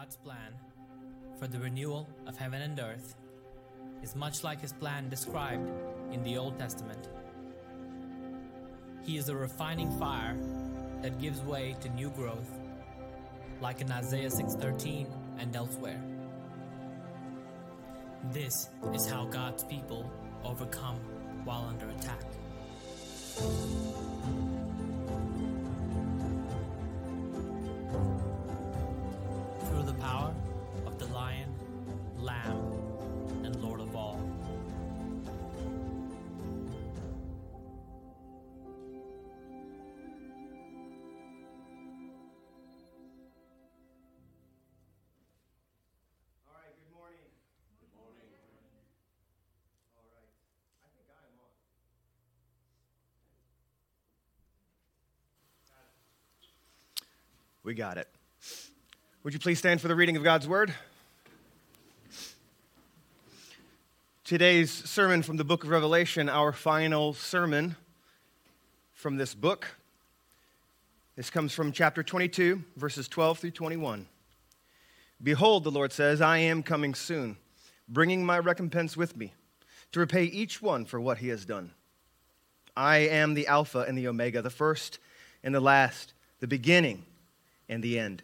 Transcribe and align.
God's 0.00 0.16
plan 0.16 0.54
for 1.38 1.46
the 1.46 1.58
renewal 1.58 2.08
of 2.26 2.38
heaven 2.38 2.62
and 2.62 2.80
earth 2.80 3.16
is 4.02 4.16
much 4.16 4.42
like 4.42 4.62
his 4.62 4.72
plan 4.72 5.10
described 5.10 5.70
in 6.10 6.22
the 6.22 6.38
Old 6.38 6.58
Testament. 6.58 7.10
He 9.02 9.18
is 9.18 9.28
a 9.28 9.36
refining 9.36 9.90
fire 9.98 10.38
that 11.02 11.20
gives 11.20 11.42
way 11.42 11.76
to 11.82 11.90
new 11.90 12.08
growth, 12.12 12.48
like 13.60 13.82
in 13.82 13.92
Isaiah 13.92 14.30
6:13 14.30 15.06
and 15.38 15.54
elsewhere. 15.54 16.02
This 18.32 18.70
is 18.94 19.06
how 19.06 19.26
God's 19.26 19.64
people 19.64 20.10
overcome 20.44 20.96
while 21.44 21.64
under 21.64 21.90
attack. 21.90 22.24
We 57.70 57.74
got 57.76 57.98
it. 57.98 58.08
Would 59.22 59.32
you 59.32 59.38
please 59.38 59.60
stand 59.60 59.80
for 59.80 59.86
the 59.86 59.94
reading 59.94 60.16
of 60.16 60.24
God's 60.24 60.48
word? 60.48 60.74
Today's 64.24 64.72
sermon 64.72 65.22
from 65.22 65.36
the 65.36 65.44
book 65.44 65.62
of 65.62 65.70
Revelation, 65.70 66.28
our 66.28 66.52
final 66.52 67.14
sermon 67.14 67.76
from 68.92 69.18
this 69.18 69.36
book. 69.36 69.68
This 71.14 71.30
comes 71.30 71.52
from 71.52 71.70
chapter 71.70 72.02
22, 72.02 72.60
verses 72.74 73.06
12 73.06 73.38
through 73.38 73.50
21. 73.52 74.08
Behold, 75.22 75.62
the 75.62 75.70
Lord 75.70 75.92
says, 75.92 76.20
I 76.20 76.38
am 76.38 76.64
coming 76.64 76.92
soon, 76.92 77.36
bringing 77.88 78.26
my 78.26 78.40
recompense 78.40 78.96
with 78.96 79.16
me, 79.16 79.32
to 79.92 80.00
repay 80.00 80.24
each 80.24 80.60
one 80.60 80.86
for 80.86 81.00
what 81.00 81.18
he 81.18 81.28
has 81.28 81.44
done. 81.44 81.70
I 82.76 82.96
am 82.96 83.34
the 83.34 83.46
Alpha 83.46 83.84
and 83.86 83.96
the 83.96 84.08
Omega, 84.08 84.42
the 84.42 84.50
first 84.50 84.98
and 85.44 85.54
the 85.54 85.60
last, 85.60 86.14
the 86.40 86.48
beginning 86.48 87.04
and 87.70 87.82
the 87.82 87.98
end. 87.98 88.22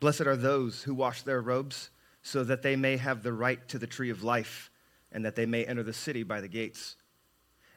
Blessed 0.00 0.22
are 0.22 0.36
those 0.36 0.82
who 0.82 0.92
wash 0.92 1.22
their 1.22 1.40
robes, 1.40 1.88
so 2.20 2.44
that 2.44 2.62
they 2.62 2.76
may 2.76 2.98
have 2.98 3.22
the 3.22 3.32
right 3.32 3.66
to 3.68 3.78
the 3.78 3.86
tree 3.86 4.10
of 4.10 4.22
life, 4.22 4.70
and 5.10 5.24
that 5.24 5.36
they 5.36 5.46
may 5.46 5.64
enter 5.64 5.82
the 5.82 5.94
city 5.94 6.22
by 6.22 6.42
the 6.42 6.48
gates. 6.48 6.96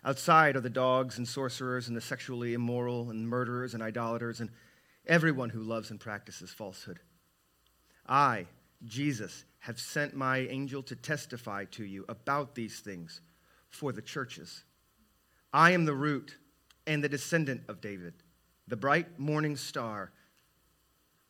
Outside 0.03 0.55
are 0.55 0.61
the 0.61 0.69
dogs 0.69 1.17
and 1.17 1.27
sorcerers, 1.27 1.87
and 1.87 1.95
the 1.95 2.01
sexually 2.01 2.53
immoral, 2.53 3.11
and 3.11 3.29
murderers, 3.29 3.73
and 3.73 3.81
idolaters, 3.81 4.41
and 4.41 4.49
everyone 5.07 5.49
who 5.49 5.61
loves 5.61 5.91
and 5.91 5.99
practices 5.99 6.51
falsehood. 6.51 6.99
I, 8.07 8.47
Jesus, 8.83 9.45
have 9.59 9.79
sent 9.79 10.15
my 10.15 10.39
angel 10.39 10.81
to 10.83 10.95
testify 10.95 11.65
to 11.65 11.85
you 11.85 12.03
about 12.09 12.55
these 12.55 12.79
things 12.79 13.21
for 13.69 13.91
the 13.91 14.01
churches. 14.01 14.63
I 15.53 15.71
am 15.71 15.85
the 15.85 15.93
root 15.93 16.37
and 16.87 17.03
the 17.03 17.09
descendant 17.09 17.61
of 17.67 17.79
David, 17.79 18.15
the 18.67 18.75
bright 18.75 19.19
morning 19.19 19.55
star. 19.55 20.11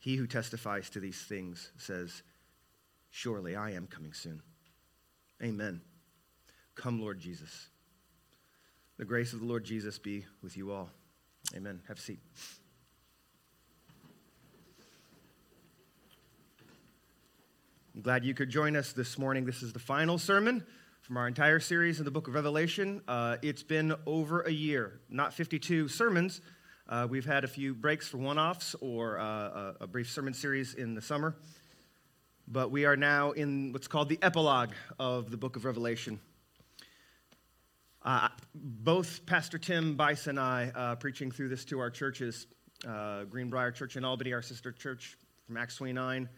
He 0.00 0.16
who 0.16 0.26
testifies 0.26 0.88
to 0.90 1.00
these 1.00 1.20
things 1.20 1.70
says, 1.76 2.22
Surely 3.10 3.54
I 3.54 3.72
am 3.72 3.86
coming 3.86 4.14
soon. 4.14 4.42
Amen. 5.42 5.82
Come, 6.74 7.00
Lord 7.00 7.20
Jesus. 7.20 7.68
The 8.96 9.04
grace 9.04 9.34
of 9.34 9.40
the 9.40 9.46
Lord 9.46 9.62
Jesus 9.62 9.98
be 9.98 10.24
with 10.42 10.56
you 10.56 10.72
all. 10.72 10.88
Amen. 11.54 11.82
Have 11.86 11.98
a 11.98 12.00
seat. 12.00 12.20
I'm 17.94 18.00
glad 18.00 18.24
you 18.24 18.32
could 18.32 18.48
join 18.48 18.76
us 18.76 18.92
this 18.92 19.18
morning. 19.18 19.44
This 19.44 19.62
is 19.62 19.74
the 19.74 19.78
final 19.78 20.16
sermon 20.16 20.64
from 21.02 21.18
our 21.18 21.28
entire 21.28 21.60
series 21.60 21.98
in 21.98 22.06
the 22.06 22.10
book 22.10 22.26
of 22.28 22.34
Revelation. 22.34 23.02
Uh, 23.06 23.36
it's 23.42 23.62
been 23.62 23.94
over 24.06 24.40
a 24.42 24.50
year, 24.50 25.00
not 25.10 25.34
52 25.34 25.88
sermons. 25.88 26.40
Uh, 26.90 27.06
we've 27.08 27.24
had 27.24 27.44
a 27.44 27.46
few 27.46 27.72
breaks 27.72 28.08
for 28.08 28.18
one 28.18 28.36
offs 28.36 28.74
or 28.80 29.16
uh, 29.20 29.74
a, 29.80 29.86
brief 29.86 30.10
sermon 30.10 30.34
series 30.34 30.74
in 30.74 30.92
the 30.96 31.00
summer. 31.00 31.36
But 32.48 32.72
we 32.72 32.84
are 32.84 32.96
now 32.96 33.30
in 33.30 33.72
what's 33.72 33.86
called 33.86 34.08
the 34.08 34.18
epilogue 34.20 34.72
of 34.98 35.30
the 35.30 35.36
book 35.36 35.54
of 35.54 35.64
Revelation. 35.64 36.18
Uh, 38.02 38.28
both 38.52 39.24
Pastor 39.24 39.56
Tim 39.56 39.94
Bice 39.94 40.26
and 40.26 40.40
I, 40.40 40.72
uh, 40.74 40.96
preaching 40.96 41.30
through 41.30 41.50
this 41.50 41.64
to 41.66 41.78
our 41.78 41.90
churches, 41.90 42.48
uh, 42.84 43.22
Greenbrier 43.22 43.70
Church 43.70 43.94
in 43.96 44.04
Albany, 44.04 44.32
our 44.32 44.42
sister 44.42 44.72
church 44.72 45.16
from 45.46 45.58
Acts 45.58 45.76
29, 45.76 46.28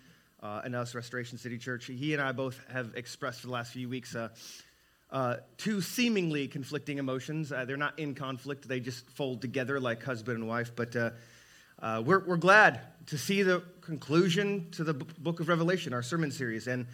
uh, 0.43 0.61
and 0.67 0.77
us, 0.77 0.95
Restoration 0.95 1.39
City 1.39 1.57
Church. 1.57 1.87
He 1.87 2.13
and 2.13 2.21
I 2.21 2.33
both 2.33 2.61
have 2.71 2.93
expressed 2.95 3.41
for 3.41 3.47
the 3.47 3.55
last 3.55 3.73
few 3.73 3.89
weeks 3.89 4.15
uh, 5.13 5.17
uh, 5.17 5.37
two 5.59 5.81
seemingly 5.81 6.49
conflicting 6.49 6.99
emotions. 6.99 7.53
Uh, 7.53 7.65
they're 7.65 7.77
not 7.77 7.99
in 7.99 8.15
conflict, 8.15 8.67
they 8.67 8.81
just 8.81 9.09
fold 9.11 9.41
together 9.41 9.79
like 9.79 10.03
husband 10.03 10.39
and 10.39 10.49
wife. 10.49 10.73
But 10.75 10.97
uh, 10.97 11.11
uh, 11.81 12.03
we're, 12.05 12.21
we're 12.21 12.37
glad 12.37 12.81
to 13.07 13.19
see 13.19 13.43
the 13.43 13.63
conclusion 13.83 14.71
to 14.73 14.85
the 14.85 14.95
book 14.95 15.41
of 15.41 15.49
Revelation, 15.49 15.93
our 15.93 16.03
sermon 16.03 16.31
series. 16.31 16.67
And, 16.67 16.87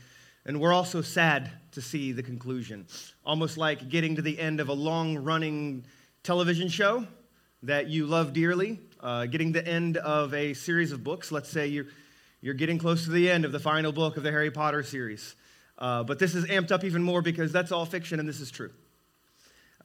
and 0.45 0.61
we're 0.61 0.73
also 0.73 1.01
sad 1.01 1.51
to 1.73 1.81
see 1.81 2.13
the 2.13 2.23
conclusion, 2.23 2.87
almost 3.25 3.57
like 3.57 3.89
getting 3.89 4.17
to 4.17 4.23
the 4.23 4.39
end 4.39 4.61
of 4.61 4.69
a 4.69 4.73
long 4.73 5.19
running 5.19 5.85
television 6.23 6.69
show 6.69 7.07
that 7.63 7.89
you 7.89 8.07
love 8.07 8.33
dearly, 8.33 8.81
getting 9.31 9.53
the 9.53 9.67
end 9.67 9.97
of 9.99 10.35
a 10.35 10.55
series 10.55 10.93
of 10.93 11.05
books. 11.05 11.31
Let's 11.31 11.51
say 11.51 11.67
you're 11.67 11.87
you're 12.41 12.55
getting 12.55 12.79
close 12.79 13.05
to 13.05 13.11
the 13.11 13.29
end 13.29 13.45
of 13.45 13.51
the 13.51 13.59
final 13.59 13.91
book 13.91 14.17
of 14.17 14.23
the 14.23 14.31
Harry 14.31 14.53
Potter 14.53 14.85
series. 14.85 15.35
Uh, 15.79 16.03
but 16.03 16.19
this 16.19 16.35
is 16.35 16.45
amped 16.47 16.73
up 16.73 16.85
even 16.85 17.03
more 17.03 17.23
because 17.23 17.53
that's 17.53 17.71
all 17.71 17.87
fiction 17.87 18.19
and 18.19 18.29
this 18.29 18.41
is 18.41 18.51
true. 18.51 18.71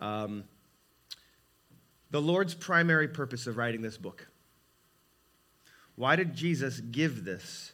Um, 0.02 0.44
the 2.10 2.22
Lord's 2.22 2.54
primary 2.54 3.08
purpose 3.08 3.48
of 3.48 3.58
writing 3.58 3.82
this 3.82 3.98
book. 3.98 4.28
Why 5.96 6.16
did 6.16 6.36
Jesus 6.36 6.80
give 6.80 7.24
this 7.24 7.72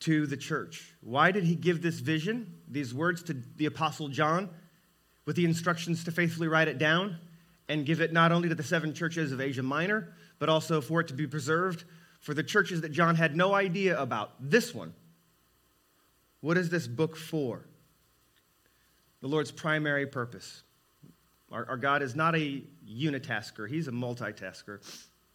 to 0.00 0.26
the 0.26 0.36
church? 0.36 0.94
Why 1.00 1.30
did 1.30 1.44
he 1.44 1.54
give 1.54 1.80
this 1.80 2.00
vision, 2.00 2.54
these 2.68 2.92
words 2.92 3.22
to 3.24 3.36
the 3.56 3.66
Apostle 3.66 4.08
John, 4.08 4.50
with 5.24 5.36
the 5.36 5.44
instructions 5.44 6.04
to 6.04 6.12
faithfully 6.12 6.48
write 6.48 6.68
it 6.68 6.78
down 6.78 7.18
and 7.68 7.86
give 7.86 8.00
it 8.00 8.12
not 8.12 8.32
only 8.32 8.48
to 8.48 8.54
the 8.54 8.62
seven 8.62 8.94
churches 8.94 9.32
of 9.32 9.40
Asia 9.40 9.62
Minor, 9.62 10.12
but 10.38 10.48
also 10.48 10.80
for 10.80 11.00
it 11.00 11.08
to 11.08 11.14
be 11.14 11.26
preserved 11.26 11.84
for 12.20 12.34
the 12.34 12.42
churches 12.42 12.80
that 12.80 12.92
John 12.92 13.14
had 13.14 13.36
no 13.36 13.54
idea 13.54 14.00
about. 14.00 14.32
This 14.40 14.74
one. 14.74 14.92
What 16.40 16.56
is 16.56 16.68
this 16.68 16.86
book 16.86 17.16
for? 17.16 17.66
The 19.20 19.28
Lord's 19.28 19.50
primary 19.50 20.06
purpose. 20.06 20.62
Our, 21.50 21.66
our 21.68 21.76
God 21.76 22.02
is 22.02 22.14
not 22.14 22.36
a 22.36 22.62
unitasker, 22.88 23.68
He's 23.68 23.88
a 23.88 23.92
multitasker. 23.92 24.80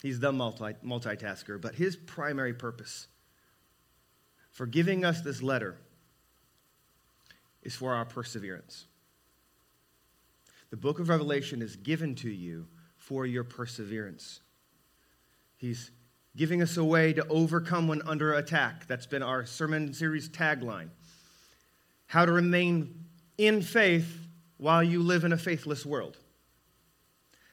He's 0.01 0.19
the 0.19 0.31
multi, 0.31 0.73
multitasker. 0.83 1.61
But 1.61 1.75
His 1.75 1.95
primary 1.95 2.53
purpose 2.53 3.07
for 4.51 4.65
giving 4.65 5.05
us 5.05 5.21
this 5.21 5.41
letter 5.41 5.77
is 7.61 7.75
for 7.75 7.93
our 7.93 8.05
perseverance. 8.05 8.85
The 10.71 10.77
book 10.77 10.99
of 10.99 11.09
Revelation 11.09 11.61
is 11.61 11.75
given 11.75 12.15
to 12.15 12.29
you 12.29 12.67
for 12.97 13.25
your 13.25 13.43
perseverance. 13.43 14.41
He's 15.57 15.91
giving 16.35 16.61
us 16.61 16.77
a 16.77 16.83
way 16.83 17.13
to 17.13 17.27
overcome 17.27 17.87
when 17.87 18.01
under 18.03 18.33
attack. 18.33 18.87
That's 18.87 19.05
been 19.05 19.23
our 19.23 19.45
sermon 19.45 19.93
series 19.93 20.29
tagline. 20.29 20.89
How 22.07 22.25
to 22.25 22.31
remain 22.31 23.05
in 23.37 23.61
faith 23.61 24.27
while 24.57 24.83
you 24.83 25.01
live 25.01 25.23
in 25.23 25.33
a 25.33 25.37
faithless 25.37 25.85
world. 25.85 26.17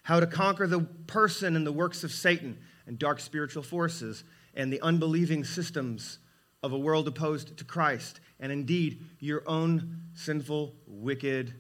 How 0.02 0.20
to 0.20 0.26
conquer 0.26 0.66
the 0.66 0.80
person 1.06 1.56
and 1.56 1.66
the 1.66 1.72
works 1.72 2.04
of 2.04 2.12
Satan 2.12 2.58
and 2.86 2.98
dark 2.98 3.20
spiritual 3.20 3.62
forces 3.62 4.24
and 4.54 4.72
the 4.72 4.80
unbelieving 4.80 5.44
systems 5.44 6.18
of 6.62 6.72
a 6.72 6.78
world 6.78 7.06
opposed 7.06 7.56
to 7.56 7.64
Christ, 7.64 8.20
and 8.40 8.50
indeed 8.50 9.04
your 9.20 9.42
own 9.46 10.02
sinful, 10.14 10.74
wicked, 10.86 11.54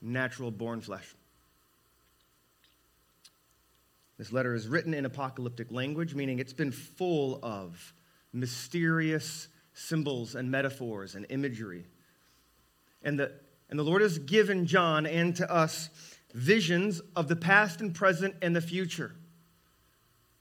natural 0.00 0.50
born 0.50 0.80
flesh. 0.80 1.14
This 4.18 4.32
letter 4.32 4.54
is 4.54 4.68
written 4.68 4.94
in 4.94 5.04
apocalyptic 5.04 5.70
language, 5.70 6.14
meaning 6.14 6.38
it's 6.38 6.52
been 6.52 6.72
full 6.72 7.38
of 7.42 7.92
mysterious 8.32 9.48
symbols 9.74 10.34
and 10.34 10.50
metaphors 10.50 11.14
and 11.14 11.26
imagery. 11.28 11.84
And 13.02 13.18
the, 13.18 13.32
and 13.68 13.78
the 13.78 13.82
Lord 13.82 14.02
has 14.02 14.18
given 14.18 14.66
John 14.66 15.06
and 15.06 15.36
to 15.36 15.50
us 15.52 15.90
visions 16.32 17.00
of 17.14 17.28
the 17.28 17.36
past 17.36 17.80
and 17.80 17.94
present 17.94 18.34
and 18.40 18.56
the 18.56 18.60
future. 18.60 19.14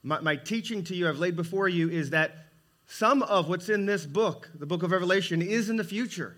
My, 0.04 0.20
my 0.22 0.36
teaching 0.36 0.84
to 0.86 0.96
you, 0.96 1.10
I've 1.10 1.20
laid 1.20 1.36
before 1.36 1.68
you, 1.68 1.90
is 1.90 2.12
that 2.12 2.46
some 2.88 3.24
of 3.24 3.50
what's 3.50 3.70
in 3.70 3.86
this 3.86 4.06
book, 4.06 4.50
the 4.54 4.66
book 4.66 4.84
of 4.84 4.92
Revelation, 4.92 5.42
is 5.42 5.70
in 5.70 5.76
the 5.76 5.84
future, 5.84 6.38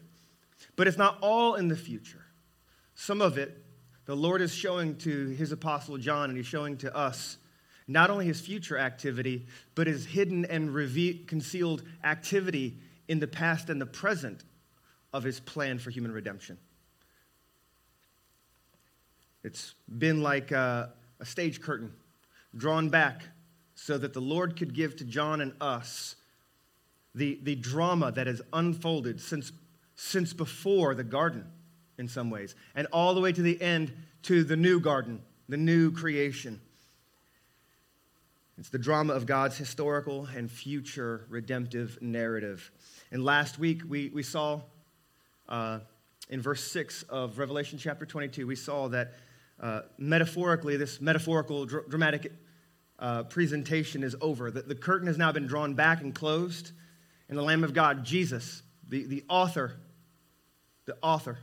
but 0.75 0.87
it's 0.87 0.97
not 0.97 1.17
all 1.21 1.55
in 1.55 1.67
the 1.67 1.75
future. 1.75 2.25
Some 2.95 3.21
of 3.21 3.37
it, 3.37 3.63
the 4.07 4.15
Lord 4.15 4.41
is 4.41 4.53
showing 4.53 4.95
to 4.99 5.27
his 5.27 5.51
apostle 5.51 5.97
John, 5.97 6.29
and 6.29 6.37
he's 6.37 6.47
showing 6.47 6.77
to 6.77 6.95
us 6.95 7.37
not 7.87 8.09
only 8.09 8.25
his 8.25 8.41
future 8.41 8.77
activity, 8.77 9.45
but 9.75 9.85
his 9.85 10.05
hidden 10.05 10.45
and 10.45 10.73
reve- 10.73 11.25
concealed 11.27 11.83
activity 12.03 12.77
in 13.07 13.19
the 13.19 13.27
past 13.27 13.69
and 13.69 13.79
the 13.79 13.85
present 13.85 14.43
of 15.13 15.23
his 15.23 15.39
plan 15.41 15.77
for 15.77 15.89
human 15.89 16.11
redemption. 16.11 16.57
It's 19.43 19.75
been 19.97 20.21
like 20.21 20.51
a, 20.51 20.93
a 21.19 21.25
stage 21.25 21.61
curtain 21.61 21.93
drawn 22.55 22.89
back 22.89 23.23
so 23.75 23.97
that 23.97 24.13
the 24.13 24.21
Lord 24.21 24.57
could 24.57 24.73
give 24.73 24.95
to 24.97 25.03
John 25.03 25.41
and 25.41 25.53
us 25.59 26.15
the, 27.13 27.39
the 27.43 27.55
drama 27.55 28.11
that 28.13 28.27
has 28.27 28.41
unfolded 28.53 29.19
since, 29.19 29.51
since 29.95 30.33
before 30.33 30.95
the 30.95 31.03
garden, 31.03 31.45
in 31.97 32.07
some 32.07 32.29
ways, 32.29 32.55
and 32.75 32.87
all 32.91 33.13
the 33.13 33.21
way 33.21 33.31
to 33.31 33.41
the 33.41 33.61
end 33.61 33.91
to 34.23 34.43
the 34.43 34.55
new 34.55 34.79
garden, 34.79 35.21
the 35.49 35.57
new 35.57 35.91
creation. 35.91 36.61
It's 38.57 38.69
the 38.69 38.79
drama 38.79 39.13
of 39.13 39.25
God's 39.25 39.57
historical 39.57 40.27
and 40.35 40.49
future 40.49 41.25
redemptive 41.29 41.99
narrative. 42.01 42.71
And 43.11 43.23
last 43.23 43.59
week 43.59 43.81
we, 43.87 44.09
we 44.09 44.23
saw 44.23 44.61
uh, 45.47 45.79
in 46.29 46.41
verse 46.41 46.63
6 46.71 47.03
of 47.03 47.37
Revelation 47.37 47.77
chapter 47.77 48.05
22, 48.05 48.47
we 48.47 48.55
saw 48.55 48.87
that 48.89 49.13
uh, 49.59 49.81
metaphorically, 49.97 50.77
this 50.77 50.99
metaphorical 51.01 51.65
dr- 51.65 51.89
dramatic 51.89 52.31
uh, 52.99 53.23
presentation 53.23 54.03
is 54.03 54.15
over. 54.21 54.51
The, 54.51 54.61
the 54.61 54.75
curtain 54.75 55.07
has 55.07 55.17
now 55.17 55.31
been 55.31 55.47
drawn 55.47 55.73
back 55.73 56.01
and 56.01 56.13
closed 56.13 56.71
and 57.29 57.37
the 57.37 57.43
Lamb 57.43 57.63
of 57.63 57.73
God, 57.73 58.05
Jesus, 58.05 58.63
the, 58.87 59.05
the 59.05 59.23
author, 59.27 59.73
the 60.85 60.97
author 61.01 61.37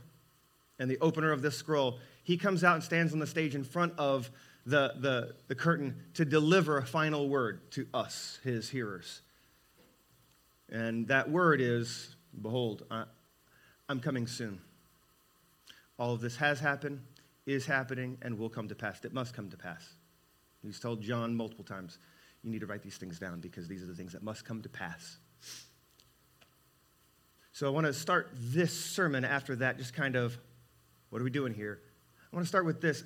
and 0.79 0.89
the 0.89 0.97
opener 0.99 1.31
of 1.31 1.41
this 1.41 1.57
scroll, 1.57 1.99
he 2.23 2.37
comes 2.37 2.63
out 2.63 2.75
and 2.75 2.83
stands 2.83 3.13
on 3.13 3.19
the 3.19 3.27
stage 3.27 3.55
in 3.55 3.63
front 3.63 3.93
of 3.97 4.29
the, 4.65 4.93
the, 4.99 5.35
the 5.47 5.55
curtain 5.55 5.95
to 6.15 6.25
deliver 6.25 6.77
a 6.77 6.85
final 6.85 7.29
word 7.29 7.71
to 7.71 7.87
us, 7.93 8.39
his 8.43 8.69
hearers. 8.69 9.21
And 10.69 11.07
that 11.07 11.29
word 11.29 11.61
is 11.61 12.15
Behold, 12.41 12.83
I, 12.91 13.05
I'm 13.87 13.99
coming 13.99 14.27
soon. 14.27 14.59
All 15.97 16.13
of 16.13 16.21
this 16.21 16.35
has 16.37 16.59
happened, 16.59 17.01
is 17.45 17.65
happening, 17.65 18.17
and 18.21 18.37
will 18.37 18.49
come 18.49 18.67
to 18.67 18.75
pass. 18.75 19.03
It 19.05 19.13
must 19.13 19.33
come 19.33 19.49
to 19.49 19.57
pass. 19.57 19.95
He's 20.61 20.79
told 20.79 21.01
John 21.01 21.35
multiple 21.35 21.63
times, 21.63 21.99
You 22.43 22.51
need 22.51 22.61
to 22.61 22.65
write 22.65 22.81
these 22.81 22.97
things 22.97 23.19
down 23.19 23.39
because 23.39 23.67
these 23.67 23.83
are 23.83 23.87
the 23.87 23.95
things 23.95 24.13
that 24.13 24.23
must 24.23 24.45
come 24.45 24.61
to 24.63 24.69
pass. 24.69 25.17
So 27.53 27.67
I 27.67 27.69
want 27.69 27.85
to 27.85 27.93
start 27.93 28.31
this 28.35 28.73
sermon 28.73 29.23
after 29.23 29.55
that, 29.57 29.77
just 29.77 29.93
kind 29.93 30.17
of, 30.17 30.37
what 31.15 31.21
are 31.21 31.23
we 31.23 31.29
doing 31.29 31.53
here? 31.53 31.79
I 32.29 32.35
want 32.35 32.43
to 32.43 32.47
start 32.49 32.65
with 32.65 32.81
this. 32.81 33.05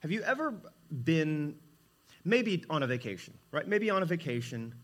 Have 0.00 0.10
you 0.10 0.22
ever 0.22 0.54
been, 1.04 1.56
maybe 2.24 2.64
on 2.70 2.82
a 2.82 2.86
vacation, 2.86 3.34
right? 3.52 3.68
Maybe 3.68 3.90
on 3.90 4.02
a 4.02 4.06
vacation, 4.06 4.74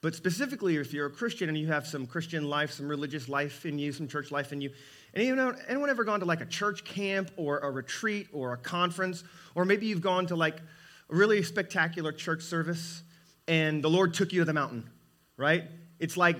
but 0.00 0.16
specifically 0.16 0.78
if 0.78 0.92
you're 0.92 1.06
a 1.06 1.10
Christian 1.12 1.48
and 1.48 1.56
you 1.56 1.68
have 1.68 1.86
some 1.86 2.08
Christian 2.08 2.50
life, 2.50 2.72
some 2.72 2.88
religious 2.88 3.28
life 3.28 3.64
in 3.66 3.78
you, 3.78 3.92
some 3.92 4.08
church 4.08 4.32
life 4.32 4.52
in 4.52 4.60
you, 4.60 4.72
and 5.14 5.22
anyone 5.68 5.90
ever 5.90 6.02
gone 6.02 6.18
to 6.18 6.26
like 6.26 6.40
a 6.40 6.46
church 6.46 6.82
camp 6.82 7.30
or 7.36 7.60
a 7.60 7.70
retreat 7.70 8.26
or 8.32 8.52
a 8.52 8.56
conference, 8.56 9.22
or 9.54 9.64
maybe 9.64 9.86
you've 9.86 10.02
gone 10.02 10.26
to 10.26 10.34
like 10.34 10.56
a 10.56 11.14
really 11.14 11.40
spectacular 11.44 12.10
church 12.10 12.42
service 12.42 13.04
and 13.46 13.80
the 13.80 13.90
Lord 13.90 14.12
took 14.12 14.32
you 14.32 14.40
to 14.40 14.44
the 14.44 14.52
mountain, 14.52 14.90
right? 15.36 15.66
It's 16.00 16.16
like 16.16 16.38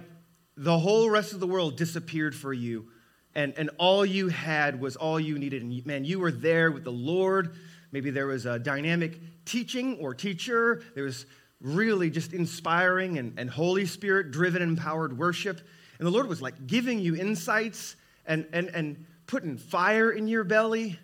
the 0.57 0.77
whole 0.77 1.09
rest 1.09 1.35
of 1.35 1.39
the 1.39 1.47
world 1.47 1.77
disappeared 1.77 2.35
for 2.35 2.53
you 2.53 2.89
and, 3.38 3.55
and 3.56 3.70
all 3.79 4.05
you 4.05 4.29
had 4.29 4.81
was 4.81 4.96
all 4.96 5.19
you 5.19 5.38
needed. 5.38 5.62
And 5.62 5.87
man 5.87 6.05
you 6.05 6.19
were 6.19 6.32
there 6.32 6.70
with 6.70 6.85
the 6.85 6.93
lord. 6.93 7.55
Maybe 7.93 8.11
there 8.11 8.26
was 8.26 8.46
a 8.46 8.58
dynamic 8.58 9.19
teaching 9.44 9.96
or 9.99 10.14
teacher. 10.14 10.82
There 10.94 11.05
was 11.05 11.25
really 11.61 12.11
just 12.11 12.32
inspiring 12.32 13.19
and, 13.19 13.38
and 13.38 13.49
holy 13.49 13.87
spirit 13.87 14.31
driven 14.31 14.62
empowered 14.62 15.17
worship. 15.17 15.61
And 15.99 16.06
the 16.06 16.11
lord 16.11 16.29
was 16.29 16.43
like 16.43 16.67
giving 16.67 16.99
you 16.99 17.17
insights 17.17 17.96
and, 18.26 18.46
and, 18.52 18.69
and 18.69 19.06
putting 19.26 19.56
fire 19.56 20.11
in 20.11 20.29
your 20.29 20.44
belly 20.44 20.99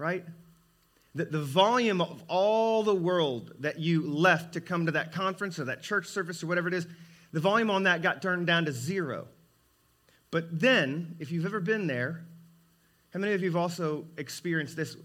right? 0.00 0.24
The, 1.14 1.26
the 1.26 1.42
volume 1.42 2.00
of 2.00 2.24
all 2.26 2.82
the 2.82 2.94
world 2.94 3.52
that 3.60 3.78
you 3.78 4.08
left 4.08 4.54
to 4.54 4.60
come 4.60 4.86
to 4.86 4.92
that 4.92 5.12
conference 5.12 5.58
or 5.58 5.66
that 5.66 5.82
church 5.82 6.06
service 6.06 6.42
or 6.42 6.46
whatever 6.46 6.68
it 6.68 6.74
is 6.74 6.86
the 7.32 7.40
volume 7.40 7.70
on 7.70 7.84
that 7.84 8.02
got 8.02 8.22
turned 8.22 8.46
down 8.46 8.64
to 8.64 8.72
zero. 8.72 9.28
But 10.30 10.60
then, 10.60 11.16
if 11.18 11.32
you've 11.32 11.46
ever 11.46 11.60
been 11.60 11.86
there, 11.86 12.24
how 13.12 13.18
many 13.18 13.32
of 13.32 13.42
you 13.42 13.48
have 13.48 13.56
also 13.56 14.06
experienced 14.16 14.76
this? 14.76 14.96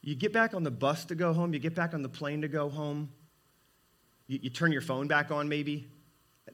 You 0.00 0.14
get 0.14 0.32
back 0.32 0.54
on 0.54 0.62
the 0.62 0.70
bus 0.70 1.04
to 1.06 1.14
go 1.14 1.32
home, 1.32 1.52
you 1.52 1.58
get 1.58 1.74
back 1.74 1.92
on 1.92 2.02
the 2.02 2.08
plane 2.08 2.42
to 2.42 2.48
go 2.48 2.68
home, 2.68 3.10
you, 4.28 4.38
you 4.42 4.50
turn 4.50 4.70
your 4.70 4.80
phone 4.80 5.08
back 5.08 5.30
on 5.30 5.48
maybe 5.48 5.88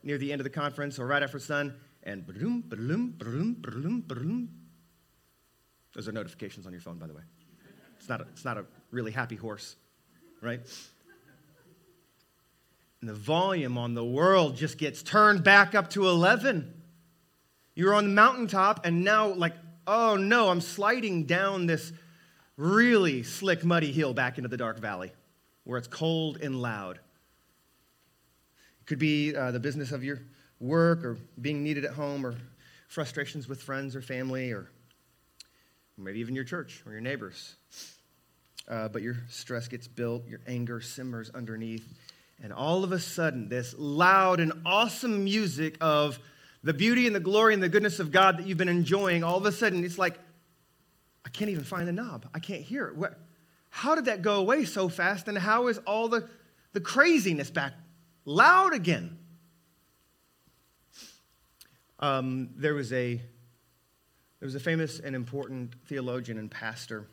near 0.03 0.17
the 0.17 0.33
end 0.33 0.41
of 0.41 0.45
the 0.45 0.51
conference 0.51 0.99
or 0.99 1.07
right 1.07 1.23
after 1.23 1.37
it's 1.37 1.47
done, 1.47 1.75
and 2.03 2.27
ba-doom, 2.27 2.65
ba-doom, 2.69 3.15
ba-doom, 3.19 3.57
ba-doom, 3.61 4.05
ba-doom. 4.07 4.49
Those 5.95 6.09
are 6.09 6.13
notifications 6.13 6.67
on 6.67 6.73
your 6.73 6.81
phone, 6.81 6.99
by 6.99 7.07
the 7.07 7.15
way. 7.15 7.23
It's 7.99 8.09
not 8.09 8.21
a, 8.21 8.27
it's 8.33 8.45
not 8.45 8.59
a 8.59 8.65
really 8.91 9.13
happy 9.13 9.37
horse, 9.37 9.77
right? 10.43 10.61
And 13.01 13.09
the 13.09 13.15
volume 13.15 13.77
on 13.77 13.95
the 13.95 14.05
world 14.05 14.57
just 14.57 14.79
gets 14.79 15.03
turned 15.03 15.45
back 15.45 15.75
up 15.75 15.91
to 15.91 16.09
11. 16.09 16.84
You're 17.75 17.95
on 17.95 18.05
the 18.05 18.11
mountaintop, 18.11 18.85
and 18.87 19.03
now, 19.05 19.29
like, 19.29 19.55
oh 19.87 20.17
no, 20.17 20.49
I'm 20.49 20.61
sliding 20.61 21.25
down 21.25 21.67
this 21.67 21.93
really 22.57 23.23
slick, 23.23 23.65
muddy 23.65 23.93
hill 23.93 24.15
back 24.15 24.39
into 24.39 24.49
the 24.49 24.57
dark 24.57 24.79
valley 24.79 25.13
where 25.65 25.79
it's 25.79 25.89
cold 25.89 26.39
and 26.41 26.61
loud. 26.61 26.97
It 28.81 28.87
could 28.87 28.99
be 28.99 29.35
uh, 29.35 29.51
the 29.51 29.61
business 29.61 29.93
of 29.93 30.05
your 30.05 30.21
work 30.61 31.05
or 31.05 31.19
being 31.41 31.65
needed 31.65 31.85
at 31.85 31.93
home 31.93 32.25
or 32.25 32.35
frustrations 32.89 33.49
with 33.49 33.63
friends 33.63 33.97
or 33.97 34.03
family 34.03 34.53
or 34.53 34.71
maybe 35.97 36.21
even 36.21 36.35
your 36.35 36.45
church 36.45 36.83
or 36.87 36.93
your 36.93 37.01
neighbors. 37.01 37.57
Uh, 38.69 38.89
but 38.89 39.03
your 39.03 39.17
stress 39.29 39.69
gets 39.69 39.87
built, 39.87 40.27
your 40.27 40.41
anger 40.47 40.81
simmers 40.81 41.31
underneath, 41.35 41.87
and 42.43 42.53
all 42.53 42.83
of 42.83 42.93
a 42.93 42.99
sudden, 42.99 43.49
this 43.49 43.75
loud 43.79 44.41
and 44.41 44.53
awesome 44.65 45.23
music 45.23 45.77
of 45.81 46.19
the 46.65 46.73
beauty 46.75 47.07
and 47.07 47.15
the 47.15 47.21
glory 47.21 47.53
and 47.53 47.63
the 47.63 47.69
goodness 47.69 48.01
of 48.01 48.11
God 48.11 48.39
that 48.39 48.47
you've 48.47 48.59
been 48.59 48.71
enjoying, 48.71 49.23
all 49.23 49.37
of 49.37 49.45
a 49.45 49.53
sudden, 49.53 49.85
it's 49.85 49.99
like, 49.99 50.19
I 51.25 51.29
can't 51.29 51.51
even 51.51 51.63
find 51.63 51.87
the 51.87 51.93
knob. 51.93 52.27
I 52.35 52.39
can't 52.39 52.63
hear 52.63 52.89
it. 52.89 53.13
How 53.69 53.95
did 53.95 54.07
that 54.07 54.23
go 54.23 54.37
away 54.37 54.65
so 54.65 54.89
fast? 54.89 55.29
And 55.29 55.37
how 55.37 55.69
is 55.69 55.79
all 55.79 56.09
the, 56.09 56.29
the 56.73 56.81
craziness 56.81 57.51
back 57.51 57.75
loud 58.25 58.73
again? 58.73 59.19
Um, 62.01 62.51
there 62.57 62.75
was 62.75 62.93
a 62.93 63.21
there 64.41 64.47
was 64.47 64.55
a 64.57 64.61
famous 64.61 65.01
and 65.01 65.17
important 65.17 65.75
theologian 65.87 66.37
and 66.39 66.51
pastor 66.51 67.07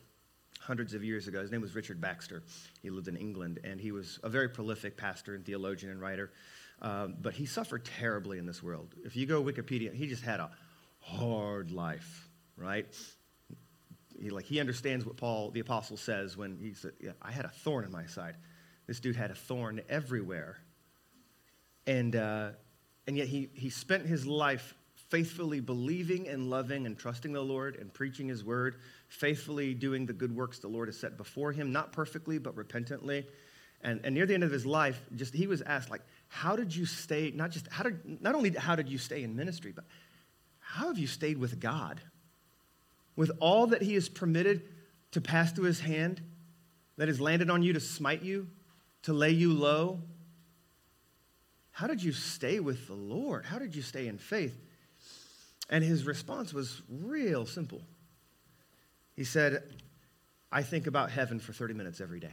hundreds 0.60 0.92
of 0.92 1.02
years 1.02 1.28
ago. 1.28 1.40
His 1.40 1.50
name 1.50 1.62
was 1.62 1.74
Richard 1.74 2.00
Baxter. 2.00 2.42
He 2.82 2.90
lived 2.90 3.08
in 3.08 3.16
England, 3.16 3.60
and 3.64 3.80
he 3.80 3.90
was 3.90 4.18
a 4.22 4.28
very 4.28 4.48
prolific 4.48 4.96
pastor 4.96 5.34
and 5.34 5.44
theologian 5.44 5.90
and 5.90 6.00
writer. 6.00 6.30
Um, 6.82 7.14
but 7.22 7.32
he 7.32 7.46
suffered 7.46 7.84
terribly 7.84 8.38
in 8.38 8.46
this 8.46 8.62
world. 8.62 8.94
If 9.04 9.16
you 9.16 9.24
go 9.24 9.42
Wikipedia, 9.42 9.94
he 9.94 10.08
just 10.08 10.24
had 10.24 10.40
a 10.40 10.50
hard 10.98 11.70
life, 11.70 12.28
right? 12.56 12.86
He, 14.20 14.30
like 14.30 14.44
he 14.44 14.58
understands 14.58 15.06
what 15.06 15.16
Paul 15.16 15.50
the 15.50 15.60
apostle 15.60 15.96
says 15.96 16.36
when 16.36 16.58
he 16.60 16.74
said, 16.74 16.92
yeah, 17.00 17.12
"I 17.22 17.30
had 17.30 17.44
a 17.44 17.48
thorn 17.50 17.84
in 17.84 17.92
my 17.92 18.06
side." 18.06 18.34
This 18.88 18.98
dude 18.98 19.14
had 19.14 19.30
a 19.30 19.34
thorn 19.34 19.80
everywhere, 19.88 20.58
and 21.86 22.16
uh, 22.16 22.50
and 23.06 23.16
yet 23.16 23.28
he 23.28 23.48
he 23.54 23.70
spent 23.70 24.04
his 24.04 24.26
life 24.26 24.74
faithfully 25.12 25.60
believing 25.60 26.26
and 26.26 26.50
loving 26.50 26.86
and 26.86 26.98
trusting 26.98 27.32
the 27.32 27.42
Lord 27.42 27.76
and 27.76 27.92
preaching 27.92 28.26
his 28.26 28.42
word, 28.42 28.76
faithfully 29.08 29.74
doing 29.74 30.06
the 30.06 30.12
good 30.12 30.34
works 30.34 30.58
the 30.58 30.68
Lord 30.68 30.88
has 30.88 30.98
set 30.98 31.16
before 31.16 31.52
him, 31.52 31.70
not 31.70 31.92
perfectly, 31.92 32.38
but 32.38 32.56
repentantly. 32.56 33.26
And, 33.82 34.00
and 34.04 34.14
near 34.14 34.24
the 34.24 34.32
end 34.32 34.42
of 34.44 34.50
his 34.50 34.64
life, 34.64 34.98
just 35.16 35.34
he 35.34 35.46
was 35.46 35.60
asked, 35.60 35.90
like, 35.90 36.00
how 36.34 36.56
did 36.56 36.74
you 36.74 36.86
stay, 36.86 37.30
not 37.34 37.50
just, 37.50 37.68
how 37.68 37.82
did, 37.84 38.22
not 38.22 38.34
only 38.34 38.50
how 38.50 38.74
did 38.74 38.88
you 38.88 38.96
stay 38.96 39.22
in 39.22 39.36
ministry, 39.36 39.70
but 39.70 39.84
how 40.60 40.86
have 40.86 40.96
you 40.96 41.06
stayed 41.06 41.36
with 41.36 41.60
God? 41.60 42.00
With 43.16 43.32
all 43.38 43.66
that 43.66 43.82
He 43.82 43.92
has 43.94 44.08
permitted 44.08 44.62
to 45.10 45.20
pass 45.20 45.52
through 45.52 45.66
His 45.66 45.80
hand, 45.80 46.22
that 46.96 47.08
has 47.08 47.20
landed 47.20 47.50
on 47.50 47.62
you 47.62 47.74
to 47.74 47.80
smite 47.80 48.22
you, 48.22 48.48
to 49.02 49.12
lay 49.12 49.30
you 49.30 49.52
low? 49.52 50.00
How 51.72 51.86
did 51.86 52.02
you 52.02 52.12
stay 52.12 52.60
with 52.60 52.86
the 52.86 52.94
Lord? 52.94 53.44
How 53.44 53.58
did 53.58 53.76
you 53.76 53.82
stay 53.82 54.08
in 54.08 54.16
faith? 54.16 54.58
And 55.68 55.84
his 55.84 56.04
response 56.04 56.54
was 56.54 56.80
real 56.88 57.44
simple. 57.44 57.82
He 59.16 59.24
said, 59.24 59.62
I 60.50 60.62
think 60.62 60.86
about 60.86 61.10
heaven 61.10 61.38
for 61.38 61.52
30 61.52 61.74
minutes 61.74 62.00
every 62.00 62.20
day. 62.20 62.32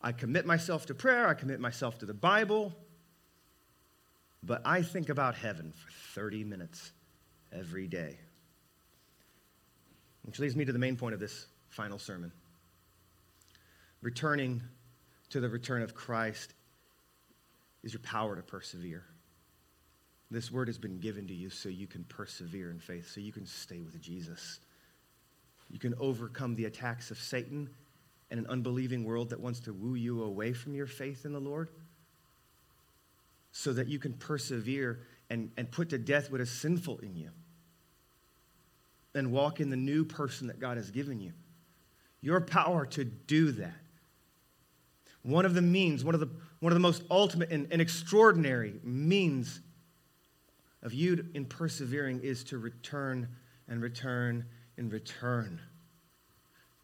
I 0.00 0.12
commit 0.12 0.46
myself 0.46 0.86
to 0.86 0.94
prayer, 0.94 1.26
I 1.26 1.34
commit 1.34 1.60
myself 1.60 1.98
to 1.98 2.06
the 2.06 2.14
Bible, 2.14 2.72
but 4.42 4.62
I 4.64 4.82
think 4.82 5.08
about 5.08 5.34
heaven 5.34 5.72
for 5.72 5.90
30 6.20 6.44
minutes 6.44 6.92
every 7.52 7.88
day. 7.88 8.18
Which 10.22 10.38
leads 10.38 10.54
me 10.54 10.64
to 10.64 10.72
the 10.72 10.78
main 10.78 10.96
point 10.96 11.14
of 11.14 11.20
this 11.20 11.46
final 11.68 11.98
sermon. 11.98 12.30
Returning 14.02 14.62
to 15.30 15.40
the 15.40 15.48
return 15.48 15.82
of 15.82 15.94
Christ 15.94 16.54
is 17.82 17.92
your 17.92 18.00
power 18.00 18.36
to 18.36 18.42
persevere. 18.42 19.04
This 20.30 20.52
word 20.52 20.68
has 20.68 20.78
been 20.78 20.98
given 20.98 21.26
to 21.28 21.34
you 21.34 21.50
so 21.50 21.68
you 21.68 21.86
can 21.86 22.04
persevere 22.04 22.70
in 22.70 22.78
faith, 22.78 23.10
so 23.10 23.20
you 23.20 23.32
can 23.32 23.46
stay 23.46 23.80
with 23.80 24.00
Jesus. 24.00 24.60
You 25.70 25.78
can 25.78 25.94
overcome 25.98 26.54
the 26.54 26.66
attacks 26.66 27.10
of 27.10 27.18
Satan 27.18 27.70
and 28.30 28.40
an 28.40 28.46
unbelieving 28.48 29.04
world 29.04 29.30
that 29.30 29.40
wants 29.40 29.60
to 29.60 29.72
woo 29.72 29.94
you 29.94 30.22
away 30.22 30.52
from 30.52 30.74
your 30.74 30.86
faith 30.86 31.24
in 31.24 31.32
the 31.32 31.40
Lord, 31.40 31.70
so 33.52 33.72
that 33.72 33.88
you 33.88 33.98
can 33.98 34.12
persevere 34.12 35.00
and, 35.30 35.50
and 35.56 35.70
put 35.70 35.90
to 35.90 35.98
death 35.98 36.30
what 36.30 36.40
is 36.40 36.50
sinful 36.50 36.98
in 36.98 37.16
you 37.16 37.30
and 39.14 39.32
walk 39.32 39.60
in 39.60 39.70
the 39.70 39.76
new 39.76 40.04
person 40.04 40.46
that 40.46 40.60
God 40.60 40.76
has 40.76 40.90
given 40.90 41.20
you. 41.20 41.32
Your 42.20 42.40
power 42.40 42.86
to 42.86 43.04
do 43.04 43.52
that. 43.52 43.74
One 45.22 45.44
of 45.44 45.54
the 45.54 45.62
means, 45.62 46.04
one 46.04 46.14
of 46.14 46.20
the, 46.20 46.30
one 46.60 46.72
of 46.72 46.76
the 46.76 46.80
most 46.80 47.02
ultimate 47.10 47.50
and, 47.50 47.66
and 47.70 47.80
extraordinary 47.80 48.74
means 48.82 49.60
of 50.82 50.92
you 50.92 51.26
in 51.34 51.44
persevering 51.44 52.20
is 52.20 52.44
to 52.44 52.58
return 52.58 53.28
and 53.68 53.82
return 53.82 54.44
and 54.76 54.92
return 54.92 55.60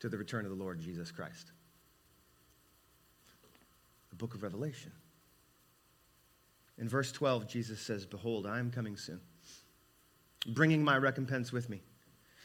to 0.04 0.10
the 0.10 0.18
return 0.18 0.44
of 0.44 0.50
the 0.50 0.62
Lord 0.62 0.78
Jesus 0.78 1.10
Christ. 1.10 1.50
The 4.10 4.16
book 4.16 4.34
of 4.34 4.42
Revelation. 4.42 4.92
In 6.76 6.90
verse 6.90 7.10
12, 7.10 7.48
Jesus 7.48 7.80
says, 7.80 8.04
Behold, 8.04 8.46
I 8.46 8.58
am 8.58 8.70
coming 8.70 8.98
soon, 8.98 9.18
bringing 10.46 10.84
my 10.84 10.98
recompense 10.98 11.52
with 11.52 11.70
me, 11.70 11.80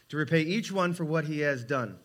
to 0.07 0.15
repay 0.15 0.39
each 0.39 0.71
one 0.71 0.93
for 0.93 1.03
what 1.03 1.25
he 1.25 1.41
has 1.41 1.65
done. 1.65 1.99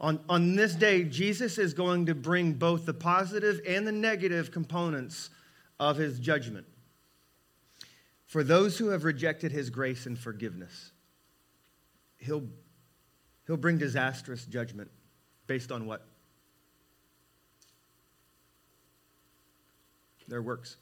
On, 0.00 0.18
on 0.28 0.56
this 0.56 0.74
day, 0.74 1.04
Jesus 1.04 1.58
is 1.58 1.72
going 1.72 2.06
to 2.06 2.14
bring 2.16 2.54
both 2.54 2.86
the 2.86 2.94
positive 2.94 3.60
and 3.68 3.86
the 3.86 3.92
negative 3.92 4.50
components 4.50 5.30
of 5.78 5.96
his 5.96 6.18
judgment 6.18 6.66
for 8.26 8.42
those 8.42 8.78
who 8.78 8.88
have 8.88 9.04
rejected 9.04 9.52
his 9.52 9.70
grace 9.70 10.06
and 10.06 10.18
forgiveness. 10.18 10.90
He'll, 12.18 12.48
he'll 13.46 13.56
bring 13.56 13.78
disastrous 13.78 14.44
judgment 14.44 14.90
based 15.46 15.70
on 15.70 15.86
what? 15.86 16.04
Their 20.28 20.42
works. 20.42 20.76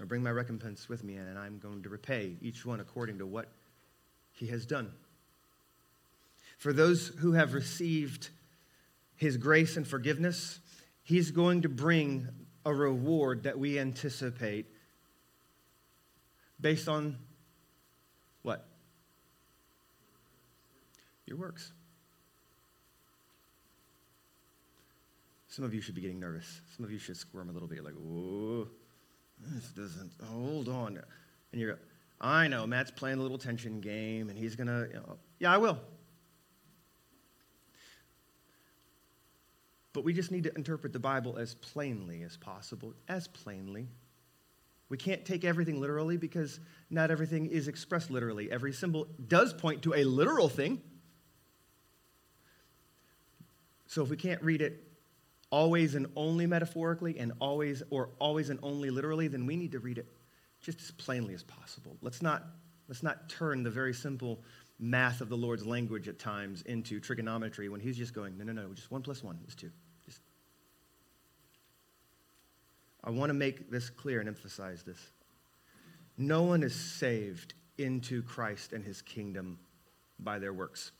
I 0.00 0.04
bring 0.04 0.22
my 0.22 0.30
recompense 0.30 0.88
with 0.88 1.04
me, 1.04 1.16
and 1.16 1.38
I'm 1.38 1.58
going 1.58 1.82
to 1.82 1.90
repay 1.90 2.36
each 2.40 2.64
one 2.64 2.80
according 2.80 3.18
to 3.18 3.26
what 3.26 3.48
he 4.32 4.46
has 4.46 4.64
done. 4.64 4.90
For 6.56 6.72
those 6.72 7.08
who 7.08 7.32
have 7.32 7.52
received 7.52 8.30
his 9.16 9.36
grace 9.36 9.76
and 9.76 9.86
forgiveness, 9.86 10.60
he's 11.02 11.30
going 11.30 11.62
to 11.62 11.68
bring 11.68 12.28
a 12.64 12.72
reward 12.72 13.42
that 13.42 13.58
we 13.58 13.78
anticipate 13.78 14.66
based 16.60 16.88
on 16.88 17.18
Your 21.30 21.38
works. 21.38 21.72
Some 25.46 25.64
of 25.64 25.72
you 25.72 25.80
should 25.80 25.94
be 25.94 26.00
getting 26.00 26.18
nervous. 26.18 26.60
Some 26.76 26.84
of 26.84 26.90
you 26.90 26.98
should 26.98 27.16
squirm 27.16 27.48
a 27.48 27.52
little 27.52 27.68
bit, 27.68 27.84
like, 27.84 27.94
whoa, 27.94 28.68
this 29.38 29.68
doesn't, 29.68 30.10
hold 30.28 30.68
on. 30.68 31.00
And 31.52 31.60
you're, 31.60 31.78
I 32.20 32.48
know, 32.48 32.66
Matt's 32.66 32.90
playing 32.90 33.20
a 33.20 33.22
little 33.22 33.38
tension 33.38 33.80
game, 33.80 34.28
and 34.28 34.36
he's 34.36 34.56
going 34.56 34.66
to, 34.66 34.88
you 34.88 34.94
know, 34.94 35.18
yeah, 35.38 35.54
I 35.54 35.58
will. 35.58 35.78
But 39.92 40.02
we 40.02 40.12
just 40.12 40.32
need 40.32 40.44
to 40.44 40.54
interpret 40.56 40.92
the 40.92 41.00
Bible 41.00 41.36
as 41.36 41.54
plainly 41.54 42.22
as 42.22 42.36
possible, 42.36 42.92
as 43.08 43.28
plainly 43.28 43.86
we 44.90 44.96
can't 44.96 45.24
take 45.24 45.44
everything 45.44 45.80
literally 45.80 46.16
because 46.16 46.58
not 46.90 47.10
everything 47.10 47.46
is 47.46 47.68
expressed 47.68 48.10
literally. 48.10 48.50
Every 48.50 48.72
symbol 48.72 49.06
does 49.28 49.54
point 49.54 49.82
to 49.82 49.94
a 49.94 50.04
literal 50.04 50.48
thing. 50.48 50.82
So 53.90 54.04
if 54.04 54.08
we 54.08 54.16
can't 54.16 54.40
read 54.40 54.62
it 54.62 54.84
always 55.50 55.96
and 55.96 56.06
only 56.14 56.46
metaphorically 56.46 57.18
and 57.18 57.32
always 57.40 57.82
or 57.90 58.10
always 58.20 58.48
and 58.48 58.60
only 58.62 58.88
literally, 58.88 59.26
then 59.26 59.46
we 59.46 59.56
need 59.56 59.72
to 59.72 59.80
read 59.80 59.98
it 59.98 60.06
just 60.60 60.80
as 60.80 60.92
plainly 60.92 61.34
as 61.34 61.42
possible. 61.42 61.96
Let's 62.00 62.22
not, 62.22 62.44
let's 62.86 63.02
not 63.02 63.28
turn 63.28 63.64
the 63.64 63.70
very 63.70 63.92
simple 63.92 64.44
math 64.78 65.20
of 65.20 65.28
the 65.28 65.36
Lord's 65.36 65.66
language 65.66 66.06
at 66.06 66.20
times 66.20 66.62
into 66.66 67.00
trigonometry 67.00 67.68
when 67.68 67.80
he's 67.80 67.96
just 67.96 68.14
going, 68.14 68.38
no, 68.38 68.44
no, 68.44 68.52
no, 68.52 68.72
just 68.72 68.92
one 68.92 69.02
plus 69.02 69.24
one 69.24 69.40
is 69.48 69.56
two. 69.56 69.72
Just... 70.06 70.20
I 73.02 73.10
want 73.10 73.30
to 73.30 73.34
make 73.34 73.72
this 73.72 73.90
clear 73.90 74.20
and 74.20 74.28
emphasize 74.28 74.84
this. 74.84 75.00
No 76.16 76.44
one 76.44 76.62
is 76.62 76.76
saved 76.76 77.54
into 77.76 78.22
Christ 78.22 78.72
and 78.72 78.84
his 78.84 79.02
kingdom 79.02 79.58
by 80.20 80.38
their 80.38 80.52
works. 80.52 80.92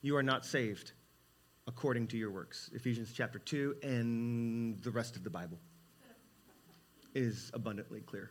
You 0.00 0.16
are 0.16 0.22
not 0.24 0.44
saved 0.44 0.94
according 1.66 2.08
to 2.08 2.16
your 2.16 2.30
works. 2.30 2.70
Ephesians 2.74 3.12
chapter 3.14 3.38
2 3.38 3.76
and 3.82 4.82
the 4.82 4.90
rest 4.90 5.16
of 5.16 5.24
the 5.24 5.30
Bible 5.30 5.58
is 7.14 7.50
abundantly 7.54 8.00
clear. 8.00 8.30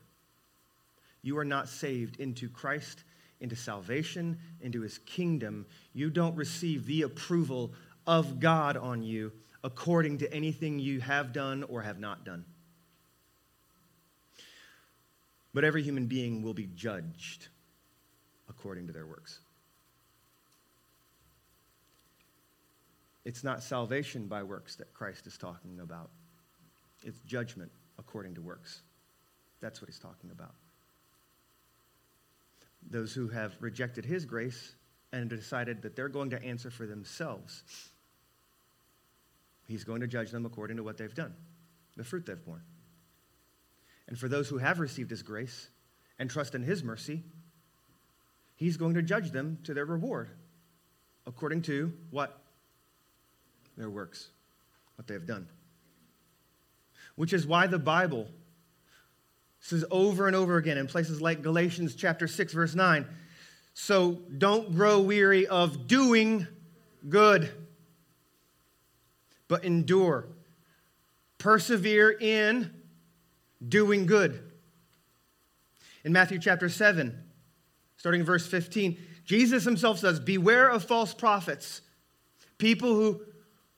You 1.22 1.38
are 1.38 1.46
not 1.46 1.70
saved 1.70 2.20
into 2.20 2.50
Christ, 2.50 3.04
into 3.40 3.56
salvation, 3.56 4.38
into 4.62 4.82
his 4.82 4.98
kingdom. 5.00 5.66
You 5.94 6.10
don't 6.10 6.36
receive 6.36 6.86
the 6.86 7.04
approval 7.04 7.74
of 8.08 8.40
God 8.40 8.76
on 8.76 9.04
you 9.04 9.32
according 9.64 10.18
to 10.20 10.34
anything 10.34 10.80
you 10.80 11.00
have 11.02 11.32
done 11.32 11.64
or 11.64 11.82
have 11.82 12.00
not 12.00 12.26
done. 12.26 12.44
But 15.54 15.64
every 15.64 15.84
human 15.84 16.08
being 16.08 16.42
will 16.42 16.54
be 16.54 16.70
judged 16.76 17.50
according 18.50 18.88
to 18.88 18.94
their 18.94 19.06
works. 19.06 19.40
It's 23.24 23.44
not 23.44 23.62
salvation 23.62 24.28
by 24.28 24.44
works 24.44 24.76
that 24.78 24.94
Christ 24.94 25.28
is 25.28 25.38
talking 25.38 25.80
about, 25.80 26.10
it's 27.04 27.20
judgment 27.20 27.72
according 27.98 28.36
to 28.36 28.42
works. 28.42 28.82
That's 29.60 29.82
what 29.82 29.90
he's 29.90 30.00
talking 30.00 30.32
about. 30.32 30.54
Those 32.90 33.14
who 33.14 33.28
have 33.28 33.56
rejected 33.60 34.06
his 34.06 34.26
grace 34.26 34.76
and 35.14 35.30
decided 35.30 35.84
that 35.84 35.96
they're 35.96 36.10
going 36.10 36.32
to 36.32 36.44
answer 36.44 36.72
for 36.72 36.88
themselves, 36.88 37.64
he's 39.68 39.84
going 39.84 40.02
to 40.02 40.08
judge 40.08 40.32
them 40.32 40.46
according 40.46 40.78
to 40.78 40.84
what 40.84 40.98
they've 40.98 41.14
done, 41.14 41.36
the 41.96 42.04
fruit 42.04 42.26
they've 42.26 42.44
borne. 42.44 42.64
And 44.08 44.18
for 44.18 44.28
those 44.28 44.50
who 44.50 44.58
have 44.58 44.80
received 44.80 45.12
his 45.12 45.22
grace 45.22 45.70
and 46.18 46.30
trust 46.30 46.56
in 46.56 46.64
his 46.64 46.84
mercy, 46.84 47.24
he's 48.56 48.78
going 48.78 48.96
to 48.96 49.04
judge 49.04 49.32
them 49.32 49.60
to 49.64 49.74
their 49.74 49.86
reward 49.86 50.30
according 51.28 51.62
to 51.64 51.94
what? 52.10 52.41
Their 53.82 53.90
works, 53.90 54.28
what 54.96 55.08
they 55.08 55.16
have 55.16 55.26
done. 55.26 55.48
Which 57.16 57.34
is 57.34 57.48
why 57.48 57.66
the 57.66 57.80
Bible 57.80 58.28
says 59.60 59.84
over 59.90 60.28
and 60.28 60.36
over 60.36 60.58
again 60.58 60.78
in 60.78 60.86
places 60.86 61.20
like 61.20 61.42
Galatians 61.42 61.96
chapter 61.96 62.28
6 62.28 62.54
verse 62.54 62.76
9, 62.76 63.08
so 63.74 64.20
don't 64.38 64.76
grow 64.76 65.00
weary 65.00 65.48
of 65.48 65.88
doing 65.88 66.46
good, 67.10 67.50
but 69.48 69.64
endure. 69.64 70.28
Persevere 71.40 72.12
in 72.12 72.72
doing 73.68 74.06
good. 74.06 74.52
In 76.04 76.14
Matthew 76.14 76.38
chapter 76.38 76.70
7, 76.70 77.18
starting 77.98 78.24
verse 78.24 78.46
15, 78.46 78.96
Jesus 79.26 79.64
himself 79.64 79.98
says, 79.98 80.20
Beware 80.20 80.70
of 80.70 80.84
false 80.84 81.16
prophets, 81.16 81.82
people 82.60 82.94
who, 82.94 83.22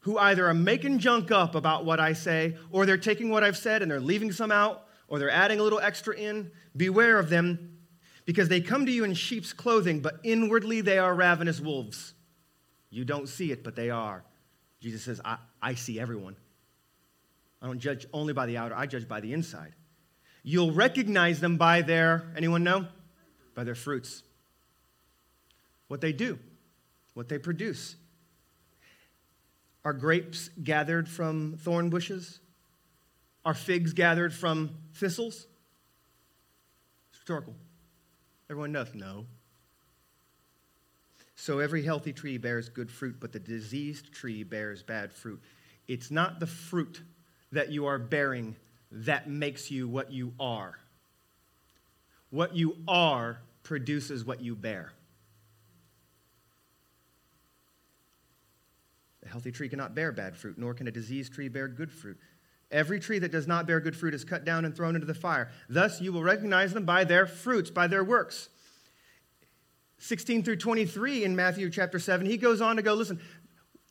who 0.04 0.18
either 0.18 0.48
are 0.48 0.54
making 0.54 1.00
junk 1.00 1.32
up 1.32 1.56
about 1.56 1.86
what 1.86 2.00
I 2.00 2.14
say, 2.14 2.58
or 2.72 2.86
they're 2.86 2.98
taking 2.98 3.30
what 3.30 3.44
I've 3.44 3.58
said 3.58 3.82
and 3.82 3.90
they're 3.90 4.00
leaving 4.00 4.32
some 4.32 4.52
out, 4.52 4.86
or 5.08 5.18
they're 5.18 5.30
adding 5.30 5.60
a 5.60 5.64
little 5.64 5.80
extra 5.80 6.16
in. 6.16 6.52
Beware 6.76 7.20
of 7.20 7.30
them, 7.30 7.78
because 8.26 8.50
they 8.50 8.62
come 8.62 8.86
to 8.86 8.92
you 8.92 9.04
in 9.04 9.14
sheep's 9.14 9.54
clothing, 9.54 10.02
but 10.02 10.20
inwardly 10.24 10.82
they 10.82 10.98
are 10.98 11.14
ravenous 11.14 11.60
wolves. 11.60 12.14
You 12.90 13.06
don't 13.06 13.28
see 13.28 13.52
it, 13.52 13.64
but 13.64 13.76
they 13.76 13.90
are. 13.90 14.24
Jesus 14.82 15.04
says, 15.04 15.22
I, 15.24 15.38
I 15.62 15.76
see 15.76 16.00
everyone. 16.00 16.36
I 17.62 17.68
don't 17.68 17.80
judge 17.80 18.06
only 18.12 18.34
by 18.34 18.46
the 18.46 18.58
outer, 18.58 18.76
I 18.76 18.86
judge 18.86 19.08
by 19.08 19.22
the 19.22 19.32
inside. 19.32 19.74
You'll 20.44 20.74
recognize 20.74 21.40
them 21.40 21.56
by 21.56 21.82
their, 21.82 22.34
anyone 22.36 22.64
know? 22.66 22.88
By 23.56 23.64
their 23.64 23.76
fruits. 23.76 24.24
What 25.88 26.02
they 26.02 26.12
do, 26.12 26.38
what 27.14 27.30
they 27.30 27.38
produce. 27.38 27.96
Are 29.86 29.94
grapes 29.94 30.50
gathered 30.64 31.10
from 31.10 31.58
thorn 31.60 31.90
bushes? 31.90 32.40
Are 33.46 33.54
figs 33.54 33.94
gathered 33.94 34.34
from 34.34 34.72
thistles? 34.94 35.48
It's 37.12 37.20
rhetorical. 37.20 37.56
Everyone 38.50 38.72
knows 38.72 38.94
no. 38.94 39.26
So 41.36 41.60
every 41.60 41.84
healthy 41.84 42.14
tree 42.14 42.38
bears 42.38 42.70
good 42.70 42.90
fruit, 42.90 43.18
but 43.20 43.34
the 43.34 43.40
diseased 43.40 44.14
tree 44.14 44.44
bears 44.44 44.82
bad 44.82 45.12
fruit. 45.12 45.42
It's 45.88 46.10
not 46.10 46.40
the 46.40 46.48
fruit 46.48 47.02
that 47.52 47.70
you 47.70 47.86
are 47.86 48.00
bearing 48.00 48.56
that 48.92 49.30
makes 49.30 49.70
you 49.70 49.88
what 49.88 50.12
you 50.12 50.34
are. 50.40 50.78
What 52.30 52.56
you 52.56 52.78
are 52.88 53.40
produces 53.64 54.24
what 54.24 54.42
you 54.42 54.56
bear. 54.56 54.94
A 59.26 59.30
healthy 59.30 59.52
tree 59.52 59.70
cannot 59.70 59.96
bear 59.96 60.12
bad 60.12 60.36
fruit, 60.36 60.58
nor 60.58 60.74
can 60.74 60.88
a 60.88 60.92
diseased 60.92 61.34
tree 61.34 61.48
bear 61.48 61.68
good 61.68 61.92
fruit. 61.92 62.18
Every 62.72 63.00
tree 63.00 63.20
that 63.20 63.32
does 63.32 63.48
not 63.48 63.68
bear 63.68 63.80
good 63.80 63.96
fruit 63.96 64.14
is 64.14 64.26
cut 64.26 64.46
down 64.46 64.66
and 64.66 64.76
thrown 64.76 64.96
into 64.96 65.06
the 65.06 65.14
fire. 65.14 65.52
Thus 65.70 66.02
you 66.02 66.12
will 66.12 66.24
recognize 66.24 66.74
them 66.74 66.86
by 66.86 67.04
their 67.04 67.26
fruits, 67.28 67.70
by 67.70 67.88
their 67.88 68.04
works. 68.04 68.50
16 70.00 70.44
through 70.44 70.58
23 70.58 71.24
in 71.24 71.36
Matthew 71.36 71.70
chapter 71.70 72.00
7, 72.00 72.26
he 72.26 72.36
goes 72.36 72.62
on 72.62 72.76
to 72.76 72.82
go, 72.82 72.94
listen, 72.94 73.22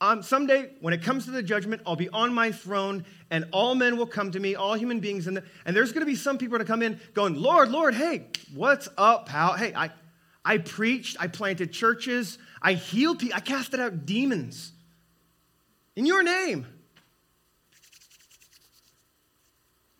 um, 0.00 0.22
someday 0.22 0.68
when 0.80 0.92
it 0.92 1.02
comes 1.02 1.26
to 1.26 1.30
the 1.30 1.44
judgment, 1.44 1.80
I'll 1.86 1.96
be 1.96 2.08
on 2.08 2.34
my 2.34 2.50
throne 2.50 3.04
and 3.30 3.46
all 3.52 3.76
men 3.76 3.96
will 3.96 4.06
come 4.06 4.32
to 4.32 4.40
me, 4.40 4.56
all 4.56 4.74
human 4.74 4.98
beings. 4.98 5.26
The, 5.26 5.44
and 5.64 5.76
there's 5.76 5.92
going 5.92 6.00
to 6.00 6.10
be 6.10 6.16
some 6.16 6.38
people 6.38 6.58
to 6.58 6.64
come 6.64 6.82
in 6.82 7.00
going, 7.14 7.36
Lord, 7.36 7.70
Lord, 7.70 7.94
hey, 7.94 8.26
what's 8.52 8.88
up, 8.98 9.28
pal? 9.28 9.52
Hey, 9.52 9.72
I, 9.74 9.90
I 10.44 10.58
preached, 10.58 11.16
I 11.20 11.28
planted 11.28 11.72
churches, 11.72 12.36
I 12.60 12.72
healed 12.72 13.20
people, 13.20 13.36
I 13.36 13.40
casted 13.40 13.78
out 13.78 14.04
demons 14.04 14.71
in 15.96 16.06
your 16.06 16.22
name. 16.22 16.66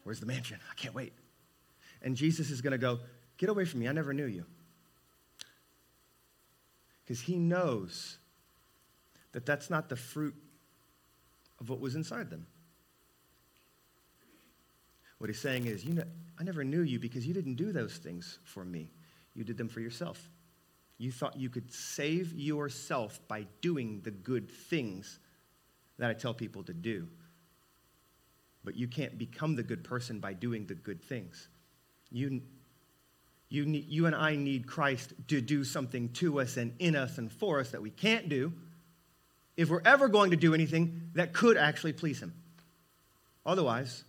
Where's 0.04 0.20
the 0.20 0.26
mansion? 0.26 0.58
I 0.70 0.75
can't 0.75 0.94
wait. 0.94 1.12
And 2.02 2.16
Jesus 2.16 2.50
is 2.50 2.61
going 2.61 2.72
to 2.72 2.78
go, 2.78 2.99
Get 3.38 3.49
away 3.49 3.64
from 3.64 3.80
me. 3.80 3.88
I 3.88 3.92
never 3.92 4.12
knew 4.12 4.26
you. 4.26 4.44
Because 7.04 7.20
he 7.20 7.37
knows 7.37 8.18
that 9.32 9.44
that's 9.44 9.68
not 9.68 9.88
the 9.88 9.96
fruit 9.96 10.34
of 11.61 11.68
what 11.68 11.80
was 11.80 11.96
inside 11.96 12.30
them. 12.30 12.46
What 15.18 15.28
he's 15.28 15.40
saying 15.40 15.66
is, 15.66 15.84
you 15.84 15.94
know, 15.94 16.04
I 16.38 16.44
never 16.44 16.62
knew 16.62 16.82
you 16.82 16.99
because 16.99 17.26
you 17.26 17.34
didn't 17.34 17.54
do 17.54 17.72
those 17.72 17.96
things 17.96 18.38
for 18.44 18.64
me. 18.64 18.90
You 19.34 19.44
did 19.44 19.56
them 19.56 19.68
for 19.68 19.80
yourself. 19.80 20.30
You 20.99 21.11
thought 21.11 21.37
you 21.37 21.50
could 21.50 21.72
save 21.72 22.32
yourself 22.32 23.20
by 23.26 23.46
doing 23.61 24.00
the 24.04 24.11
good 24.11 24.50
things 24.50 25.18
that 26.02 26.11
I 26.11 26.14
tell 26.14 26.35
people 26.35 26.64
to 26.64 26.73
do. 26.75 27.06
But 28.64 28.75
you 28.75 28.88
can't 28.88 29.16
become 29.16 29.54
the 29.54 29.62
good 29.62 29.85
person 29.85 30.18
by 30.18 30.32
doing 30.32 30.66
the 30.66 30.75
good 30.75 31.00
things. 31.00 31.47
You, 32.11 32.42
you, 33.49 33.62
you 33.67 34.06
and 34.06 34.17
I 34.17 34.34
need 34.34 34.67
Christ 34.67 35.12
to 35.28 35.41
do 35.41 35.62
something 35.62 36.08
to 36.15 36.41
us 36.41 36.56
and 36.56 36.75
in 36.80 36.97
us 36.97 37.19
and 37.19 37.30
for 37.30 37.60
us 37.60 37.71
that 37.71 37.80
we 37.80 37.91
can't 37.91 38.28
do 38.28 38.52
if 39.56 39.71
we're 39.71 39.82
ever 39.84 40.08
going 40.08 40.32
to 40.32 40.36
do 40.36 40.54
anything 40.54 41.10
that 41.15 41.32
could 41.32 41.56
actually 41.56 41.93
please 41.93 42.21
Him. 42.21 42.34
Otherwise, 43.47 44.02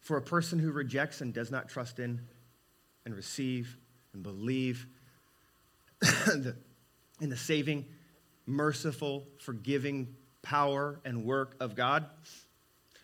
for 0.00 0.16
a 0.16 0.22
person 0.22 0.58
who 0.58 0.72
rejects 0.72 1.20
and 1.20 1.34
does 1.34 1.50
not 1.50 1.68
trust 1.68 1.98
in 1.98 2.22
and 3.04 3.14
receive 3.14 3.76
and 4.14 4.22
believe 4.22 4.86
in 7.20 7.28
the 7.28 7.36
saving, 7.36 7.84
merciful, 8.46 9.26
forgiving 9.38 10.16
power 10.46 11.00
and 11.04 11.24
work 11.24 11.56
of 11.58 11.74
God, 11.74 12.06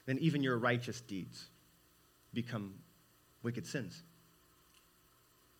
then 0.07 0.17
even 0.19 0.45
your 0.45 0.59
righteous 0.59 1.01
deeds 1.01 1.49
become 2.33 2.75
wicked 3.43 3.67
sins. 3.67 4.05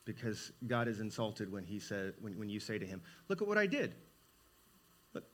Because 0.05 0.53
God 0.67 0.87
is 0.87 1.01
insulted 1.01 1.51
when, 1.51 1.65
he 1.65 1.81
said, 1.81 2.15
when, 2.21 2.39
when 2.39 2.49
you 2.49 2.61
say 2.61 2.79
to 2.79 2.87
him, 2.87 3.03
Look 3.29 3.43
at 3.43 3.49
what 3.49 3.59
I 3.59 3.67
did. 3.67 3.95
Look, 5.13 5.25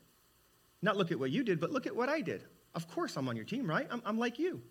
not 0.81 0.97
look 0.97 1.13
at 1.13 1.19
what 1.19 1.31
you 1.31 1.43
did, 1.43 1.61
but 1.61 1.71
look 1.71 1.87
at 1.87 1.95
what 1.95 2.09
I 2.09 2.23
did. 2.23 2.45
Of 2.75 2.89
course, 2.89 3.17
I'm 3.17 3.29
on 3.29 3.37
your 3.37 3.45
team, 3.45 3.69
right? 3.69 3.87
I'm, 3.91 4.03
I'm 4.07 4.19
like 4.19 4.39
you. 4.39 4.63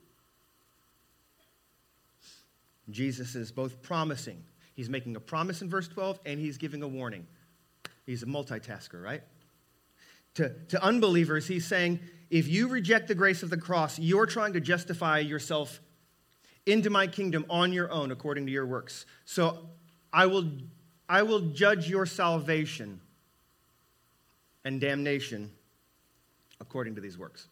Jesus 2.89 3.35
is 3.35 3.51
both 3.51 3.81
promising, 3.83 4.43
he's 4.73 4.89
making 4.89 5.15
a 5.15 5.19
promise 5.19 5.61
in 5.61 5.69
verse 5.69 5.87
12, 5.87 6.19
and 6.25 6.39
he's 6.39 6.57
giving 6.57 6.81
a 6.81 6.87
warning. 6.87 7.27
He's 8.05 8.23
a 8.23 8.27
multitasker, 8.27 9.03
right? 9.03 9.21
To, 10.37 10.49
to 10.69 10.83
unbelievers, 10.83 11.47
he's 11.47 11.65
saying, 11.65 11.99
if 12.29 12.47
you 12.47 12.67
reject 12.67 13.07
the 13.07 13.15
grace 13.15 13.41
of 13.41 13.49
the 13.49 13.57
cross, 13.57 13.97
you're 13.97 14.27
trying 14.27 14.53
to 14.53 14.59
justify 14.59 15.19
yourself 15.19 15.81
into 16.67 16.91
my 16.91 17.07
kingdom 17.07 17.43
on 17.49 17.73
your 17.73 17.91
own 17.91 18.11
according 18.11 18.45
to 18.45 18.51
your 18.51 18.65
works. 18.65 19.05
So 19.25 19.67
I 20.13 20.27
will, 20.27 20.51
I 21.09 21.23
will 21.23 21.39
judge 21.39 21.89
your 21.89 22.05
salvation 22.05 23.01
and 24.63 24.79
damnation 24.79 25.51
according 26.61 26.93
to 26.95 27.01
these 27.01 27.17
works. 27.17 27.47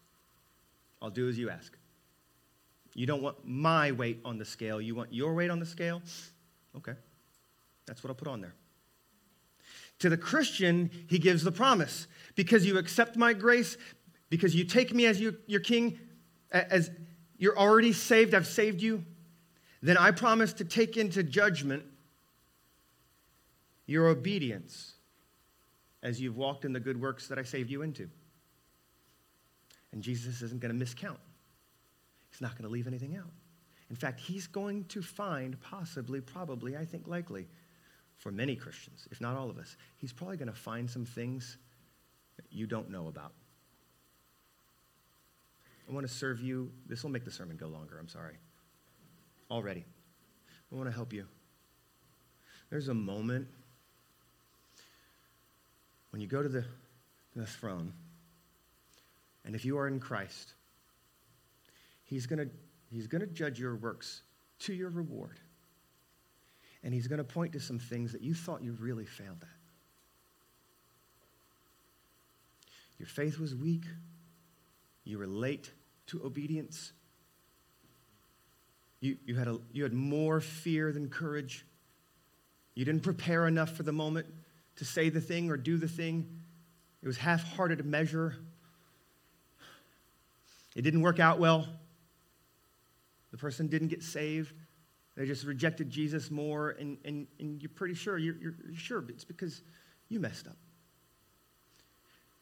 I'll 1.02 1.10
do 1.10 1.28
as 1.28 1.40
you 1.40 1.50
ask. 1.50 1.76
You 2.94 3.08
don't 3.08 3.24
want 3.24 3.38
my 3.44 3.94
weight 3.94 4.22
on 4.24 4.38
the 4.38 4.46
scale, 4.46 4.80
you 4.80 4.94
want 4.94 5.12
your 5.12 5.34
weight 5.34 5.50
on 5.50 5.60
the 5.60 5.66
scale? 5.66 6.02
Okay, 6.78 6.94
that's 7.88 8.04
what 8.04 8.10
I'll 8.10 8.16
put 8.16 8.28
on 8.28 8.42
there. 8.42 8.54
To 10.00 10.10
the 10.10 10.18
Christian, 10.18 10.92
he 11.08 11.20
gives 11.20 11.44
the 11.44 11.52
promise 11.52 12.08
because 12.36 12.66
you 12.66 12.78
accept 12.78 13.16
my 13.16 13.34
grace, 13.34 13.78
because 14.30 14.54
you 14.54 14.66
take 14.66 14.94
me 14.94 15.06
as 15.06 15.20
you, 15.20 15.38
your 15.48 15.62
king, 15.62 16.00
as 16.52 16.92
you're 17.38 17.58
already 17.58 17.94
saved, 17.94 18.34
I've 18.34 18.48
saved 18.48 18.82
you, 18.82 19.04
then 19.82 19.98
I 19.98 20.12
promise 20.12 20.54
to 20.54 20.66
take 20.66 20.98
into 20.98 21.24
judgment 21.24 21.84
your 23.86 24.08
obedience 24.08 24.94
as 26.02 26.20
you've 26.20 26.38
walked 26.38 26.66
in 26.66 26.74
the 26.74 26.80
good 26.80 27.00
works 27.00 27.28
that 27.28 27.40
I 27.40 27.44
saved 27.44 27.70
you 27.70 27.82
into. 27.82 28.10
And 29.92 30.02
Jesus 30.04 30.42
isn't 30.42 30.60
going 30.60 30.78
to 30.78 30.86
miscount. 30.86 31.18
He's 32.32 32.42
not 32.42 32.52
going 32.52 32.64
to 32.64 32.70
leave 32.70 32.88
anything 32.88 33.16
out. 33.16 33.32
In 33.90 33.96
fact, 33.96 34.20
he's 34.20 34.48
going 34.48 34.86
to 34.86 35.02
find, 35.02 35.60
possibly, 35.62 36.20
probably, 36.20 36.76
I 36.76 36.84
think 36.84 37.08
likely, 37.08 37.48
for 38.18 38.32
many 38.32 38.56
Christians, 38.56 39.08
if 39.12 39.22
not 39.22 39.36
all 39.36 39.50
of 39.50 39.58
us, 39.58 39.78
he's 39.98 40.14
probably 40.14 40.38
going 40.38 40.48
to 40.50 40.58
find 40.58 40.90
some 40.90 41.06
things 41.06 41.58
that 42.38 42.46
you 42.50 42.66
don't 42.66 42.90
know 42.90 43.08
about. 43.08 43.34
I 45.90 45.94
want 45.94 46.08
to 46.08 46.12
serve 46.14 46.42
you. 46.42 46.72
This 46.88 47.04
will 47.04 47.12
make 47.12 47.26
the 47.26 47.32
sermon 47.32 47.58
go 47.58 47.68
longer. 47.68 47.98
I'm 48.00 48.08
sorry. 48.08 48.38
Already. 49.52 49.86
I 50.72 50.76
want 50.76 50.90
to 50.90 50.96
help 50.96 51.14
you. 51.14 51.28
There's 52.70 52.88
a 52.88 52.94
moment 52.94 53.48
when 56.10 56.22
you 56.22 56.28
go 56.28 56.42
to 56.42 56.50
the, 56.50 56.66
the 57.36 57.46
throne, 57.46 57.94
and 59.46 59.54
if 59.54 59.64
you 59.64 59.78
are 59.78 59.88
in 59.88 60.00
Christ, 60.00 60.56
He's 62.06 62.28
going 62.28 62.50
he's 62.92 63.08
going 63.08 63.22
to 63.22 63.28
judge 63.28 63.60
your 63.60 63.76
works 63.76 64.22
to 64.60 64.74
your 64.74 64.90
reward 64.90 65.40
and 66.86 66.94
he's 66.94 67.08
going 67.08 67.18
to 67.18 67.24
point 67.24 67.52
to 67.54 67.60
some 67.60 67.80
things 67.80 68.12
that 68.12 68.22
you 68.22 68.36
thought 68.36 68.62
you 68.62 68.78
really 68.80 69.06
failed 69.06 69.40
at. 69.42 69.48
Your 73.00 73.08
faith 73.08 73.40
was 73.40 73.56
weak. 73.56 73.84
You 75.04 75.18
were 75.18 75.26
late 75.26 75.72
to 76.08 76.24
obedience. 76.24 76.94
You, 79.02 79.18
you, 79.26 79.36
had 79.36 79.48
a, 79.48 79.58
you 79.74 79.82
had 79.82 79.94
more 79.94 80.40
fear 80.40 80.92
than 80.92 81.10
courage. 81.10 81.66
You 82.76 82.86
didn't 82.86 83.02
prepare 83.02 83.48
enough 83.48 83.72
for 83.72 83.82
the 83.82 83.92
moment 83.92 84.28
to 84.76 84.86
say 84.86 85.10
the 85.10 85.22
thing 85.22 85.50
or 85.50 85.58
do 85.58 85.78
the 85.78 85.88
thing. 85.88 86.40
It 87.02 87.08
was 87.08 87.18
half 87.18 87.44
hearted 87.56 87.84
measure. 87.84 88.36
It 90.76 90.84
didn't 90.84 91.02
work 91.02 91.20
out 91.20 91.40
well. 91.40 91.68
The 93.32 93.38
person 93.38 93.68
didn't 93.68 93.88
get 93.88 94.04
saved. 94.04 94.54
They 95.16 95.26
just 95.26 95.46
rejected 95.46 95.90
Jesus 95.90 96.30
more, 96.30 96.72
and, 96.72 96.98
and, 97.06 97.28
and 97.40 97.62
you're 97.62 97.70
pretty 97.70 97.94
sure, 97.94 98.18
you're, 98.18 98.36
you're 98.36 98.56
sure 98.76 99.04
it's 99.08 99.24
because 99.24 99.62
you 100.10 100.20
messed 100.20 100.48
up. 100.48 100.58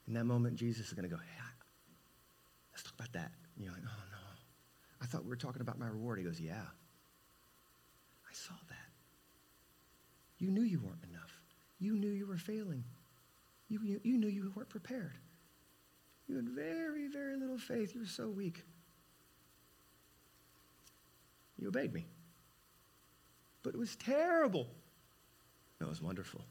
In 0.08 0.14
that 0.14 0.26
moment, 0.26 0.56
Jesus 0.56 0.88
is 0.88 0.94
going 0.94 1.08
to 1.08 1.16
go, 1.16 1.22
hey, 1.22 1.44
let's 2.72 2.84
talk 2.84 2.94
about 2.96 3.14
that. 3.14 3.32
And 3.56 3.64
you're 3.64 3.74
like, 3.74 3.84
oh 3.86 4.04
no, 4.12 4.18
I 5.02 5.06
thought 5.06 5.24
we 5.24 5.30
were 5.30 5.36
talking 5.36 5.62
about 5.62 5.78
my 5.78 5.88
reward. 5.88 6.18
He 6.18 6.26
goes, 6.26 6.42
yeah, 6.42 6.66
I 8.28 8.34
saw 8.34 8.56
that. 8.70 8.78
You 10.40 10.50
knew 10.50 10.64
you 10.64 10.80
weren't 10.80 11.04
enough. 11.10 11.40
You 11.80 11.96
knew 11.96 12.10
you 12.10 12.26
were 12.26 12.38
failing. 12.38 12.84
You, 13.70 13.80
you, 13.84 14.02
you 14.04 14.18
knew 14.18 14.28
you 14.28 14.52
weren't 14.56 14.70
prepared. 14.70 15.14
You 16.28 16.38
had 16.38 16.50
very, 16.50 17.08
very 17.08 17.38
little 17.38 17.58
faith. 17.58 17.94
You 17.94 18.02
were 18.02 18.08
so 18.08 18.30
weak. 18.30 18.64
You 21.58 21.68
obeyed 21.68 21.94
me. 21.94 22.08
But 23.64 23.74
it 23.74 23.78
was 23.78 23.96
terrible. 23.96 24.68
No, 25.80 25.88
it 25.88 25.90
was 25.90 26.02
wonderful. 26.02 26.42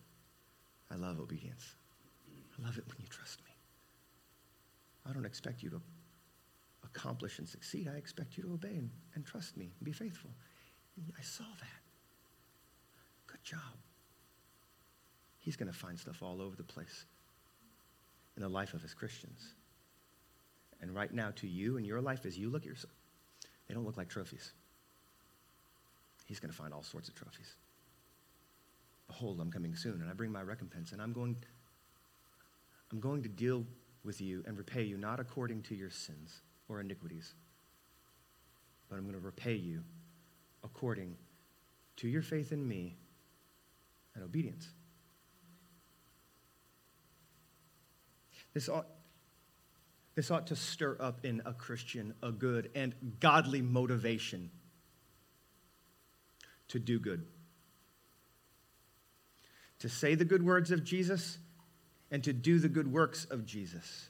I 0.90 0.96
love 0.96 1.20
obedience. 1.20 1.74
I 2.58 2.66
love 2.66 2.78
it 2.78 2.84
when 2.88 2.96
you 3.00 3.06
trust 3.08 3.40
me. 3.44 3.50
I 5.08 5.12
don't 5.12 5.24
expect 5.24 5.62
you 5.62 5.70
to 5.70 5.80
accomplish 6.84 7.38
and 7.38 7.48
succeed. 7.48 7.88
I 7.92 7.96
expect 7.96 8.36
you 8.36 8.44
to 8.44 8.52
obey 8.52 8.76
and, 8.76 8.90
and 9.14 9.24
trust 9.24 9.56
me 9.56 9.72
and 9.78 9.84
be 9.84 9.92
faithful. 9.92 10.30
And 10.96 11.12
I 11.18 11.22
saw 11.22 11.44
that. 11.44 11.80
Good 13.26 13.42
job. 13.42 13.60
He's 15.38 15.56
going 15.56 15.72
to 15.72 15.78
find 15.78 15.98
stuff 15.98 16.22
all 16.22 16.40
over 16.40 16.54
the 16.56 16.62
place 16.62 17.06
in 18.36 18.42
the 18.42 18.48
life 18.48 18.74
of 18.74 18.82
his 18.82 18.94
Christians. 18.94 19.54
And 20.80 20.94
right 20.94 21.12
now, 21.12 21.30
to 21.36 21.48
you 21.48 21.76
and 21.76 21.86
your 21.86 22.00
life, 22.00 22.26
as 22.26 22.38
you 22.38 22.50
look 22.50 22.62
at 22.62 22.68
yourself, 22.68 22.94
they 23.66 23.74
don't 23.74 23.84
look 23.84 23.96
like 23.96 24.08
trophies. 24.08 24.52
He's 26.32 26.40
going 26.40 26.50
to 26.50 26.56
find 26.56 26.72
all 26.72 26.82
sorts 26.82 27.10
of 27.10 27.14
trophies. 27.14 27.56
Behold, 29.06 29.38
I'm 29.38 29.52
coming 29.52 29.76
soon, 29.76 30.00
and 30.00 30.08
I 30.08 30.14
bring 30.14 30.32
my 30.32 30.40
recompense, 30.40 30.92
and 30.92 31.02
I'm 31.02 31.12
going, 31.12 31.36
I'm 32.90 33.00
going 33.00 33.22
to 33.24 33.28
deal 33.28 33.66
with 34.02 34.18
you 34.22 34.42
and 34.46 34.56
repay 34.56 34.82
you 34.82 34.96
not 34.96 35.20
according 35.20 35.60
to 35.64 35.74
your 35.74 35.90
sins 35.90 36.40
or 36.70 36.80
iniquities, 36.80 37.34
but 38.88 38.96
I'm 38.96 39.02
going 39.02 39.12
to 39.12 39.20
repay 39.20 39.56
you 39.56 39.82
according 40.64 41.16
to 41.96 42.08
your 42.08 42.22
faith 42.22 42.50
in 42.50 42.66
me 42.66 42.96
and 44.14 44.24
obedience. 44.24 44.70
This 48.54 48.70
ought, 48.70 48.86
this 50.14 50.30
ought 50.30 50.46
to 50.46 50.56
stir 50.56 50.96
up 50.98 51.26
in 51.26 51.42
a 51.44 51.52
Christian 51.52 52.14
a 52.22 52.32
good 52.32 52.70
and 52.74 52.94
godly 53.20 53.60
motivation 53.60 54.50
to 56.72 56.78
do 56.78 56.98
good. 56.98 57.24
To 59.80 59.88
say 59.88 60.14
the 60.14 60.24
good 60.24 60.44
words 60.44 60.70
of 60.70 60.84
Jesus 60.84 61.38
and 62.10 62.24
to 62.24 62.32
do 62.32 62.58
the 62.58 62.68
good 62.68 62.90
works 62.90 63.26
of 63.26 63.44
Jesus. 63.44 64.08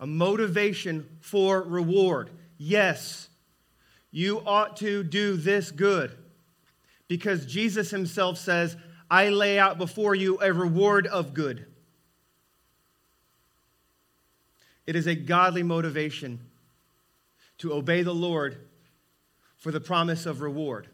A 0.00 0.06
motivation 0.06 1.08
for 1.20 1.62
reward. 1.62 2.30
Yes, 2.56 3.28
you 4.10 4.42
ought 4.44 4.76
to 4.78 5.04
do 5.04 5.36
this 5.36 5.70
good 5.70 6.16
because 7.06 7.46
Jesus 7.46 7.90
himself 7.90 8.36
says, 8.36 8.76
I 9.08 9.28
lay 9.28 9.58
out 9.58 9.78
before 9.78 10.16
you 10.16 10.38
a 10.40 10.52
reward 10.52 11.06
of 11.06 11.32
good. 11.32 11.64
It 14.84 14.96
is 14.96 15.06
a 15.06 15.14
godly 15.14 15.62
motivation 15.62 16.40
to 17.58 17.72
obey 17.72 18.02
the 18.02 18.14
Lord 18.14 18.67
for 19.58 19.70
the 19.70 19.80
promise 19.80 20.26
of 20.26 20.40
reward, 20.40 20.88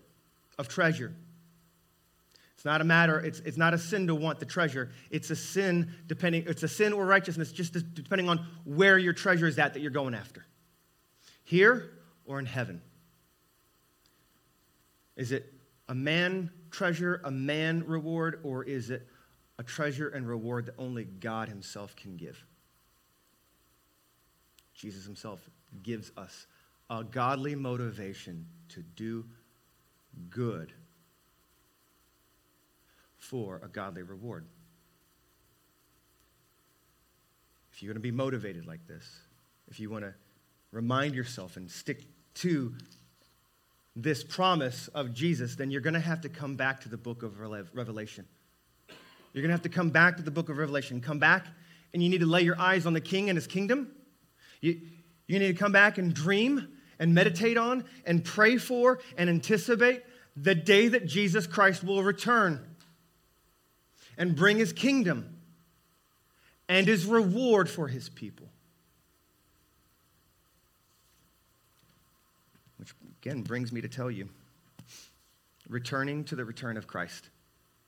of 0.58 0.68
treasure. 0.68 1.14
It's 2.54 2.64
not 2.64 2.80
a 2.80 2.84
matter, 2.84 3.20
it's, 3.20 3.40
it's 3.40 3.56
not 3.56 3.74
a 3.74 3.78
sin 3.78 4.06
to 4.08 4.14
want 4.14 4.40
the 4.40 4.46
treasure. 4.46 4.90
It's 5.10 5.30
a 5.30 5.36
sin 5.36 5.92
depending, 6.06 6.44
it's 6.46 6.62
a 6.62 6.68
sin 6.68 6.92
or 6.92 7.06
righteousness 7.06 7.52
just 7.52 7.94
depending 7.94 8.28
on 8.28 8.46
where 8.64 8.98
your 8.98 9.12
treasure 9.12 9.46
is 9.46 9.58
at 9.58 9.74
that 9.74 9.80
you're 9.80 9.90
going 9.90 10.14
after. 10.14 10.44
Here 11.44 11.90
or 12.24 12.38
in 12.38 12.46
heaven. 12.46 12.80
Is 15.16 15.30
it 15.30 15.52
a 15.88 15.94
man 15.94 16.50
treasure, 16.70 17.20
a 17.22 17.30
man 17.30 17.84
reward, 17.86 18.40
or 18.42 18.64
is 18.64 18.90
it 18.90 19.06
a 19.58 19.62
treasure 19.62 20.08
and 20.08 20.26
reward 20.26 20.66
that 20.66 20.74
only 20.78 21.04
God 21.04 21.48
Himself 21.48 21.94
can 21.94 22.16
give? 22.16 22.42
Jesus 24.74 25.06
himself 25.06 25.40
gives 25.82 26.12
us 26.16 26.46
a 26.90 27.04
godly 27.04 27.54
motivation 27.54 28.46
to 28.68 28.82
do 28.96 29.24
good 30.30 30.72
for 33.18 33.60
a 33.64 33.68
godly 33.68 34.02
reward. 34.02 34.44
If 37.72 37.82
you're 37.82 37.92
going 37.92 38.00
to 38.00 38.06
be 38.06 38.10
motivated 38.10 38.66
like 38.66 38.86
this, 38.86 39.04
if 39.68 39.80
you 39.80 39.90
want 39.90 40.04
to 40.04 40.14
remind 40.70 41.14
yourself 41.14 41.56
and 41.56 41.70
stick 41.70 42.04
to 42.34 42.74
this 43.96 44.22
promise 44.22 44.88
of 44.88 45.14
Jesus, 45.14 45.56
then 45.56 45.70
you're 45.70 45.80
going 45.80 45.94
to 45.94 46.00
have 46.00 46.20
to 46.20 46.28
come 46.28 46.56
back 46.56 46.80
to 46.82 46.88
the 46.88 46.96
book 46.96 47.22
of 47.22 47.40
Revelation. 47.40 48.26
You're 49.32 49.42
going 49.42 49.48
to 49.48 49.54
have 49.54 49.62
to 49.62 49.68
come 49.68 49.90
back 49.90 50.16
to 50.18 50.22
the 50.22 50.30
book 50.30 50.48
of 50.48 50.58
Revelation. 50.58 51.00
Come 51.00 51.18
back, 51.18 51.46
and 51.92 52.02
you 52.02 52.08
need 52.08 52.20
to 52.20 52.26
lay 52.26 52.42
your 52.42 52.60
eyes 52.60 52.86
on 52.86 52.92
the 52.92 53.00
king 53.00 53.30
and 53.30 53.36
his 53.36 53.46
kingdom 53.46 53.90
you, 54.64 54.80
you 55.26 55.38
need 55.38 55.48
to 55.48 55.54
come 55.54 55.72
back 55.72 55.98
and 55.98 56.14
dream 56.14 56.68
and 56.98 57.14
meditate 57.14 57.56
on 57.56 57.84
and 58.04 58.24
pray 58.24 58.56
for 58.56 59.00
and 59.16 59.28
anticipate 59.30 60.02
the 60.36 60.54
day 60.54 60.88
that 60.88 61.06
Jesus 61.06 61.46
Christ 61.46 61.84
will 61.84 62.02
return 62.02 62.64
and 64.16 64.34
bring 64.34 64.58
his 64.58 64.72
kingdom 64.72 65.36
and 66.68 66.86
his 66.86 67.04
reward 67.06 67.68
for 67.68 67.88
his 67.88 68.08
people. 68.08 68.48
Which 72.78 72.94
again 73.22 73.42
brings 73.42 73.72
me 73.72 73.80
to 73.80 73.88
tell 73.88 74.10
you 74.10 74.28
returning 75.68 76.24
to 76.24 76.36
the 76.36 76.44
return 76.44 76.76
of 76.76 76.86
Christ 76.86 77.30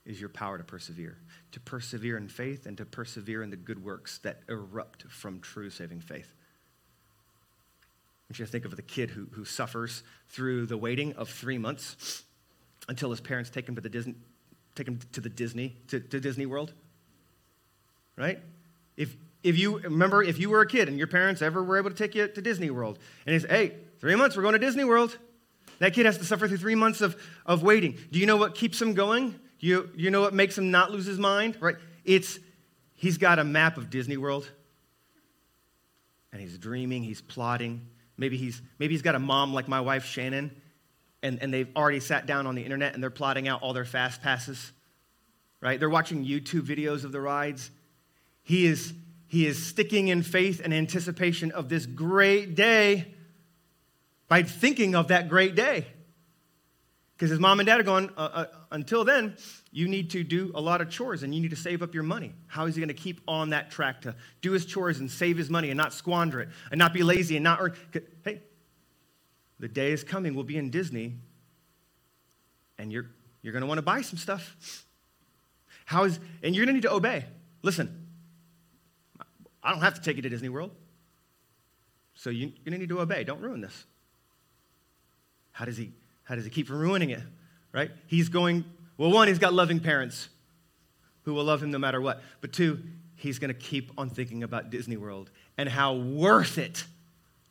is 0.05 0.19
your 0.19 0.29
power 0.29 0.57
to 0.57 0.63
persevere, 0.63 1.17
to 1.51 1.59
persevere 1.59 2.17
in 2.17 2.27
faith 2.29 2.65
and 2.65 2.77
to 2.77 2.85
persevere 2.85 3.43
in 3.43 3.49
the 3.49 3.57
good 3.57 3.83
works 3.83 4.19
that 4.19 4.39
erupt 4.47 5.03
from 5.03 5.39
true 5.41 5.69
saving 5.69 5.99
faith. 5.99 6.33
Want 8.29 8.39
you 8.39 8.45
to 8.45 8.51
think 8.51 8.65
of 8.65 8.75
the 8.75 8.81
kid 8.81 9.09
who, 9.09 9.27
who 9.31 9.45
suffers 9.45 10.03
through 10.27 10.65
the 10.65 10.77
waiting 10.77 11.13
of 11.13 11.29
three 11.29 11.57
months 11.57 12.23
until 12.89 13.09
his 13.09 13.21
parents 13.21 13.49
take 13.49 13.67
him 13.67 13.75
to 13.75 13.81
the 13.81 13.89
Disney, 13.89 14.15
take 14.75 14.87
him 14.87 14.99
to 15.13 15.21
the 15.21 15.29
Disney, 15.29 15.77
to, 15.87 15.99
to 15.99 16.19
Disney 16.19 16.45
World. 16.45 16.73
Right? 18.17 18.39
If, 18.97 19.15
if 19.43 19.57
you 19.57 19.79
remember, 19.79 20.23
if 20.23 20.39
you 20.39 20.49
were 20.49 20.61
a 20.61 20.67
kid 20.67 20.89
and 20.89 20.97
your 20.97 21.07
parents 21.07 21.41
ever 21.41 21.63
were 21.63 21.77
able 21.77 21.89
to 21.89 21.95
take 21.95 22.15
you 22.15 22.27
to 22.27 22.41
Disney 22.41 22.69
World, 22.69 22.99
and 23.25 23.33
he 23.33 23.39
says, 23.39 23.49
hey, 23.49 23.73
three 23.99 24.15
months, 24.15 24.35
we're 24.35 24.43
going 24.43 24.53
to 24.53 24.59
Disney 24.59 24.83
World. 24.83 25.17
That 25.79 25.93
kid 25.93 26.05
has 26.05 26.17
to 26.17 26.25
suffer 26.25 26.47
through 26.47 26.57
three 26.57 26.75
months 26.75 26.99
of, 26.99 27.15
of 27.45 27.63
waiting. 27.63 27.97
Do 28.11 28.19
you 28.19 28.25
know 28.25 28.35
what 28.37 28.55
keeps 28.55 28.81
him 28.81 28.93
going? 28.93 29.39
You, 29.59 29.89
you 29.95 30.11
know 30.11 30.21
what 30.21 30.33
makes 30.33 30.57
him 30.57 30.69
not 30.69 30.91
lose 30.91 31.05
his 31.05 31.19
mind? 31.19 31.57
Right? 31.61 31.75
It's 32.03 32.39
he's 32.95 33.17
got 33.17 33.39
a 33.39 33.43
map 33.43 33.77
of 33.77 33.89
Disney 33.89 34.17
World. 34.17 34.49
And 36.33 36.41
he's 36.41 36.57
dreaming, 36.57 37.03
he's 37.03 37.21
plotting, 37.21 37.87
Maybe 38.17 38.37
he's, 38.37 38.61
maybe 38.79 38.93
he's 38.93 39.01
got 39.01 39.15
a 39.15 39.19
mom 39.19 39.53
like 39.53 39.67
my 39.67 39.81
wife, 39.81 40.05
Shannon, 40.05 40.51
and, 41.21 41.41
and 41.41 41.53
they've 41.53 41.69
already 41.75 41.99
sat 41.99 42.25
down 42.25 42.47
on 42.47 42.55
the 42.55 42.63
internet 42.63 42.93
and 42.93 43.03
they're 43.03 43.09
plotting 43.09 43.47
out 43.47 43.61
all 43.61 43.73
their 43.73 43.85
fast 43.85 44.21
passes, 44.21 44.71
right? 45.61 45.79
They're 45.79 45.89
watching 45.89 46.25
YouTube 46.25 46.61
videos 46.61 47.03
of 47.03 47.11
the 47.11 47.21
rides. 47.21 47.69
He 48.43 48.65
is, 48.65 48.93
he 49.27 49.45
is 49.45 49.63
sticking 49.63 50.07
in 50.07 50.23
faith 50.23 50.61
and 50.63 50.73
anticipation 50.73 51.51
of 51.51 51.69
this 51.69 51.85
great 51.85 52.55
day 52.55 53.13
by 54.27 54.43
thinking 54.43 54.95
of 54.95 55.09
that 55.09 55.29
great 55.29 55.55
day. 55.55 55.87
Because 57.15 57.29
his 57.29 57.39
mom 57.39 57.59
and 57.59 57.67
dad 57.67 57.79
are 57.79 57.83
going, 57.83 58.09
uh, 58.15 58.29
uh, 58.33 58.45
until 58.71 59.03
then, 59.03 59.35
you 59.71 59.87
need 59.87 60.09
to 60.11 60.23
do 60.23 60.51
a 60.55 60.61
lot 60.61 60.81
of 60.81 60.89
chores 60.89 61.23
and 61.23 61.35
you 61.35 61.41
need 61.41 61.49
to 61.49 61.55
save 61.55 61.81
up 61.81 61.93
your 61.93 62.03
money. 62.03 62.33
How 62.47 62.65
is 62.65 62.75
he 62.75 62.81
going 62.81 62.87
to 62.87 62.93
keep 62.93 63.21
on 63.27 63.49
that 63.49 63.69
track 63.69 64.01
to 64.01 64.15
do 64.41 64.51
his 64.51 64.65
chores 64.65 64.99
and 64.99 65.09
save 65.11 65.37
his 65.37 65.49
money 65.49 65.69
and 65.69 65.77
not 65.77 65.93
squander 65.93 66.41
it 66.41 66.49
and 66.71 66.79
not 66.79 66.93
be 66.93 67.03
lazy 67.03 67.35
and 67.35 67.43
not 67.43 67.59
earn? 67.61 67.73
Hey, 68.23 68.41
the 69.59 69.67
day 69.67 69.91
is 69.91 70.03
coming, 70.03 70.35
we'll 70.35 70.43
be 70.43 70.57
in 70.57 70.69
Disney 70.69 71.15
and 72.77 72.91
you're, 72.91 73.07
you're 73.41 73.53
going 73.53 73.61
to 73.61 73.67
want 73.67 73.77
to 73.79 73.83
buy 73.83 74.01
some 74.01 74.17
stuff. 74.17 74.85
How 75.85 76.03
is, 76.03 76.19
and 76.43 76.55
you're 76.55 76.65
going 76.65 76.75
to 76.75 76.81
need 76.81 76.87
to 76.87 76.93
obey. 76.93 77.25
Listen, 77.61 78.07
I 79.63 79.71
don't 79.71 79.81
have 79.81 79.95
to 79.95 80.01
take 80.01 80.15
you 80.15 80.21
to 80.21 80.29
Disney 80.29 80.49
World. 80.49 80.71
So 82.13 82.29
you, 82.29 82.47
you're 82.47 82.65
going 82.65 82.73
to 82.73 82.77
need 82.77 82.89
to 82.89 82.99
obey. 82.99 83.23
Don't 83.23 83.41
ruin 83.41 83.61
this. 83.61 83.85
How 85.51 85.65
does 85.65 85.77
he? 85.77 85.93
How 86.23 86.35
does 86.35 86.43
he 86.43 86.49
keep 86.49 86.67
from 86.67 86.79
ruining 86.79 87.09
it? 87.09 87.21
Right? 87.71 87.91
He's 88.07 88.29
going, 88.29 88.65
well, 88.97 89.11
one, 89.11 89.27
he's 89.27 89.39
got 89.39 89.53
loving 89.53 89.79
parents 89.79 90.29
who 91.23 91.33
will 91.33 91.43
love 91.43 91.61
him 91.61 91.71
no 91.71 91.77
matter 91.77 92.01
what. 92.01 92.21
But 92.41 92.53
two, 92.53 92.81
he's 93.15 93.39
going 93.39 93.53
to 93.53 93.59
keep 93.59 93.91
on 93.97 94.09
thinking 94.09 94.43
about 94.43 94.69
Disney 94.69 94.97
World 94.97 95.29
and 95.57 95.67
how 95.67 95.95
worth 95.95 96.57
it 96.57 96.85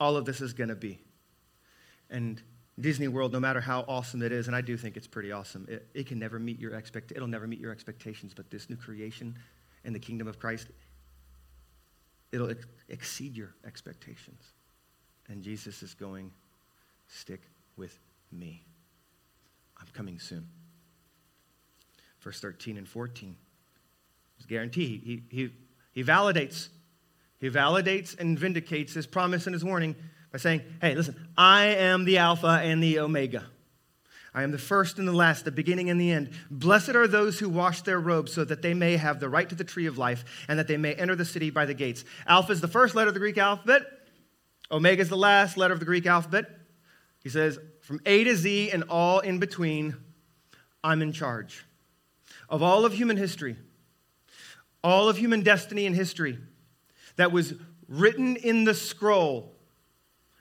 all 0.01 0.17
of 0.17 0.25
this 0.25 0.41
is 0.41 0.53
going 0.53 0.69
to 0.69 0.75
be. 0.77 0.99
And 2.11 2.41
Disney 2.79 3.09
World, 3.09 3.33
no 3.33 3.41
matter 3.41 3.61
how 3.61 3.85
awesome 3.89 4.23
it 4.23 4.33
is, 4.33 4.49
and 4.49 4.57
I 4.57 4.61
do 4.61 4.77
think 4.77 4.97
it's 4.97 5.07
pretty 5.07 5.33
awesome, 5.33 5.67
it, 5.69 5.87
it 5.95 6.07
can 6.07 6.19
never 6.19 6.39
meet 6.39 6.61
your 6.61 6.75
expect 6.75 7.13
it'll 7.13 7.29
never 7.29 7.47
meet 7.47 7.59
your 7.59 7.73
expectations, 7.73 8.33
but 8.35 8.51
this 8.51 8.69
new 8.69 8.77
creation 8.77 9.35
and 9.85 9.95
the 9.95 9.99
kingdom 9.99 10.29
of 10.29 10.39
Christ, 10.39 10.69
it'll 12.33 12.51
ex- 12.51 12.67
exceed 12.89 13.37
your 13.37 13.55
expectations. 13.67 14.43
And 15.29 15.43
Jesus 15.43 15.83
is 15.83 15.95
going, 15.95 16.31
stick 17.09 17.41
with 17.77 17.99
me. 18.31 18.63
I'm 19.81 19.87
coming 19.93 20.19
soon. 20.19 20.47
Verse 22.27 22.41
13 22.41 22.77
and 22.77 22.89
14. 22.89 23.37
It's 24.37 24.47
guarantee. 24.47 25.01
He, 25.05 25.23
he, 25.31 25.51
he 25.93 26.03
validates. 26.03 26.71
He 27.39 27.49
validates 27.49 28.19
and 28.19 28.37
vindicates 28.37 28.95
his 28.95 29.07
promise 29.07 29.47
and 29.47 29.55
his 29.55 29.65
warning 29.65 29.95
by 30.33 30.39
saying, 30.39 30.63
Hey, 30.81 30.97
listen, 30.97 31.15
I 31.39 31.67
am 31.67 32.05
the 32.05 32.19
Alpha 32.19 32.61
and 32.65 32.83
the 32.83 32.99
Omega. 32.99 33.45
I 34.35 34.43
am 34.43 34.51
the 34.51 34.59
first 34.59 34.99
and 34.99 35.07
the 35.07 35.13
last, 35.13 35.45
the 35.45 35.53
beginning 35.53 35.89
and 35.89 36.01
the 36.01 36.11
end. 36.11 36.31
Blessed 36.51 36.97
are 36.97 37.07
those 37.07 37.39
who 37.39 37.49
wash 37.49 37.83
their 37.83 38.01
robes 38.01 38.33
so 38.33 38.43
that 38.43 38.61
they 38.61 38.75
may 38.75 38.97
have 38.97 39.21
the 39.21 39.29
right 39.29 39.49
to 39.49 39.55
the 39.55 39.63
tree 39.63 39.87
of 39.87 39.97
life 39.97 40.25
and 40.49 40.59
that 40.59 40.67
they 40.67 40.77
may 40.77 40.95
enter 40.95 41.15
the 41.15 41.25
city 41.25 41.51
by 41.51 41.65
the 41.65 41.75
gates. 41.75 42.05
Alpha 42.27 42.51
is 42.51 42.61
the 42.61 42.67
first 42.67 42.97
letter 42.97 43.07
of 43.07 43.15
the 43.15 43.21
Greek 43.21 43.39
alphabet, 43.39 43.85
Omega 44.69 45.01
is 45.01 45.11
the 45.11 45.17
last 45.17 45.57
letter 45.57 45.75
of 45.75 45.79
the 45.79 45.87
Greek 45.87 46.07
alphabet. 46.07 46.47
He 47.23 47.29
says, 47.29 47.61
From 47.83 48.01
A 48.05 48.25
to 48.25 48.35
Z 48.35 48.73
and 48.73 48.83
all 48.89 49.21
in 49.21 49.39
between, 49.39 49.97
I'm 50.83 51.03
in 51.03 51.13
charge. 51.13 51.65
Of 52.49 52.63
all 52.63 52.85
of 52.85 52.93
human 52.93 53.17
history, 53.17 53.57
all 54.83 55.09
of 55.09 55.17
human 55.17 55.43
destiny 55.43 55.87
and 55.87 55.97
history 55.97 56.39
that 57.17 57.33
was 57.33 57.55
written 57.89 58.37
in 58.37 58.65
the 58.65 58.75
scroll 58.75 59.53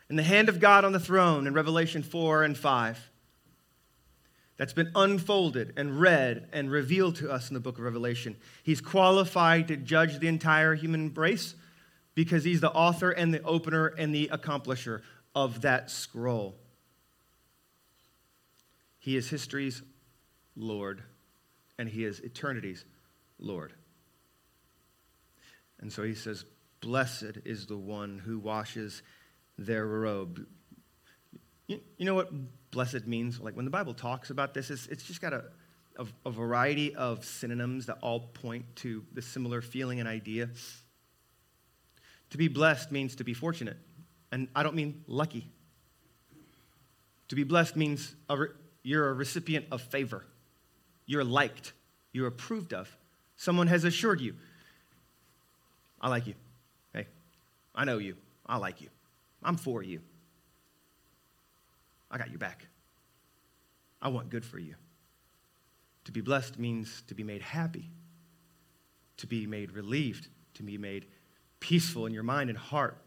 in 0.10 0.16
the 0.16 0.24
hand 0.24 0.50
of 0.50 0.60
God 0.60 0.86
on 0.86 0.92
the 0.92 1.00
throne 1.00 1.48
in 1.48 1.54
Revelation 1.54 2.04
4 2.04 2.44
and 2.44 2.58
5 2.58 3.10
that's 4.58 4.74
been 4.74 4.92
unfolded 4.96 5.74
and 5.76 6.00
read 6.00 6.48
and 6.54 6.72
revealed 6.72 7.16
to 7.18 7.30
us 7.30 7.50
in 7.50 7.54
the 7.54 7.60
book 7.60 7.78
of 7.78 7.84
Revelation. 7.84 8.38
He's 8.64 8.82
qualified 8.82 9.68
to 9.68 9.78
judge 9.78 10.20
the 10.20 10.28
entire 10.28 10.76
human 10.76 11.14
race 11.14 11.56
because 12.14 12.44
he's 12.44 12.62
the 12.62 12.72
author 12.72 13.12
and 13.12 13.34
the 13.34 13.44
opener 13.44 13.88
and 13.88 14.16
the 14.16 14.30
accomplisher 14.32 15.02
of 15.34 15.62
that 15.62 15.92
scroll. 15.92 16.56
He 19.00 19.18
is 19.18 19.30
history's 19.30 19.84
Lord, 20.56 21.04
and 21.78 21.90
he 21.90 22.04
is 22.04 22.20
eternity's 22.22 22.86
Lord. 23.40 23.74
And 25.80 25.92
so 25.92 26.04
he 26.04 26.16
says, 26.16 26.46
Blessed 26.82 27.40
is 27.46 27.66
the 27.66 27.78
one 27.78 28.20
who 28.20 28.38
washes 28.38 29.02
their 29.58 29.86
robe. 29.86 30.46
You, 31.68 31.80
you 31.98 32.06
know 32.06 32.14
what 32.14 32.32
blessed 32.72 33.08
means? 33.08 33.40
Like 33.40 33.56
when 33.56 33.66
the 33.66 33.72
Bible 33.72 33.94
talks 33.94 34.30
about 34.30 34.54
this, 34.54 34.70
it's, 34.70 34.86
it's 34.88 35.04
just 35.04 35.22
got 35.22 35.34
a, 35.34 35.46
a, 35.98 36.06
a 36.26 36.32
variety 36.32 36.94
of 36.94 37.26
synonyms 37.26 37.88
that 37.88 37.98
all 38.02 38.20
point 38.20 38.76
to 38.78 39.04
the 39.14 39.22
similar 39.22 39.62
feeling 39.62 40.00
and 40.00 40.08
idea. 40.08 40.50
To 42.32 42.38
be 42.38 42.48
blessed 42.48 42.92
means 42.92 43.16
to 43.16 43.24
be 43.24 43.34
fortunate. 43.34 43.78
And 44.32 44.48
I 44.56 44.64
don't 44.64 44.76
mean 44.76 45.04
lucky. 45.08 45.50
To 47.30 47.36
be 47.36 47.44
blessed 47.44 47.76
means 47.76 48.16
a 48.30 48.38
re- 48.38 48.48
you're 48.84 49.10
a 49.10 49.14
recipient 49.14 49.66
of 49.72 49.82
favor. 49.82 50.26
You're 51.06 51.24
liked. 51.24 51.74
You're 52.12 52.28
approved 52.28 52.74
of. 52.74 52.96
Someone 53.36 53.68
has 53.68 53.84
assured 53.84 54.22
you, 54.22 54.36
I 56.00 56.10
like 56.10 56.28
you. 56.28 56.36
Hey, 56.94 57.08
I 57.74 57.84
know 57.84 57.98
you. 57.98 58.16
I 58.46 58.58
like 58.58 58.80
you. 58.80 58.90
I'm 59.44 59.58
for 59.58 59.82
you. 59.82 60.02
I 62.12 62.18
got 62.18 62.30
your 62.30 62.38
back. 62.38 62.68
I 64.02 64.10
want 64.10 64.30
good 64.30 64.46
for 64.46 64.60
you. 64.60 64.76
To 66.06 66.12
be 66.12 66.22
blessed 66.22 66.60
means 66.60 67.02
to 67.08 67.16
be 67.16 67.24
made 67.24 67.42
happy, 67.42 67.90
to 69.18 69.26
be 69.26 69.48
made 69.48 69.72
relieved, 69.72 70.28
to 70.54 70.64
be 70.64 70.78
made 70.78 71.08
peaceful 71.60 72.06
in 72.06 72.14
your 72.14 72.24
mind 72.24 72.52
and 72.52 72.60
heart. 72.60 72.98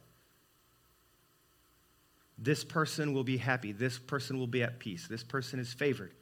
This 2.37 2.64
person 2.64 3.12
will 3.12 3.24
be 3.24 3.37
happy. 3.37 3.70
This 3.70 3.98
person 3.98 4.38
will 4.38 4.48
be 4.48 4.62
at 4.62 4.80
peace. 4.80 5.06
This 5.06 5.22
person 5.22 5.61
is 5.61 5.72
favored. 5.72 6.12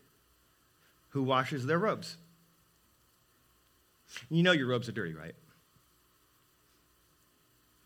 Who 1.17 1.23
washes 1.23 1.65
their 1.65 1.79
robes? 1.79 2.19
You 4.29 4.43
know 4.43 4.53
your 4.53 4.67
robes 4.67 4.87
are 4.87 4.93
dirty, 4.93 5.15
right? 5.15 5.35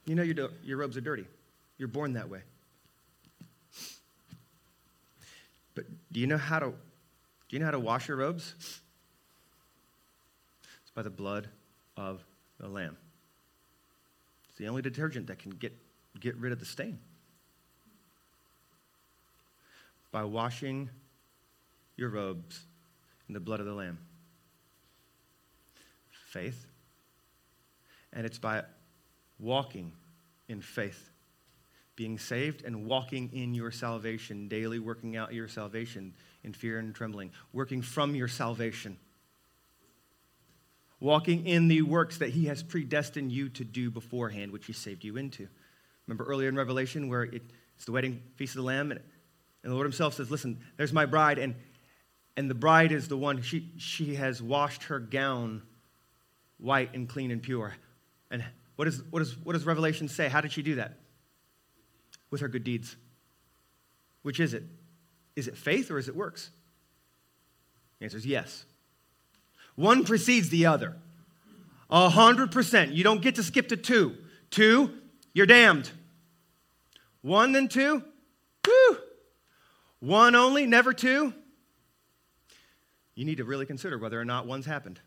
You 0.04 0.16
know 0.16 0.24
your, 0.24 0.48
your 0.64 0.78
robes 0.78 0.96
are 0.96 1.00
dirty. 1.00 1.26
You're 1.78 1.86
born 1.86 2.14
that 2.14 2.28
way. 2.28 2.40
But 5.76 5.84
do 6.10 6.18
you 6.18 6.26
know 6.26 6.38
how 6.38 6.58
to 6.58 6.70
do 6.70 6.74
you 7.50 7.60
know 7.60 7.66
how 7.66 7.70
to 7.70 7.78
wash 7.78 8.08
your 8.08 8.16
robes? 8.16 8.52
It's 10.82 10.90
by 10.92 11.02
the 11.02 11.08
blood 11.08 11.48
of 11.96 12.24
the 12.58 12.66
lamb. 12.66 12.96
It's 14.48 14.58
the 14.58 14.66
only 14.66 14.82
detergent 14.82 15.28
that 15.28 15.38
can 15.38 15.52
get, 15.52 15.72
get 16.18 16.34
rid 16.34 16.50
of 16.50 16.58
the 16.58 16.66
stain. 16.66 16.98
By 20.10 20.24
washing 20.24 20.90
your 21.96 22.08
robes 22.08 22.64
in 23.30 23.34
the 23.34 23.38
blood 23.38 23.60
of 23.60 23.66
the 23.66 23.72
lamb. 23.72 23.96
Faith. 26.26 26.66
And 28.12 28.26
it's 28.26 28.40
by 28.40 28.64
walking 29.38 29.92
in 30.48 30.60
faith 30.60 31.10
being 31.94 32.18
saved 32.18 32.64
and 32.64 32.86
walking 32.86 33.30
in 33.32 33.54
your 33.54 33.70
salvation, 33.70 34.48
daily 34.48 34.80
working 34.80 35.16
out 35.16 35.32
your 35.32 35.46
salvation 35.46 36.12
in 36.42 36.52
fear 36.52 36.78
and 36.78 36.92
trembling, 36.92 37.30
working 37.52 37.82
from 37.82 38.16
your 38.16 38.26
salvation, 38.26 38.96
walking 40.98 41.46
in 41.46 41.68
the 41.68 41.82
works 41.82 42.18
that 42.18 42.30
He 42.30 42.46
has 42.46 42.62
predestined 42.62 43.30
you 43.30 43.48
to 43.50 43.64
do 43.64 43.90
beforehand, 43.90 44.50
which 44.50 44.66
He 44.66 44.72
saved 44.72 45.04
you 45.04 45.18
into. 45.18 45.46
Remember 46.08 46.24
earlier 46.24 46.48
in 46.48 46.56
Revelation 46.56 47.08
where 47.08 47.24
it, 47.24 47.42
it's 47.76 47.84
the 47.84 47.92
wedding 47.92 48.22
feast 48.34 48.56
of 48.56 48.62
the 48.62 48.66
Lamb, 48.66 48.90
and, 48.90 49.00
and 49.62 49.70
the 49.70 49.74
Lord 49.74 49.84
Himself 49.84 50.14
says, 50.14 50.30
Listen, 50.30 50.58
there's 50.78 50.92
my 50.92 51.04
bride, 51.04 51.38
and, 51.38 51.54
and 52.36 52.50
the 52.50 52.54
bride 52.54 52.92
is 52.92 53.08
the 53.08 53.16
one, 53.16 53.42
she, 53.42 53.70
she 53.76 54.14
has 54.14 54.42
washed 54.42 54.84
her 54.84 54.98
gown 54.98 55.62
white 56.58 56.94
and 56.94 57.08
clean 57.08 57.30
and 57.30 57.42
pure. 57.42 57.74
And 58.30 58.44
what, 58.76 58.88
is, 58.88 59.02
what, 59.10 59.22
is, 59.22 59.36
what 59.38 59.52
does 59.54 59.64
Revelation 59.64 60.08
say? 60.08 60.28
How 60.28 60.40
did 60.40 60.52
she 60.52 60.62
do 60.62 60.76
that? 60.76 60.94
with 62.30 62.40
her 62.40 62.48
good 62.48 62.64
deeds. 62.64 62.96
Which 64.22 64.40
is 64.40 64.54
it? 64.54 64.64
Is 65.36 65.48
it 65.48 65.56
faith 65.56 65.90
or 65.90 65.98
is 65.98 66.08
it 66.08 66.16
works? 66.16 66.50
The 67.98 68.04
answer 68.04 68.16
is 68.16 68.26
yes. 68.26 68.64
One 69.74 70.04
precedes 70.04 70.48
the 70.48 70.66
other. 70.66 70.96
A 71.90 72.08
hundred 72.08 72.52
percent. 72.52 72.92
You 72.92 73.04
don't 73.04 73.22
get 73.22 73.36
to 73.36 73.42
skip 73.42 73.68
to 73.68 73.76
two. 73.76 74.16
Two, 74.50 74.94
you're 75.32 75.46
damned. 75.46 75.90
One, 77.22 77.52
then 77.52 77.68
two, 77.68 78.02
whoo. 78.66 78.98
One 80.00 80.34
only, 80.34 80.66
never 80.66 80.92
two. 80.92 81.34
You 83.20 83.26
need 83.26 83.36
to 83.36 83.44
really 83.44 83.66
consider 83.66 83.98
whether 83.98 84.18
or 84.18 84.24
not 84.24 84.46
one's 84.46 84.64
happened. 84.64 84.98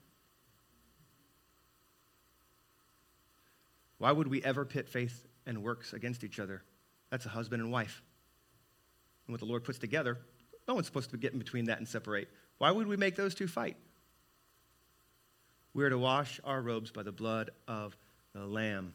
Why 3.97 4.11
would 4.11 4.27
we 4.27 4.43
ever 4.43 4.65
pit 4.65 4.87
faith 4.87 5.25
and 5.47 5.63
works 5.63 5.93
against 5.93 6.23
each 6.23 6.39
other? 6.39 6.61
That's 7.09 7.25
a 7.25 7.29
husband 7.29 7.63
and 7.63 7.71
wife. 7.71 8.03
And 9.25 9.33
what 9.33 9.39
the 9.39 9.47
Lord 9.47 9.63
puts 9.63 9.79
together, 9.79 10.19
no 10.67 10.75
one's 10.75 10.85
supposed 10.85 11.09
to 11.09 11.17
get 11.17 11.33
in 11.33 11.39
between 11.39 11.65
that 11.65 11.79
and 11.79 11.87
separate. 11.87 12.29
Why 12.59 12.69
would 12.69 12.85
we 12.85 12.97
make 12.97 13.15
those 13.15 13.33
two 13.33 13.47
fight? 13.47 13.77
We 15.73 15.83
are 15.83 15.89
to 15.89 15.97
wash 15.97 16.39
our 16.43 16.61
robes 16.61 16.91
by 16.91 17.01
the 17.01 17.11
blood 17.11 17.49
of 17.67 17.97
the 18.35 18.45
Lamb. 18.45 18.93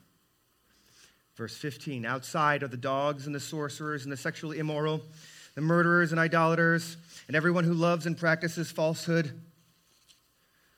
Verse 1.34 1.56
15 1.56 2.06
Outside 2.06 2.62
are 2.62 2.68
the 2.68 2.76
dogs 2.76 3.26
and 3.26 3.34
the 3.34 3.40
sorcerers 3.40 4.04
and 4.04 4.12
the 4.12 4.16
sexually 4.16 4.60
immoral, 4.60 5.02
the 5.58 5.62
murderers 5.62 6.12
and 6.12 6.20
idolaters, 6.20 6.96
and 7.26 7.34
everyone 7.34 7.64
who 7.64 7.74
loves 7.74 8.06
and 8.06 8.16
practices 8.16 8.70
falsehood. 8.70 9.40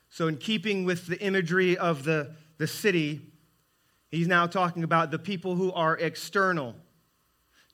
So, 0.08 0.26
in 0.26 0.38
keeping 0.38 0.86
with 0.86 1.06
the 1.06 1.20
imagery 1.20 1.76
of 1.76 2.02
the, 2.04 2.34
the 2.56 2.66
city, 2.66 3.20
he's 4.10 4.26
now 4.26 4.46
talking 4.46 4.82
about 4.82 5.10
the 5.10 5.18
people 5.18 5.54
who 5.54 5.70
are 5.70 5.98
external 5.98 6.76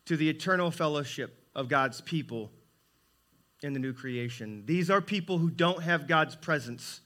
to 0.06 0.16
the 0.16 0.28
eternal 0.28 0.72
fellowship 0.72 1.46
of 1.54 1.68
God's 1.68 2.00
people 2.00 2.50
in 3.62 3.72
the 3.72 3.78
new 3.78 3.92
creation. 3.92 4.64
These 4.66 4.90
are 4.90 5.00
people 5.00 5.38
who 5.38 5.48
don't 5.48 5.84
have 5.84 6.08
God's 6.08 6.34
presence, 6.34 7.02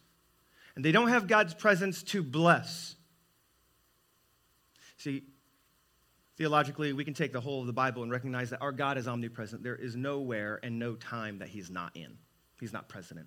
and 0.77 0.83
they 0.83 0.93
don't 0.93 1.11
have 1.11 1.29
God's 1.29 1.53
presence 1.53 2.03
to 2.05 2.23
bless. 2.23 2.97
See, 4.97 5.25
theologically, 6.41 6.95
we 6.95 7.05
can 7.05 7.13
take 7.13 7.35
the 7.35 7.41
whole 7.41 7.61
of 7.61 7.67
the 7.67 7.73
Bible 7.75 8.03
and 8.03 8.11
recognize 8.11 8.49
that 8.49 8.63
our 8.63 8.73
God 8.73 8.97
is 8.97 9.07
omnipresent. 9.07 9.63
There 9.63 9.77
is 9.77 9.95
nowhere 9.95 10.59
and 10.63 10.79
no 10.79 10.95
time 10.95 11.41
that 11.41 11.49
He's 11.49 11.69
not 11.69 11.95
in, 11.95 12.17
He's 12.59 12.73
not 12.73 12.89
present 12.89 13.21
in. 13.21 13.27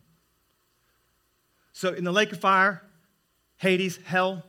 So, 1.73 1.93
in 1.93 2.06
the 2.06 2.12
lake 2.12 2.32
of 2.32 2.39
fire, 2.39 2.82
Hades, 3.58 3.99
hell, 4.04 4.43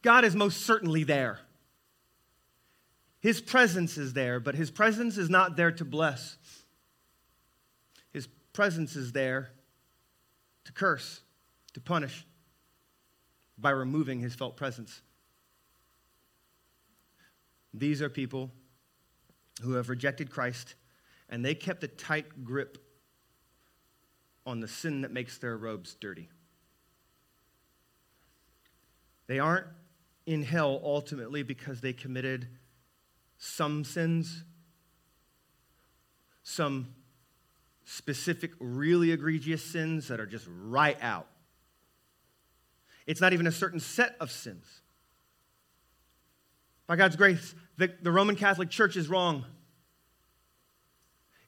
God 0.00 0.24
is 0.24 0.34
most 0.34 0.62
certainly 0.62 1.04
there. 1.04 1.40
His 3.20 3.38
presence 3.42 3.98
is 3.98 4.14
there, 4.14 4.40
but 4.40 4.54
his 4.54 4.70
presence 4.70 5.18
is 5.18 5.28
not 5.28 5.56
there 5.56 5.72
to 5.72 5.84
bless. 5.84 6.38
His 8.12 8.28
presence 8.54 8.96
is 8.96 9.12
there 9.12 9.50
to 10.64 10.72
curse, 10.72 11.20
to 11.74 11.82
punish 11.82 12.24
by 13.58 13.70
removing 13.70 14.20
his 14.20 14.34
felt 14.34 14.56
presence. 14.56 15.02
These 17.74 18.02
are 18.02 18.08
people 18.08 18.50
who 19.62 19.72
have 19.72 19.88
rejected 19.88 20.30
Christ 20.30 20.74
and 21.28 21.44
they 21.44 21.54
kept 21.54 21.84
a 21.84 21.88
tight 21.88 22.44
grip 22.44 22.78
on 24.46 24.60
the 24.60 24.68
sin 24.68 25.02
that 25.02 25.12
makes 25.12 25.38
their 25.38 25.56
robes 25.56 25.94
dirty. 26.00 26.28
They 29.26 29.38
aren't 29.38 29.66
in 30.24 30.42
hell 30.42 30.80
ultimately 30.82 31.42
because 31.42 31.80
they 31.80 31.92
committed 31.92 32.48
some 33.36 33.84
sins, 33.84 34.44
some 36.42 36.94
specific, 37.84 38.52
really 38.58 39.12
egregious 39.12 39.62
sins 39.62 40.08
that 40.08 40.18
are 40.18 40.26
just 40.26 40.46
right 40.48 40.98
out. 41.00 41.28
It's 43.06 43.20
not 43.20 43.32
even 43.32 43.46
a 43.46 43.52
certain 43.52 43.80
set 43.80 44.16
of 44.20 44.30
sins. 44.30 44.82
By 46.88 46.96
God's 46.96 47.16
grace, 47.16 47.54
the, 47.76 47.92
the 48.02 48.10
Roman 48.10 48.34
Catholic 48.34 48.70
Church 48.70 48.96
is 48.96 49.08
wrong 49.08 49.44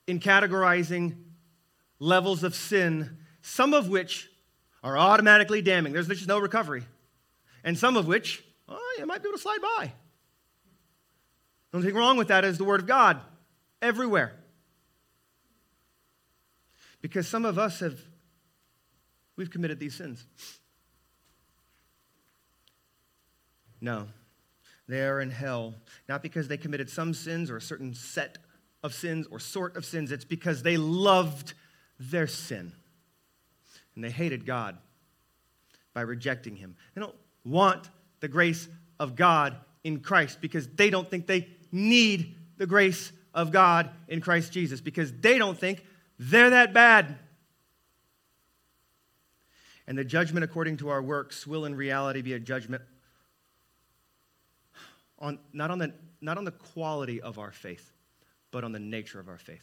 in 0.06 0.20
categorizing 0.20 1.16
levels 1.98 2.44
of 2.44 2.54
sin, 2.54 3.16
some 3.40 3.72
of 3.72 3.88
which 3.88 4.28
are 4.84 4.98
automatically 4.98 5.62
damning. 5.62 5.94
There's 5.94 6.08
just 6.08 6.28
no 6.28 6.38
recovery. 6.38 6.84
And 7.64 7.76
some 7.76 7.96
of 7.96 8.06
which, 8.06 8.44
oh, 8.68 8.96
you 8.98 9.06
might 9.06 9.22
be 9.22 9.28
able 9.28 9.38
to 9.38 9.42
slide 9.42 9.60
by. 9.62 9.92
The 11.70 11.78
only 11.78 11.88
thing 11.88 11.96
wrong 11.96 12.18
with 12.18 12.28
that 12.28 12.44
is 12.44 12.58
the 12.58 12.64
Word 12.64 12.80
of 12.80 12.86
God 12.86 13.20
everywhere. 13.80 14.36
Because 17.00 17.26
some 17.26 17.46
of 17.46 17.58
us 17.58 17.80
have, 17.80 17.98
we've 19.36 19.50
committed 19.50 19.80
these 19.80 19.94
sins. 19.94 20.26
No, 23.80 24.08
they 24.90 25.06
are 25.06 25.20
in 25.20 25.30
hell, 25.30 25.74
not 26.08 26.22
because 26.22 26.48
they 26.48 26.56
committed 26.56 26.90
some 26.90 27.14
sins 27.14 27.50
or 27.50 27.56
a 27.56 27.60
certain 27.60 27.94
set 27.94 28.38
of 28.82 28.94
sins 28.94 29.26
or 29.30 29.38
sort 29.38 29.76
of 29.76 29.84
sins, 29.84 30.10
it's 30.10 30.24
because 30.24 30.62
they 30.62 30.76
loved 30.76 31.54
their 31.98 32.26
sin. 32.26 32.72
And 33.94 34.04
they 34.04 34.10
hated 34.10 34.46
God 34.46 34.78
by 35.92 36.02
rejecting 36.02 36.56
Him. 36.56 36.76
They 36.94 37.00
don't 37.00 37.14
want 37.44 37.90
the 38.20 38.28
grace 38.28 38.68
of 38.98 39.16
God 39.16 39.56
in 39.84 40.00
Christ 40.00 40.40
because 40.40 40.68
they 40.68 40.90
don't 40.90 41.08
think 41.08 41.26
they 41.26 41.48
need 41.72 42.36
the 42.56 42.66
grace 42.66 43.12
of 43.34 43.52
God 43.52 43.90
in 44.08 44.20
Christ 44.20 44.52
Jesus 44.52 44.80
because 44.80 45.12
they 45.12 45.38
don't 45.38 45.58
think 45.58 45.84
they're 46.18 46.50
that 46.50 46.72
bad. 46.72 47.18
And 49.86 49.98
the 49.98 50.04
judgment 50.04 50.44
according 50.44 50.76
to 50.78 50.90
our 50.90 51.02
works 51.02 51.46
will 51.46 51.64
in 51.64 51.74
reality 51.74 52.22
be 52.22 52.34
a 52.34 52.38
judgment 52.38 52.82
on, 55.20 55.38
not, 55.52 55.70
on 55.70 55.78
the, 55.78 55.92
not 56.20 56.38
on 56.38 56.44
the 56.44 56.50
quality 56.50 57.20
of 57.20 57.38
our 57.38 57.52
faith, 57.52 57.92
but 58.50 58.64
on 58.64 58.72
the 58.72 58.78
nature 58.78 59.20
of 59.20 59.28
our 59.28 59.38
faith. 59.38 59.62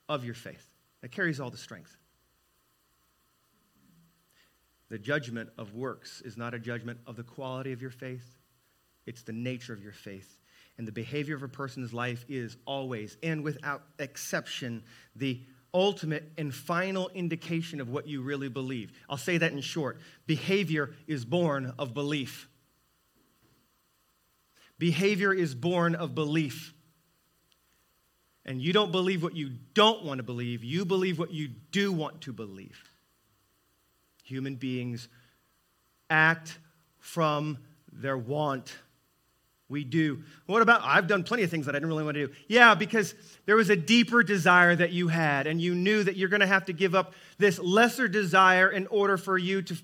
of 0.09 0.25
your 0.25 0.35
faith 0.35 0.67
that 1.03 1.13
carries 1.13 1.39
all 1.39 1.51
the 1.51 1.57
strength. 1.57 1.97
The 4.89 4.99
judgment 4.99 5.51
of 5.59 5.75
works 5.75 6.23
is 6.25 6.37
not 6.37 6.55
a 6.55 6.59
judgment 6.59 6.99
of 7.07 7.17
the 7.17 7.23
quality 7.23 7.73
of 7.73 7.81
your 7.81 7.91
faith, 7.91 8.39
it's 9.07 9.23
the 9.23 9.33
nature 9.33 9.73
of 9.73 9.83
your 9.83 9.93
faith. 9.93 10.41
And 10.77 10.89
the 10.89 10.93
behavior 10.93 11.37
of 11.37 11.45
a 11.45 11.49
person's 11.49 11.95
life 11.95 12.25
is 12.29 12.57
always 12.65 13.17
and 13.23 13.45
without 13.45 13.83
exception 14.01 14.83
the 15.15 15.41
ultimate 15.73 16.33
and 16.37 16.53
final 16.53 17.11
indication 17.15 17.81
of 17.81 17.89
what 17.89 18.09
you 18.09 18.23
really 18.23 18.49
believe. 18.49 18.93
I'll 19.09 19.17
say 19.17 19.39
that 19.39 19.53
in 19.53 19.61
short. 19.61 20.01
Behavior 20.27 20.93
is 21.07 21.25
born 21.25 21.75
of 21.79 21.95
belief. 21.95 22.49
Behavior 24.79 25.33
is 25.33 25.55
born 25.55 25.95
of 25.95 26.17
belief 26.17 26.74
and 28.47 28.61
you 28.61 28.73
don't 28.73 28.93
believe 28.93 29.23
what 29.23 29.35
you 29.35 29.51
don't 29.75 30.05
want 30.05 30.19
to 30.19 30.23
believe, 30.23 30.63
you 30.63 30.85
believe 30.85 31.19
what 31.19 31.33
you 31.33 31.49
do 31.71 31.93
want 31.93 32.21
to 32.23 32.33
believe. 32.33 32.91
Human 34.25 34.57
beings 34.57 35.09
act 36.11 36.59
from 36.99 37.59
their 37.93 38.17
want. 38.17 38.75
We 39.69 39.83
do. 39.85 40.23
What 40.47 40.63
about, 40.63 40.83
I've 40.83 41.07
done 41.07 41.25
plenty 41.25 41.43
of 41.43 41.51
things 41.51 41.67
that 41.67 41.75
I 41.75 41.79
didn't 41.79 41.89
really 41.89 42.05
want 42.05 42.17
to 42.17 42.27
do. 42.27 42.33
Yeah, 42.49 42.75
because 42.75 43.15
there 43.47 43.57
was 43.57 43.71
a 43.71 43.77
deeper 43.77 44.23
desire 44.23 44.77
that 44.77 44.93
you 44.93 45.09
had, 45.09 45.47
and 45.47 45.61
you 45.61 45.75
knew 45.75 46.05
that 46.05 46.17
you're 46.17 46.29
going 46.29 46.41
to 46.41 46.47
have 46.47 46.67
to 46.67 46.73
give 46.73 46.95
up 46.95 47.15
this 47.39 47.59
lesser 47.59 48.07
desire 48.07 48.71
in 48.71 48.87
order 48.89 49.17
for 49.17 49.39
you 49.39 49.63
to, 49.63 49.77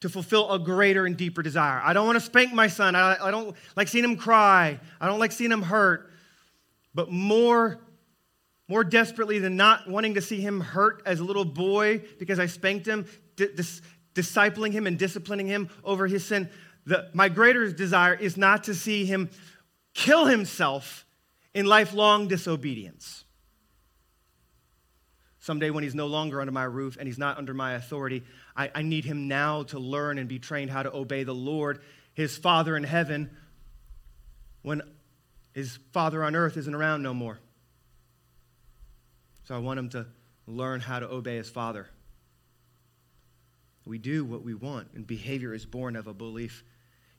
to 0.00 0.08
fulfill 0.08 0.50
a 0.50 0.58
greater 0.58 1.04
and 1.04 1.16
deeper 1.16 1.42
desire. 1.42 1.80
I 1.84 1.92
don't 1.92 2.06
want 2.06 2.16
to 2.16 2.24
spank 2.24 2.54
my 2.54 2.68
son. 2.68 2.94
I, 2.94 3.16
I 3.22 3.30
don't 3.30 3.54
like 3.76 3.88
seeing 3.88 4.04
him 4.04 4.16
cry. 4.16 4.80
I 4.98 5.06
don't 5.06 5.18
like 5.18 5.32
seeing 5.32 5.52
him 5.52 5.62
hurt. 5.62 6.10
But 6.96 7.12
more, 7.12 7.78
more 8.68 8.82
desperately 8.82 9.38
than 9.38 9.54
not 9.54 9.86
wanting 9.86 10.14
to 10.14 10.22
see 10.22 10.40
him 10.40 10.60
hurt 10.60 11.02
as 11.04 11.20
a 11.20 11.24
little 11.24 11.44
boy 11.44 12.02
because 12.18 12.38
I 12.38 12.46
spanked 12.46 12.88
him, 12.88 13.04
dis- 13.36 13.82
discipling 14.14 14.72
him 14.72 14.86
and 14.86 14.98
disciplining 14.98 15.46
him 15.46 15.68
over 15.84 16.06
his 16.06 16.24
sin, 16.24 16.48
the, 16.86 17.10
my 17.12 17.28
greater 17.28 17.70
desire 17.70 18.14
is 18.14 18.38
not 18.38 18.64
to 18.64 18.74
see 18.74 19.04
him 19.04 19.28
kill 19.92 20.24
himself 20.24 21.04
in 21.52 21.66
lifelong 21.66 22.28
disobedience. 22.28 23.24
Someday, 25.38 25.68
when 25.68 25.84
he's 25.84 25.94
no 25.94 26.06
longer 26.06 26.40
under 26.40 26.50
my 26.50 26.64
roof 26.64 26.96
and 26.98 27.06
he's 27.06 27.18
not 27.18 27.36
under 27.36 27.52
my 27.52 27.74
authority, 27.74 28.22
I, 28.56 28.70
I, 28.74 28.82
need 28.82 29.04
him 29.04 29.28
now 29.28 29.64
to 29.64 29.78
learn 29.78 30.18
and 30.18 30.28
be 30.28 30.38
trained 30.38 30.70
how 30.70 30.82
to 30.82 30.92
obey 30.92 31.24
the 31.24 31.34
Lord, 31.34 31.82
his 32.14 32.36
Father 32.38 32.74
in 32.74 32.84
heaven, 32.84 33.30
when 34.62 34.82
his 35.56 35.78
father 35.90 36.22
on 36.22 36.36
earth 36.36 36.58
isn't 36.58 36.74
around 36.74 37.02
no 37.02 37.14
more. 37.14 37.38
So 39.44 39.54
I 39.54 39.58
want 39.58 39.78
him 39.78 39.88
to 39.88 40.06
learn 40.46 40.80
how 40.80 40.98
to 40.98 41.08
obey 41.10 41.36
his 41.36 41.48
father. 41.48 41.88
We 43.86 43.96
do 43.96 44.22
what 44.22 44.42
we 44.42 44.52
want, 44.52 44.88
and 44.94 45.06
behavior 45.06 45.54
is 45.54 45.64
born 45.64 45.96
of 45.96 46.08
a 46.08 46.12
belief. 46.12 46.62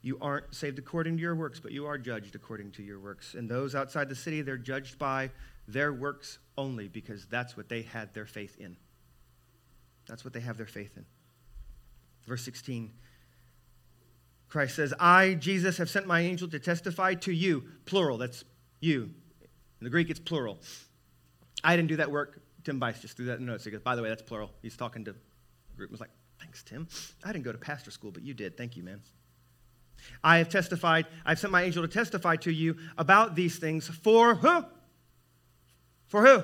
You 0.04 0.20
aren't 0.22 0.54
saved 0.54 0.78
according 0.78 1.18
to 1.18 1.22
your 1.22 1.34
works, 1.34 1.60
but 1.60 1.72
you 1.72 1.88
are 1.88 1.98
judged 1.98 2.36
according 2.36 2.74
to 2.74 2.84
your 2.84 3.00
works. 3.00 3.34
And 3.34 3.50
those 3.50 3.74
outside 3.74 4.08
the 4.08 4.16
city, 4.16 4.44
they're 4.44 4.56
judged 4.56 5.00
by 5.00 5.32
their 5.68 5.92
works 5.92 6.38
only 6.60 6.88
because 6.88 7.26
that's 7.26 7.58
what 7.58 7.70
they 7.70 7.82
had 7.82 8.14
their 8.14 8.28
faith 8.28 8.56
in. 8.60 8.78
That's 10.08 10.24
what 10.24 10.34
they 10.34 10.42
have 10.42 10.58
their 10.58 10.68
faith 10.68 10.96
in. 10.96 11.08
Verse 12.28 12.44
16 12.44 12.92
Christ 14.50 14.76
says, 14.76 14.94
I, 15.00 15.34
Jesus, 15.34 15.78
have 15.78 15.90
sent 15.90 16.08
my 16.08 16.22
angel 16.22 16.48
to 16.50 16.60
testify 16.60 17.16
to 17.16 17.32
you. 17.32 17.66
Plural, 17.86 18.18
that's 18.18 18.44
you. 18.80 19.12
In 19.80 19.84
the 19.84 19.90
Greek, 19.90 20.10
it's 20.10 20.20
plural. 20.20 20.60
I 21.64 21.76
didn't 21.76 21.90
do 21.90 21.98
that 21.98 22.10
work. 22.10 22.42
Tim 22.64 22.80
Bice 22.80 23.00
just 23.00 23.18
threw 23.18 23.28
that 23.28 23.40
in 23.40 23.46
notes. 23.46 23.64
He 23.66 23.72
goes, 23.72 23.82
by 23.82 23.96
the 23.96 24.02
way, 24.02 24.10
that's 24.10 24.22
plural. 24.22 24.52
He's 24.62 24.78
talking 24.78 25.06
to 25.06 25.12
the 25.12 25.20
group. 25.76 25.90
I 25.90 25.94
was 25.94 26.00
like, 26.00 26.10
thanks, 26.40 26.64
Tim. 26.64 26.88
I 27.24 27.32
didn't 27.32 27.46
go 27.46 27.52
to 27.52 27.58
pastor 27.58 27.92
school, 27.92 28.12
but 28.12 28.24
you 28.24 28.34
did. 28.34 28.58
Thank 28.58 28.78
you, 28.78 28.84
man. 28.84 29.02
I 30.24 30.38
have 30.38 30.50
testified, 30.50 31.08
I've 31.26 31.40
sent 31.40 31.52
my 31.52 31.64
angel 31.64 31.82
to 31.82 31.88
testify 31.88 32.36
to 32.38 32.52
you 32.52 32.78
about 32.98 33.36
these 33.36 33.58
things 33.58 33.88
for 33.88 34.36
who? 34.36 34.64
For 36.08 36.26
who? 36.26 36.44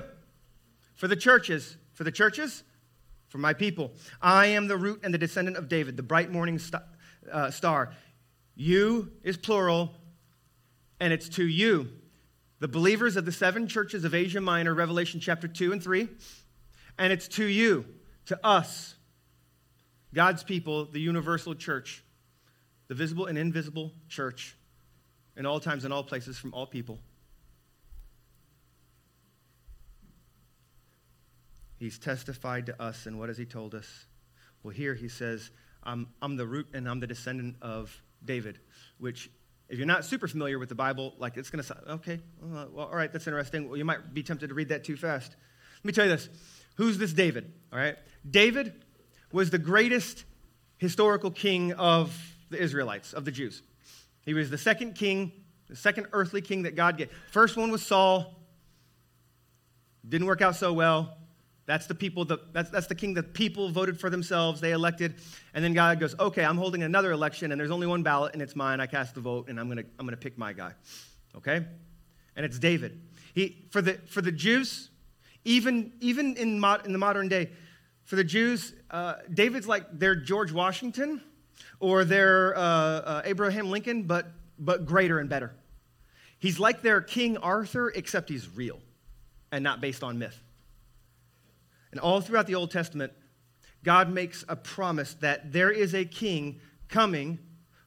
For 0.94 1.08
the 1.08 1.16
churches. 1.16 1.76
For 1.92 2.04
the 2.04 2.12
churches? 2.12 2.64
For 3.28 3.38
my 3.38 3.54
people. 3.54 3.92
I 4.20 4.46
am 4.46 4.68
the 4.68 4.76
root 4.76 5.00
and 5.04 5.14
the 5.14 5.18
descendant 5.18 5.56
of 5.56 5.68
David, 5.68 5.96
the 5.96 6.02
bright 6.02 6.30
morning 6.30 6.58
star 6.58 6.82
uh, 7.30 7.50
star. 7.50 7.92
You 8.54 9.12
is 9.22 9.36
plural, 9.36 9.92
and 11.00 11.12
it's 11.12 11.28
to 11.30 11.44
you, 11.44 11.88
the 12.60 12.68
believers 12.68 13.16
of 13.16 13.24
the 13.24 13.32
seven 13.32 13.66
churches 13.66 14.04
of 14.04 14.14
Asia 14.14 14.40
Minor, 14.40 14.74
Revelation 14.74 15.20
chapter 15.20 15.48
2 15.48 15.72
and 15.72 15.82
3. 15.82 16.08
And 16.98 17.12
it's 17.12 17.28
to 17.28 17.44
you, 17.44 17.84
to 18.26 18.46
us, 18.46 18.94
God's 20.14 20.44
people, 20.44 20.86
the 20.86 21.00
universal 21.00 21.54
church, 21.54 22.04
the 22.88 22.94
visible 22.94 23.26
and 23.26 23.36
invisible 23.36 23.92
church, 24.08 24.56
in 25.36 25.46
all 25.46 25.58
times 25.58 25.84
and 25.84 25.92
all 25.92 26.04
places, 26.04 26.38
from 26.38 26.54
all 26.54 26.66
people. 26.66 27.00
He's 31.78 31.98
testified 31.98 32.66
to 32.66 32.82
us, 32.82 33.06
and 33.06 33.18
what 33.18 33.28
has 33.28 33.36
he 33.36 33.44
told 33.44 33.74
us? 33.74 34.06
Well, 34.62 34.72
here 34.72 34.94
he 34.94 35.08
says, 35.08 35.50
I'm, 35.84 36.08
I'm 36.22 36.36
the 36.36 36.46
root 36.46 36.66
and 36.74 36.88
I'm 36.88 37.00
the 37.00 37.06
descendant 37.06 37.56
of 37.62 38.02
David, 38.24 38.58
which 38.98 39.30
If 39.68 39.78
you're 39.78 39.86
not 39.86 40.04
super 40.04 40.28
familiar 40.28 40.58
with 40.58 40.68
the 40.68 40.74
Bible, 40.74 41.14
like 41.18 41.36
it's 41.36 41.50
going 41.50 41.62
to 41.62 41.66
sound, 41.66 41.80
okay, 41.88 42.20
well, 42.42 42.68
all 42.76 42.94
right, 42.94 43.10
that's 43.10 43.26
interesting. 43.26 43.68
Well, 43.68 43.78
you 43.78 43.84
might 43.84 44.12
be 44.12 44.22
tempted 44.22 44.48
to 44.48 44.54
read 44.54 44.68
that 44.68 44.84
too 44.84 44.96
fast. 44.96 45.36
Let 45.78 45.84
me 45.84 45.92
tell 45.92 46.04
you 46.04 46.10
this. 46.12 46.28
Who's 46.76 46.98
this 46.98 47.12
David? 47.12 47.52
All 47.72 47.78
right. 47.78 47.96
David 48.28 48.84
was 49.32 49.50
the 49.50 49.58
greatest 49.58 50.24
historical 50.76 51.30
king 51.30 51.72
of 51.72 52.14
the 52.50 52.60
Israelites, 52.60 53.12
of 53.14 53.24
the 53.24 53.30
Jews. 53.30 53.62
He 54.24 54.34
was 54.34 54.50
the 54.50 54.58
second 54.58 54.94
king, 54.94 55.32
the 55.68 55.76
second 55.76 56.08
earthly 56.12 56.42
king 56.42 56.62
that 56.62 56.76
God 56.76 56.98
gave. 56.98 57.10
First 57.30 57.56
one 57.56 57.70
was 57.70 57.84
Saul. 57.84 58.34
Didn't 60.06 60.26
work 60.26 60.42
out 60.42 60.56
so 60.56 60.72
well. 60.72 61.16
That's 61.66 61.86
the 61.86 61.94
people, 61.94 62.24
the, 62.24 62.38
that's, 62.52 62.68
that's 62.68 62.88
the 62.88 62.94
king 62.94 63.14
the 63.14 63.22
people 63.22 63.70
voted 63.70 63.98
for 63.98 64.10
themselves, 64.10 64.60
they 64.60 64.72
elected. 64.72 65.14
And 65.54 65.64
then 65.64 65.72
God 65.72 65.98
goes, 65.98 66.14
okay, 66.18 66.44
I'm 66.44 66.58
holding 66.58 66.82
another 66.82 67.10
election, 67.12 67.52
and 67.52 67.60
there's 67.60 67.70
only 67.70 67.86
one 67.86 68.02
ballot, 68.02 68.34
and 68.34 68.42
it's 68.42 68.54
mine. 68.54 68.80
I 68.80 68.86
cast 68.86 69.14
the 69.14 69.22
vote, 69.22 69.48
and 69.48 69.58
I'm 69.58 69.74
to 69.74 69.84
I'm 69.98 70.06
gonna 70.06 70.16
pick 70.16 70.36
my 70.36 70.52
guy. 70.52 70.72
Okay? 71.36 71.64
And 72.36 72.44
it's 72.44 72.58
David. 72.58 73.00
He, 73.34 73.66
for, 73.70 73.80
the, 73.80 73.94
for 74.06 74.20
the 74.20 74.32
Jews, 74.32 74.90
even, 75.44 75.92
even 76.00 76.36
in, 76.36 76.60
mod, 76.60 76.86
in 76.86 76.92
the 76.92 76.98
modern 76.98 77.28
day, 77.28 77.50
for 78.04 78.16
the 78.16 78.24
Jews, 78.24 78.74
uh, 78.90 79.14
David's 79.32 79.66
like 79.66 79.98
their 79.98 80.14
George 80.14 80.52
Washington 80.52 81.22
or 81.80 82.04
their 82.04 82.56
uh, 82.56 82.60
uh, 82.60 83.22
Abraham 83.24 83.70
Lincoln, 83.70 84.02
but, 84.02 84.26
but 84.58 84.84
greater 84.84 85.18
and 85.18 85.30
better. 85.30 85.54
He's 86.38 86.58
like 86.58 86.82
their 86.82 87.00
King 87.00 87.38
Arthur, 87.38 87.88
except 87.88 88.28
he's 88.28 88.48
real 88.54 88.80
and 89.50 89.64
not 89.64 89.80
based 89.80 90.04
on 90.04 90.18
myth. 90.18 90.38
And 91.94 92.00
all 92.00 92.20
throughout 92.20 92.48
the 92.48 92.56
Old 92.56 92.72
Testament, 92.72 93.12
God 93.84 94.10
makes 94.10 94.44
a 94.48 94.56
promise 94.56 95.14
that 95.20 95.52
there 95.52 95.70
is 95.70 95.94
a 95.94 96.04
king 96.04 96.58
coming 96.88 97.38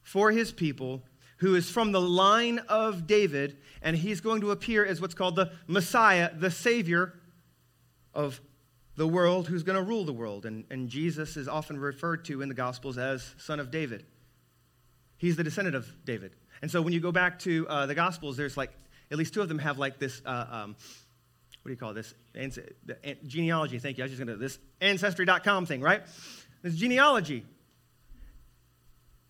for 0.02 0.30
his 0.30 0.50
people 0.50 1.02
who 1.40 1.54
is 1.54 1.68
from 1.68 1.92
the 1.92 2.00
line 2.00 2.58
of 2.70 3.06
David, 3.06 3.58
and 3.82 3.94
he's 3.94 4.22
going 4.22 4.40
to 4.40 4.50
appear 4.50 4.82
as 4.82 4.98
what's 4.98 5.12
called 5.12 5.36
the 5.36 5.52
Messiah, 5.66 6.30
the 6.34 6.50
Savior 6.50 7.12
of 8.14 8.40
the 8.96 9.06
world, 9.06 9.46
who's 9.46 9.62
going 9.62 9.76
to 9.76 9.84
rule 9.84 10.06
the 10.06 10.12
world. 10.14 10.46
And, 10.46 10.64
and 10.70 10.88
Jesus 10.88 11.36
is 11.36 11.46
often 11.46 11.78
referred 11.78 12.24
to 12.24 12.40
in 12.40 12.48
the 12.48 12.54
Gospels 12.54 12.96
as 12.96 13.34
Son 13.36 13.60
of 13.60 13.70
David. 13.70 14.06
He's 15.18 15.36
the 15.36 15.44
descendant 15.44 15.76
of 15.76 15.86
David. 16.06 16.32
And 16.62 16.70
so 16.70 16.80
when 16.80 16.94
you 16.94 17.00
go 17.00 17.12
back 17.12 17.40
to 17.40 17.68
uh, 17.68 17.84
the 17.84 17.94
Gospels, 17.94 18.38
there's 18.38 18.56
like, 18.56 18.72
at 19.10 19.18
least 19.18 19.34
two 19.34 19.42
of 19.42 19.50
them 19.50 19.58
have 19.58 19.78
like 19.78 19.98
this. 19.98 20.22
Uh, 20.24 20.46
um, 20.50 20.76
what 21.62 21.68
do 21.68 21.72
you 21.72 21.76
call 21.76 21.94
this? 21.94 22.14
genealogy, 23.26 23.78
thank 23.78 23.98
you. 23.98 24.04
I 24.04 24.06
was 24.06 24.12
just 24.12 24.24
going 24.24 24.34
to, 24.34 24.36
this 24.36 24.58
ancestry.com 24.80 25.66
thing, 25.66 25.80
right? 25.80 26.02
This 26.62 26.74
genealogy. 26.74 27.44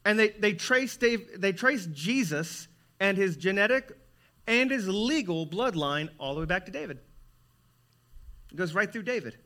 And 0.05 0.19
they, 0.19 0.31
they, 0.31 0.53
trace 0.53 0.97
Dave, 0.97 1.41
they 1.41 1.53
trace 1.53 1.87
Jesus 1.87 2.69
and 3.01 3.19
his 3.19 3.37
genetic 3.37 3.93
and 4.47 4.71
his 4.71 4.89
legal 4.89 5.47
bloodline 5.47 6.09
all 6.19 6.35
the 6.35 6.41
way 6.41 6.47
back 6.47 6.67
to 6.67 6.73
David. 6.73 6.99
It 8.51 8.57
goes 8.57 8.75
right 8.75 8.91
through 8.91 9.03
David. 9.03 9.37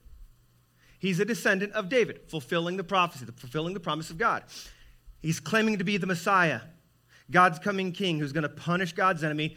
He's 0.98 1.18
a 1.18 1.24
descendant 1.24 1.72
of 1.72 1.88
David, 1.88 2.20
fulfilling 2.28 2.76
the 2.76 2.84
prophecy, 2.84 3.26
fulfilling 3.36 3.74
the 3.74 3.80
promise 3.80 4.10
of 4.10 4.18
God. 4.18 4.44
He's 5.20 5.40
claiming 5.40 5.78
to 5.78 5.84
be 5.84 5.96
the 5.96 6.06
Messiah, 6.06 6.60
God's 7.30 7.58
coming 7.58 7.90
king 7.90 8.20
who's 8.20 8.32
going 8.32 8.42
to 8.42 8.48
punish 8.48 8.92
God's 8.92 9.24
enemy, 9.24 9.56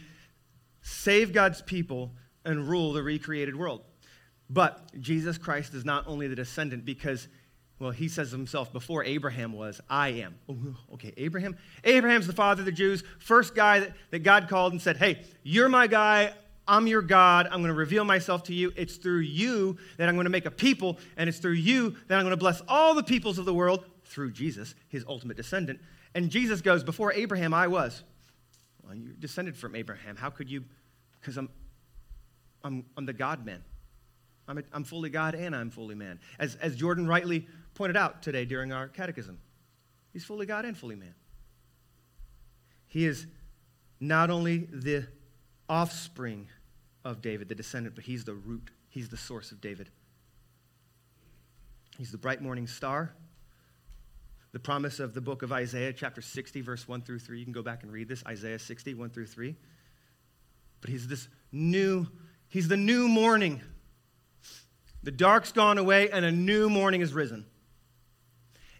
save 0.82 1.32
God's 1.32 1.62
people, 1.62 2.14
and 2.46 2.66
rule 2.66 2.92
the 2.92 3.02
recreated 3.02 3.54
world. 3.54 3.82
But 4.48 4.98
Jesus 5.00 5.36
Christ 5.38 5.74
is 5.74 5.84
not 5.84 6.04
only 6.06 6.28
the 6.28 6.36
descendant 6.36 6.84
because, 6.84 7.28
well, 7.78 7.90
he 7.90 8.08
says 8.08 8.30
himself, 8.30 8.72
before 8.72 9.04
Abraham 9.04 9.52
was, 9.52 9.80
I 9.90 10.08
am. 10.08 10.36
Oh, 10.48 10.76
okay, 10.94 11.12
Abraham? 11.16 11.56
Abraham's 11.84 12.26
the 12.26 12.32
father 12.32 12.62
of 12.62 12.66
the 12.66 12.72
Jews, 12.72 13.02
first 13.18 13.54
guy 13.54 13.80
that, 13.80 13.92
that 14.12 14.20
God 14.20 14.48
called 14.48 14.72
and 14.72 14.80
said, 14.80 14.96
Hey, 14.96 15.22
you're 15.42 15.68
my 15.68 15.86
guy. 15.86 16.32
I'm 16.68 16.86
your 16.88 17.02
God. 17.02 17.46
I'm 17.46 17.60
going 17.60 17.72
to 17.72 17.74
reveal 17.74 18.04
myself 18.04 18.44
to 18.44 18.54
you. 18.54 18.72
It's 18.76 18.96
through 18.96 19.20
you 19.20 19.76
that 19.98 20.08
I'm 20.08 20.16
going 20.16 20.24
to 20.24 20.30
make 20.30 20.46
a 20.46 20.50
people, 20.50 20.98
and 21.16 21.28
it's 21.28 21.38
through 21.38 21.52
you 21.52 21.96
that 22.08 22.18
I'm 22.18 22.24
going 22.24 22.32
to 22.32 22.36
bless 22.36 22.60
all 22.66 22.94
the 22.94 23.04
peoples 23.04 23.38
of 23.38 23.44
the 23.44 23.54
world 23.54 23.84
through 24.04 24.32
Jesus, 24.32 24.74
his 24.88 25.04
ultimate 25.06 25.36
descendant. 25.36 25.80
And 26.14 26.28
Jesus 26.28 26.60
goes, 26.60 26.82
Before 26.82 27.12
Abraham, 27.12 27.54
I 27.54 27.68
was. 27.68 28.02
Well, 28.84 28.94
you're 28.94 29.12
descended 29.12 29.56
from 29.56 29.76
Abraham. 29.76 30.16
How 30.16 30.30
could 30.30 30.50
you? 30.50 30.64
Because 31.20 31.36
I'm, 31.36 31.50
I'm, 32.64 32.84
I'm 32.96 33.06
the 33.06 33.12
God 33.12 33.44
man. 33.44 33.62
I'm, 34.48 34.62
I'm 34.72 34.84
fully 34.84 35.10
God 35.10 35.34
and 35.34 35.54
I'm 35.54 35.70
fully 35.70 35.94
man. 35.94 36.20
As, 36.38 36.54
as 36.56 36.76
Jordan 36.76 37.06
rightly 37.06 37.46
pointed 37.74 37.96
out 37.96 38.22
today 38.22 38.44
during 38.44 38.72
our 38.72 38.88
catechism, 38.88 39.38
he's 40.12 40.24
fully 40.24 40.46
God 40.46 40.64
and 40.64 40.76
fully 40.76 40.96
man. 40.96 41.14
He 42.86 43.06
is 43.06 43.26
not 44.00 44.30
only 44.30 44.68
the 44.72 45.06
offspring 45.68 46.48
of 47.04 47.22
David, 47.22 47.48
the 47.48 47.54
descendant, 47.54 47.94
but 47.94 48.04
he's 48.04 48.24
the 48.24 48.34
root, 48.34 48.70
he's 48.88 49.08
the 49.08 49.16
source 49.16 49.52
of 49.52 49.60
David. 49.60 49.90
He's 51.98 52.12
the 52.12 52.18
bright 52.18 52.42
morning 52.42 52.66
star. 52.66 53.14
The 54.52 54.60
promise 54.60 55.00
of 55.00 55.14
the 55.14 55.20
book 55.20 55.42
of 55.42 55.52
Isaiah, 55.52 55.92
chapter 55.92 56.22
60, 56.22 56.60
verse 56.60 56.86
1 56.86 57.02
through 57.02 57.18
3. 57.18 57.38
You 57.38 57.44
can 57.44 57.52
go 57.52 57.62
back 57.62 57.82
and 57.82 57.92
read 57.92 58.08
this 58.08 58.24
Isaiah 58.26 58.58
60, 58.58 58.94
1 58.94 59.10
through 59.10 59.26
3. 59.26 59.54
But 60.80 60.90
he's 60.90 61.08
this 61.08 61.28
new 61.52 62.06
He's 62.48 62.68
the 62.68 62.76
new 62.76 63.08
morning. 63.08 63.62
The 65.02 65.10
dark's 65.10 65.52
gone 65.52 65.78
away 65.78 66.10
and 66.10 66.24
a 66.24 66.32
new 66.32 66.68
morning 66.68 67.00
has 67.00 67.12
risen. 67.12 67.46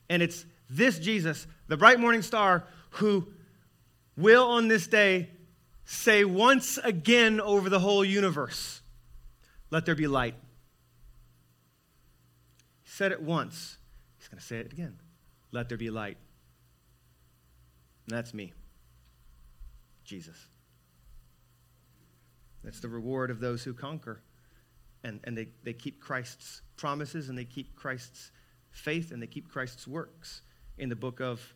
And 0.09 0.23
it's 0.23 0.45
this 0.69 0.99
Jesus, 0.99 1.47
the 1.69 1.77
bright 1.77 2.01
morning 2.01 2.23
star, 2.23 2.65
who 2.91 3.29
will 4.17 4.45
on 4.45 4.69
this 4.69 4.87
day 4.87 5.31
say 5.85 6.25
once 6.25 6.79
again 6.79 7.41
over 7.41 7.69
the 7.69 7.79
whole 7.79 8.05
universe, 8.05 8.81
Let 9.71 9.85
there 9.87 9.95
be 9.95 10.07
light. 10.07 10.35
He 12.83 12.91
said 12.91 13.13
it 13.13 13.23
once. 13.23 13.79
He's 14.19 14.29
going 14.29 14.41
to 14.41 14.45
say 14.45 14.59
it 14.59 14.73
again. 14.73 14.99
Let 15.53 15.69
there 15.69 15.79
be 15.79 15.91
light. 15.91 16.17
And 18.09 18.17
that's 18.17 18.33
me, 18.33 18.53
Jesus. 20.05 20.37
That's 22.67 22.81
the 22.81 22.89
reward 22.89 23.31
of 23.31 23.39
those 23.39 23.63
who 23.63 23.73
conquer. 23.73 24.21
And, 25.05 25.21
and 25.23 25.39
they, 25.39 25.47
they 25.63 25.73
keep 25.73 26.01
Christ's 26.01 26.63
promises 26.77 27.29
and 27.29 27.39
they 27.39 27.45
keep 27.45 27.77
Christ's 27.77 28.33
faith 28.73 29.13
and 29.13 29.23
they 29.23 29.29
keep 29.29 29.49
Christ's 29.49 29.87
works. 29.87 30.43
In 30.77 30.89
the 30.89 30.97
book 30.97 31.21
of 31.21 31.55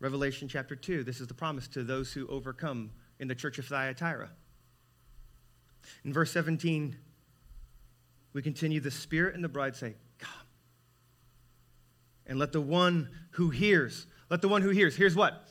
Revelation, 0.00 0.48
chapter 0.48 0.74
2, 0.74 1.04
this 1.04 1.20
is 1.20 1.28
the 1.28 1.34
promise 1.34 1.68
to 1.68 1.84
those 1.84 2.12
who 2.12 2.26
overcome 2.26 2.90
in 3.20 3.28
the 3.28 3.34
church 3.34 3.58
of 3.58 3.66
Thyatira. 3.66 4.28
In 6.04 6.12
verse 6.12 6.32
17, 6.32 6.96
we 8.32 8.42
continue 8.42 8.80
the 8.80 8.90
Spirit 8.90 9.36
and 9.36 9.44
the 9.44 9.48
bride 9.48 9.76
say, 9.76 9.94
Come. 10.18 10.32
And 12.26 12.40
let 12.40 12.50
the 12.50 12.60
one 12.60 13.08
who 13.32 13.50
hears, 13.50 14.04
let 14.28 14.42
the 14.42 14.48
one 14.48 14.62
who 14.62 14.70
hears, 14.70 14.96
hears 14.96 15.14
what? 15.14 15.48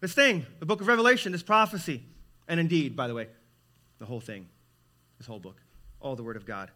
This 0.00 0.12
thing, 0.12 0.44
the 0.58 0.66
book 0.66 0.80
of 0.80 0.88
Revelation, 0.88 1.30
this 1.30 1.44
prophecy. 1.44 2.02
And 2.48 2.58
indeed, 2.58 2.96
by 2.96 3.06
the 3.06 3.14
way, 3.14 3.28
the 4.04 4.10
whole 4.10 4.20
thing, 4.20 4.46
this 5.16 5.26
whole 5.26 5.38
book, 5.38 5.62
all 5.98 6.14
the 6.14 6.22
Word 6.22 6.36
of 6.36 6.44
God. 6.44 6.70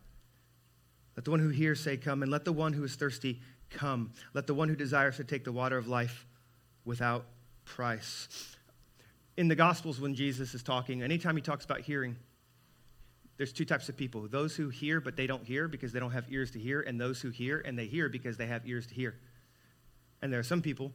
Let 1.15 1.27
the 1.27 1.31
one 1.31 1.41
who 1.41 1.51
hears 1.51 1.79
say, 1.79 1.99
Come, 1.99 2.23
and 2.23 2.33
let 2.33 2.47
the 2.47 2.55
one 2.55 2.73
who 2.73 2.83
is 2.85 2.95
thirsty 2.95 3.43
come. 3.69 4.13
Let 4.33 4.47
the 4.47 4.55
one 4.55 4.71
who 4.71 4.75
desires 4.75 5.19
to 5.19 5.25
take 5.25 5.45
the 5.45 5.53
water 5.53 5.77
of 5.77 5.89
life 5.89 6.27
without 6.87 7.27
price. 7.67 8.57
In 9.37 9.47
the 9.47 9.55
Gospels, 9.55 10.01
when 10.01 10.15
Jesus 10.15 10.55
is 10.55 10.63
talking, 10.63 11.03
anytime 11.03 11.37
he 11.37 11.43
talks 11.43 11.67
about 11.67 11.83
hearing, 11.83 12.17
there's 13.37 13.53
two 13.53 13.67
types 13.67 13.91
of 13.91 13.97
people 13.99 14.27
those 14.29 14.57
who 14.57 14.71
hear, 14.71 14.99
but 14.99 15.15
they 15.15 15.27
don't 15.27 15.45
hear 15.45 15.69
because 15.69 15.93
they 15.93 16.01
don't 16.01 16.13
have 16.13 16.25
ears 16.33 16.51
to 16.53 16.59
hear, 16.59 16.81
and 16.81 16.99
those 16.99 17.21
who 17.21 17.29
hear 17.29 17.61
and 17.61 17.79
they 17.79 17.85
hear 17.85 18.09
because 18.09 18.39
they 18.39 18.47
have 18.47 18.67
ears 18.67 18.87
to 18.87 18.95
hear. 18.95 19.17
And 20.23 20.33
there 20.33 20.41
are 20.41 20.45
some 20.45 20.63
people 20.63 20.95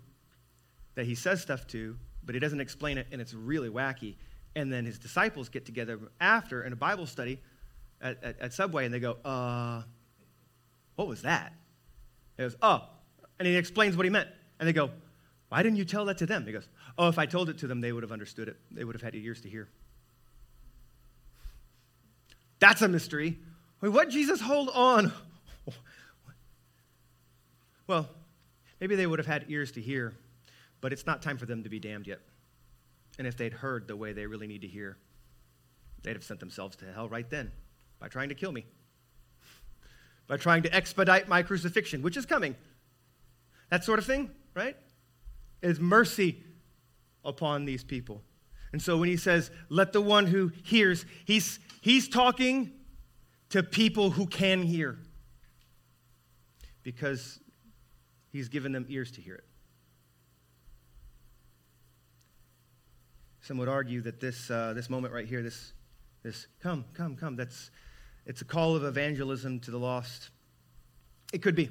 that 0.95 1.05
he 1.05 1.13
says 1.13 1.43
stuff 1.43 1.67
to, 1.67 1.95
but 2.25 2.33
he 2.33 2.39
doesn't 2.39 2.59
explain 2.59 2.97
it, 2.97 3.05
and 3.11 3.21
it's 3.21 3.35
really 3.35 3.69
wacky. 3.69 4.15
And 4.55 4.71
then 4.71 4.85
his 4.85 4.99
disciples 4.99 5.49
get 5.49 5.65
together 5.65 5.99
after 6.19 6.63
in 6.63 6.73
a 6.73 6.75
Bible 6.75 7.07
study 7.07 7.39
at, 8.01 8.23
at, 8.23 8.39
at 8.39 8.53
Subway 8.53 8.85
and 8.85 8.93
they 8.93 8.99
go, 8.99 9.17
uh, 9.25 9.81
what 10.95 11.07
was 11.07 11.23
that? 11.23 11.53
He 12.37 12.43
goes, 12.43 12.55
oh. 12.61 12.83
And 13.39 13.47
he 13.47 13.55
explains 13.55 13.97
what 13.97 14.05
he 14.05 14.09
meant. 14.09 14.29
And 14.59 14.67
they 14.67 14.73
go, 14.73 14.91
why 15.49 15.63
didn't 15.63 15.77
you 15.77 15.85
tell 15.85 16.05
that 16.05 16.19
to 16.19 16.25
them? 16.25 16.45
He 16.45 16.51
goes, 16.51 16.67
oh, 16.97 17.07
if 17.07 17.17
I 17.17 17.25
told 17.25 17.49
it 17.49 17.57
to 17.59 17.67
them, 17.67 17.81
they 17.81 17.91
would 17.91 18.03
have 18.03 18.11
understood 18.11 18.47
it. 18.47 18.57
They 18.71 18.83
would 18.83 18.95
have 18.95 19.01
had 19.01 19.15
ears 19.15 19.41
to 19.41 19.49
hear. 19.49 19.69
That's 22.59 22.81
a 22.81 22.87
mystery. 22.87 23.39
Wait, 23.81 23.89
what? 23.89 24.09
Jesus, 24.09 24.39
hold 24.39 24.69
on. 24.73 25.11
Well, 27.85 28.07
maybe 28.79 28.95
they 28.95 29.05
would 29.05 29.19
have 29.19 29.25
had 29.25 29.45
ears 29.49 29.73
to 29.73 29.81
hear, 29.81 30.13
but 30.79 30.93
it's 30.93 31.05
not 31.05 31.21
time 31.21 31.37
for 31.37 31.45
them 31.45 31.63
to 31.63 31.69
be 31.69 31.79
damned 31.79 32.07
yet. 32.07 32.21
And 33.17 33.27
if 33.27 33.37
they'd 33.37 33.53
heard 33.53 33.87
the 33.87 33.95
way 33.95 34.13
they 34.13 34.25
really 34.25 34.47
need 34.47 34.61
to 34.61 34.67
hear, 34.67 34.97
they'd 36.03 36.13
have 36.13 36.23
sent 36.23 36.39
themselves 36.39 36.75
to 36.77 36.85
hell 36.91 37.07
right 37.07 37.29
then 37.29 37.51
by 37.99 38.07
trying 38.07 38.29
to 38.29 38.35
kill 38.35 38.51
me, 38.51 38.65
by 40.27 40.37
trying 40.37 40.63
to 40.63 40.73
expedite 40.73 41.27
my 41.27 41.43
crucifixion, 41.43 42.01
which 42.01 42.17
is 42.17 42.25
coming. 42.25 42.55
That 43.69 43.83
sort 43.83 43.99
of 43.99 44.05
thing, 44.05 44.31
right? 44.53 44.75
Is 45.61 45.79
mercy 45.79 46.43
upon 47.23 47.65
these 47.65 47.83
people. 47.83 48.21
And 48.71 48.81
so 48.81 48.97
when 48.97 49.07
he 49.07 49.17
says, 49.17 49.51
let 49.69 49.93
the 49.93 50.01
one 50.01 50.25
who 50.25 50.51
hears, 50.63 51.05
he's, 51.25 51.59
he's 51.81 52.09
talking 52.09 52.71
to 53.49 53.61
people 53.61 54.09
who 54.09 54.25
can 54.25 54.63
hear 54.63 54.97
because 56.81 57.39
he's 58.31 58.49
given 58.49 58.71
them 58.71 58.85
ears 58.89 59.11
to 59.11 59.21
hear 59.21 59.35
it. 59.35 59.45
Some 63.43 63.57
would 63.57 63.67
argue 63.67 63.99
that 64.01 64.21
this, 64.21 64.49
uh, 64.49 64.71
this 64.73 64.89
moment 64.89 65.13
right 65.13 65.27
here, 65.27 65.43
this, 65.43 65.73
this 66.23 66.47
come, 66.61 66.85
come, 66.93 67.17
come, 67.17 67.35
that's, 67.35 67.71
it's 68.25 68.41
a 68.41 68.45
call 68.45 68.73
of 68.73 68.85
evangelism 68.85 69.59
to 69.61 69.71
the 69.71 69.77
lost. 69.77 70.29
It 71.33 71.41
could 71.41 71.53
be. 71.53 71.69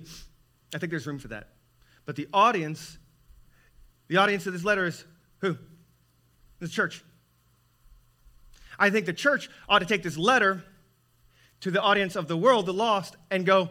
I 0.74 0.78
think 0.78 0.90
there's 0.90 1.06
room 1.06 1.18
for 1.18 1.28
that. 1.28 1.48
But 2.04 2.16
the 2.16 2.28
audience, 2.34 2.98
the 4.08 4.18
audience 4.18 4.46
of 4.46 4.52
this 4.52 4.64
letter 4.64 4.84
is 4.84 5.02
who? 5.38 5.56
The 6.58 6.68
church. 6.68 7.02
I 8.78 8.90
think 8.90 9.06
the 9.06 9.14
church 9.14 9.48
ought 9.66 9.78
to 9.78 9.86
take 9.86 10.02
this 10.02 10.18
letter 10.18 10.62
to 11.60 11.70
the 11.70 11.80
audience 11.80 12.16
of 12.16 12.28
the 12.28 12.36
world, 12.36 12.66
the 12.66 12.74
lost, 12.74 13.16
and 13.30 13.46
go, 13.46 13.70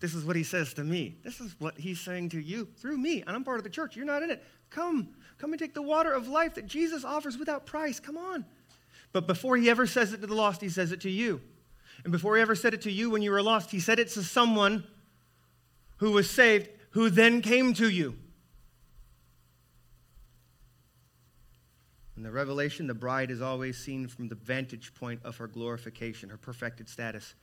This 0.00 0.12
is 0.12 0.24
what 0.24 0.34
he 0.34 0.42
says 0.42 0.74
to 0.74 0.82
me. 0.82 1.18
This 1.22 1.40
is 1.40 1.54
what 1.60 1.78
he's 1.78 2.00
saying 2.00 2.30
to 2.30 2.40
you 2.40 2.66
through 2.78 2.98
me. 2.98 3.22
And 3.24 3.30
I'm 3.30 3.44
part 3.44 3.58
of 3.58 3.64
the 3.64 3.70
church. 3.70 3.94
You're 3.94 4.06
not 4.06 4.24
in 4.24 4.30
it. 4.32 4.42
Come. 4.70 5.08
Come 5.38 5.52
and 5.52 5.58
take 5.58 5.74
the 5.74 5.82
water 5.82 6.12
of 6.12 6.28
life 6.28 6.54
that 6.54 6.66
Jesus 6.66 7.04
offers 7.04 7.38
without 7.38 7.66
price. 7.66 8.00
Come 8.00 8.16
on. 8.16 8.44
But 9.12 9.26
before 9.26 9.56
he 9.56 9.70
ever 9.70 9.86
says 9.86 10.12
it 10.12 10.20
to 10.20 10.26
the 10.26 10.34
lost, 10.34 10.60
he 10.60 10.68
says 10.68 10.92
it 10.92 11.00
to 11.02 11.10
you. 11.10 11.40
And 12.04 12.12
before 12.12 12.36
he 12.36 12.42
ever 12.42 12.54
said 12.54 12.74
it 12.74 12.82
to 12.82 12.92
you 12.92 13.10
when 13.10 13.22
you 13.22 13.30
were 13.30 13.42
lost, 13.42 13.70
he 13.70 13.80
said 13.80 13.98
it 13.98 14.08
to 14.10 14.22
someone 14.22 14.84
who 15.98 16.12
was 16.12 16.30
saved, 16.30 16.68
who 16.90 17.10
then 17.10 17.42
came 17.42 17.74
to 17.74 17.88
you. 17.88 18.16
In 22.16 22.22
the 22.24 22.30
revelation, 22.32 22.88
the 22.88 22.94
bride 22.94 23.30
is 23.30 23.40
always 23.40 23.78
seen 23.78 24.08
from 24.08 24.28
the 24.28 24.34
vantage 24.34 24.92
point 24.94 25.20
of 25.24 25.36
her 25.36 25.46
glorification, 25.46 26.28
her 26.30 26.36
perfected 26.36 26.88
status, 26.88 27.34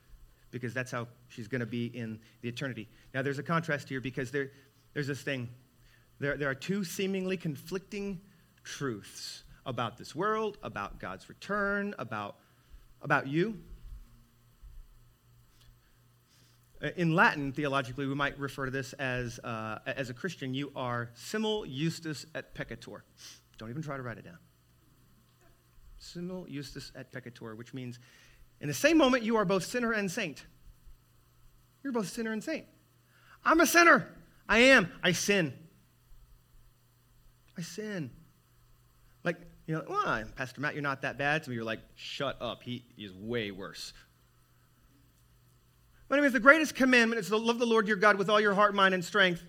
because 0.50 0.74
that's 0.74 0.90
how 0.90 1.08
she's 1.28 1.48
going 1.48 1.60
to 1.60 1.66
be 1.66 1.86
in 1.86 2.20
the 2.42 2.48
eternity. 2.48 2.86
Now, 3.14 3.22
there's 3.22 3.38
a 3.38 3.42
contrast 3.42 3.88
here 3.88 4.02
because 4.02 4.30
there, 4.30 4.50
there's 4.92 5.06
this 5.06 5.22
thing. 5.22 5.48
There, 6.18 6.36
there 6.36 6.48
are 6.48 6.54
two 6.54 6.84
seemingly 6.84 7.36
conflicting 7.36 8.20
truths 8.64 9.42
about 9.66 9.98
this 9.98 10.14
world, 10.14 10.58
about 10.62 10.98
God's 10.98 11.28
return, 11.28 11.94
about, 11.98 12.36
about 13.02 13.26
you. 13.26 13.58
Uh, 16.82 16.88
in 16.96 17.14
Latin, 17.14 17.52
theologically, 17.52 18.06
we 18.06 18.14
might 18.14 18.38
refer 18.38 18.66
to 18.66 18.70
this 18.70 18.92
as, 18.94 19.38
uh, 19.40 19.78
as 19.86 20.08
a 20.08 20.14
Christian, 20.14 20.54
you 20.54 20.72
are 20.76 21.10
simul 21.14 21.66
justus 21.66 22.26
et 22.34 22.54
peccator. 22.54 23.00
Don't 23.58 23.70
even 23.70 23.82
try 23.82 23.96
to 23.96 24.02
write 24.02 24.18
it 24.18 24.24
down. 24.24 24.38
Simul 25.98 26.46
justus 26.50 26.92
et 26.94 27.12
peccator, 27.12 27.56
which 27.56 27.74
means 27.74 27.98
in 28.60 28.68
the 28.68 28.74
same 28.74 28.96
moment 28.96 29.22
you 29.22 29.36
are 29.36 29.44
both 29.44 29.64
sinner 29.64 29.92
and 29.92 30.10
saint. 30.10 30.44
You're 31.82 31.92
both 31.92 32.08
sinner 32.08 32.32
and 32.32 32.42
saint. 32.42 32.66
I'm 33.44 33.60
a 33.60 33.66
sinner. 33.66 34.12
I 34.48 34.58
am. 34.58 34.90
I 35.02 35.12
sin. 35.12 35.54
I 37.58 37.62
sin. 37.62 38.10
Like, 39.24 39.36
you 39.66 39.74
know, 39.74 39.84
well, 39.88 40.24
Pastor 40.36 40.60
Matt, 40.60 40.74
you're 40.74 40.82
not 40.82 41.02
that 41.02 41.18
bad. 41.18 41.44
Some 41.44 41.52
of 41.52 41.56
you 41.56 41.62
are 41.62 41.64
like, 41.64 41.80
shut 41.94 42.36
up. 42.40 42.62
He 42.62 42.84
is 42.96 43.12
way 43.12 43.50
worse. 43.50 43.92
But 46.08 46.18
anyways, 46.18 46.32
the 46.32 46.40
greatest 46.40 46.74
commandment 46.74 47.20
is 47.20 47.28
to 47.28 47.36
love 47.36 47.58
the 47.58 47.66
Lord 47.66 47.88
your 47.88 47.96
God 47.96 48.16
with 48.16 48.30
all 48.30 48.40
your 48.40 48.54
heart, 48.54 48.74
mind, 48.74 48.94
and 48.94 49.04
strength. 49.04 49.42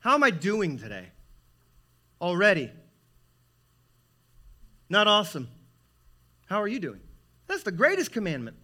How 0.00 0.14
am 0.14 0.22
I 0.22 0.30
doing 0.30 0.78
today? 0.78 1.08
Already. 2.20 2.70
Not 4.88 5.08
awesome. 5.08 5.48
How 6.46 6.60
are 6.60 6.68
you 6.68 6.78
doing? 6.78 7.00
That's 7.48 7.62
the 7.62 7.72
greatest 7.72 8.12
commandment. 8.12 8.56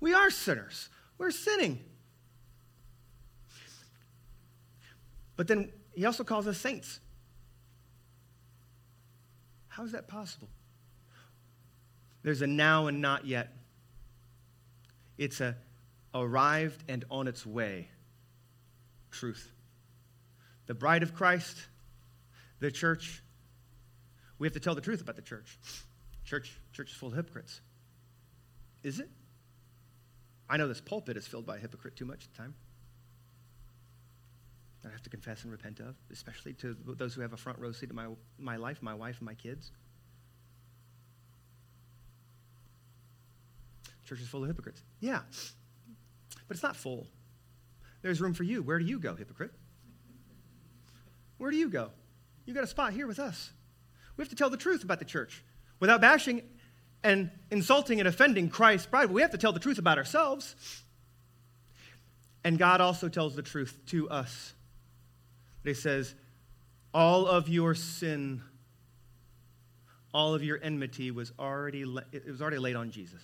We 0.00 0.12
are 0.12 0.30
sinners. 0.30 0.88
We're 1.18 1.30
sinning. 1.30 1.78
But 5.36 5.46
then 5.46 5.70
he 5.96 6.04
also 6.04 6.22
calls 6.22 6.46
us 6.46 6.58
saints. 6.58 7.00
How 9.68 9.84
is 9.84 9.92
that 9.92 10.08
possible? 10.08 10.48
There's 12.22 12.42
a 12.42 12.46
now 12.46 12.86
and 12.86 13.00
not 13.00 13.26
yet. 13.26 13.56
It's 15.16 15.40
a 15.40 15.56
arrived 16.14 16.84
and 16.88 17.04
on 17.10 17.28
its 17.28 17.44
way 17.44 17.88
truth. 19.10 19.52
The 20.66 20.74
bride 20.74 21.02
of 21.02 21.14
Christ, 21.14 21.56
the 22.58 22.70
church, 22.70 23.22
we 24.38 24.46
have 24.46 24.54
to 24.54 24.60
tell 24.60 24.74
the 24.74 24.80
truth 24.80 25.00
about 25.00 25.16
the 25.16 25.22
church. 25.22 25.58
Church, 26.24 26.58
church 26.72 26.90
is 26.90 26.96
full 26.96 27.08
of 27.08 27.14
hypocrites. 27.14 27.60
Is 28.82 29.00
it? 29.00 29.08
I 30.48 30.56
know 30.56 30.68
this 30.68 30.80
pulpit 30.80 31.16
is 31.16 31.26
filled 31.26 31.46
by 31.46 31.56
a 31.56 31.60
hypocrite 31.60 31.96
too 31.96 32.04
much 32.04 32.24
at 32.24 32.32
the 32.32 32.42
time. 32.42 32.54
I 34.84 34.90
have 34.90 35.02
to 35.02 35.10
confess 35.10 35.42
and 35.42 35.50
repent 35.50 35.80
of, 35.80 35.96
especially 36.12 36.52
to 36.54 36.76
those 36.84 37.14
who 37.14 37.20
have 37.20 37.32
a 37.32 37.36
front 37.36 37.58
row 37.58 37.72
seat 37.72 37.90
in 37.90 37.96
my, 37.96 38.06
my 38.38 38.56
life, 38.56 38.82
my 38.82 38.94
wife, 38.94 39.18
and 39.18 39.26
my 39.26 39.34
kids. 39.34 39.72
Church 44.04 44.20
is 44.20 44.28
full 44.28 44.42
of 44.42 44.48
hypocrites. 44.48 44.82
Yeah, 45.00 45.20
but 46.46 46.56
it's 46.56 46.62
not 46.62 46.76
full. 46.76 47.08
There's 48.02 48.20
room 48.20 48.34
for 48.34 48.44
you. 48.44 48.62
Where 48.62 48.78
do 48.78 48.84
you 48.84 49.00
go, 49.00 49.16
hypocrite? 49.16 49.52
Where 51.38 51.50
do 51.50 51.56
you 51.56 51.68
go? 51.68 51.90
You 52.44 52.54
got 52.54 52.64
a 52.64 52.68
spot 52.68 52.92
here 52.92 53.06
with 53.06 53.18
us. 53.18 53.50
We 54.16 54.22
have 54.22 54.28
to 54.30 54.36
tell 54.36 54.50
the 54.50 54.56
truth 54.56 54.84
about 54.84 55.00
the 55.00 55.04
church 55.04 55.44
without 55.80 56.00
bashing 56.00 56.42
and 57.02 57.30
insulting 57.50 57.98
and 57.98 58.08
offending 58.08 58.48
Christ's 58.48 58.86
bride. 58.86 59.10
We 59.10 59.22
have 59.22 59.32
to 59.32 59.38
tell 59.38 59.52
the 59.52 59.60
truth 59.60 59.78
about 59.78 59.98
ourselves. 59.98 60.54
And 62.44 62.58
God 62.58 62.80
also 62.80 63.08
tells 63.08 63.34
the 63.34 63.42
truth 63.42 63.78
to 63.86 64.08
us. 64.08 64.54
He 65.68 65.74
says, 65.74 66.14
All 66.94 67.26
of 67.26 67.48
your 67.48 67.74
sin, 67.74 68.42
all 70.12 70.34
of 70.34 70.42
your 70.42 70.58
enmity 70.62 71.10
was 71.10 71.32
already, 71.38 71.82
it 72.12 72.26
was 72.26 72.40
already 72.40 72.58
laid 72.58 72.76
on 72.76 72.90
Jesus. 72.90 73.20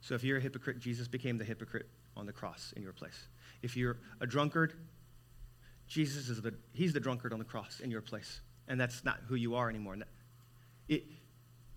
So 0.00 0.14
if 0.14 0.22
you're 0.22 0.38
a 0.38 0.40
hypocrite, 0.40 0.78
Jesus 0.78 1.08
became 1.08 1.36
the 1.36 1.44
hypocrite 1.44 1.88
on 2.16 2.26
the 2.26 2.32
cross 2.32 2.72
in 2.76 2.82
your 2.82 2.92
place. 2.92 3.28
If 3.62 3.76
you're 3.76 3.98
a 4.20 4.26
drunkard, 4.26 4.74
Jesus 5.88 6.28
is 6.28 6.40
the, 6.40 6.54
he's 6.72 6.92
the 6.92 7.00
drunkard 7.00 7.32
on 7.32 7.38
the 7.38 7.44
cross 7.44 7.80
in 7.80 7.90
your 7.90 8.02
place 8.02 8.40
and 8.68 8.80
that's 8.80 9.04
not 9.04 9.18
who 9.28 9.34
you 9.34 9.54
are 9.54 9.68
anymore. 9.68 9.96
It, 10.88 11.04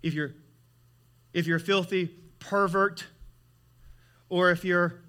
if 0.02 0.14
you're 0.14 0.32
if 1.34 1.46
you're 1.46 1.60
filthy 1.60 2.10
pervert, 2.40 3.06
or 4.30 4.50
if 4.52 4.66
you're 4.66 5.02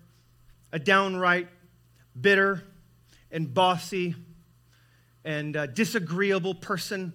a 0.73 0.79
downright 0.79 1.49
bitter 2.21 2.63
and 3.31 3.53
bossy 3.53 4.15
and 5.25 5.57
uh, 5.57 5.67
disagreeable 5.67 6.55
person, 6.55 7.13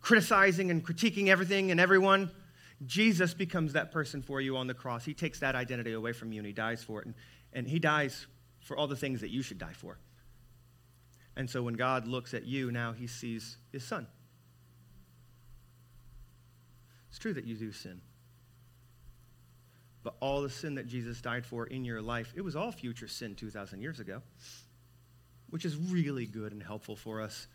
criticizing 0.00 0.70
and 0.70 0.84
critiquing 0.84 1.28
everything 1.28 1.70
and 1.70 1.80
everyone, 1.80 2.30
Jesus 2.86 3.34
becomes 3.34 3.72
that 3.72 3.90
person 3.90 4.22
for 4.22 4.40
you 4.40 4.56
on 4.56 4.66
the 4.66 4.74
cross. 4.74 5.04
He 5.04 5.14
takes 5.14 5.40
that 5.40 5.54
identity 5.54 5.92
away 5.92 6.12
from 6.12 6.32
you 6.32 6.38
and 6.38 6.46
he 6.46 6.52
dies 6.52 6.82
for 6.82 7.00
it. 7.00 7.06
And, 7.06 7.14
and 7.52 7.66
he 7.66 7.78
dies 7.78 8.26
for 8.60 8.76
all 8.76 8.86
the 8.86 8.96
things 8.96 9.20
that 9.22 9.30
you 9.30 9.42
should 9.42 9.58
die 9.58 9.72
for. 9.72 9.98
And 11.36 11.48
so 11.48 11.62
when 11.62 11.74
God 11.74 12.06
looks 12.06 12.34
at 12.34 12.44
you, 12.44 12.70
now 12.70 12.92
he 12.92 13.06
sees 13.06 13.56
his 13.72 13.84
son. 13.84 14.06
It's 17.08 17.18
true 17.18 17.32
that 17.32 17.44
you 17.44 17.56
do 17.56 17.72
sin. 17.72 18.00
But 20.02 20.14
all 20.20 20.42
the 20.42 20.50
sin 20.50 20.76
that 20.76 20.86
Jesus 20.86 21.20
died 21.20 21.44
for 21.44 21.66
in 21.66 21.84
your 21.84 22.00
life, 22.00 22.32
it 22.36 22.42
was 22.42 22.56
all 22.56 22.70
future 22.70 23.08
sin 23.08 23.34
2,000 23.34 23.80
years 23.80 24.00
ago, 24.00 24.22
which 25.50 25.64
is 25.64 25.76
really 25.76 26.26
good 26.26 26.52
and 26.52 26.62
helpful 26.62 26.96
for 26.96 27.20
us 27.20 27.46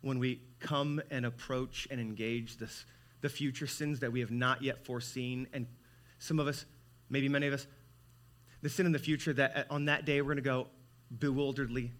when 0.00 0.18
we 0.18 0.40
come 0.60 1.00
and 1.10 1.26
approach 1.26 1.88
and 1.90 2.00
engage 2.00 2.56
this, 2.56 2.84
the 3.20 3.28
future 3.28 3.66
sins 3.66 4.00
that 4.00 4.12
we 4.12 4.20
have 4.20 4.30
not 4.30 4.62
yet 4.62 4.84
foreseen. 4.84 5.46
And 5.52 5.66
some 6.18 6.38
of 6.38 6.46
us, 6.46 6.64
maybe 7.10 7.28
many 7.28 7.46
of 7.46 7.54
us, 7.54 7.66
the 8.62 8.68
sin 8.68 8.86
in 8.86 8.92
the 8.92 8.98
future 8.98 9.32
that 9.32 9.56
uh, 9.56 9.74
on 9.74 9.86
that 9.86 10.04
day 10.04 10.20
we're 10.20 10.34
going 10.34 10.36
to 10.36 10.42
go 10.42 10.68
bewilderedly, 11.16 11.92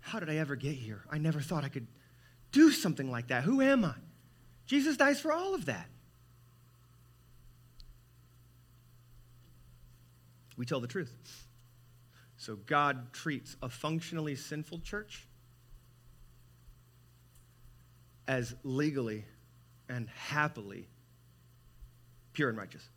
how 0.00 0.20
did 0.20 0.30
I 0.30 0.36
ever 0.36 0.56
get 0.56 0.74
here? 0.74 1.02
I 1.10 1.18
never 1.18 1.40
thought 1.40 1.64
I 1.64 1.68
could 1.68 1.86
do 2.52 2.70
something 2.70 3.10
like 3.10 3.28
that. 3.28 3.44
Who 3.44 3.60
am 3.60 3.84
I? 3.84 3.94
Jesus 4.66 4.96
dies 4.96 5.20
for 5.20 5.32
all 5.32 5.54
of 5.54 5.66
that. 5.66 5.88
We 10.56 10.64
tell 10.64 10.80
the 10.80 10.86
truth. 10.86 11.45
So 12.46 12.54
God 12.54 13.12
treats 13.12 13.56
a 13.60 13.68
functionally 13.68 14.36
sinful 14.36 14.78
church 14.78 15.26
as 18.28 18.54
legally 18.62 19.24
and 19.88 20.08
happily 20.10 20.86
pure 22.34 22.48
and 22.48 22.56
righteous 22.56 22.88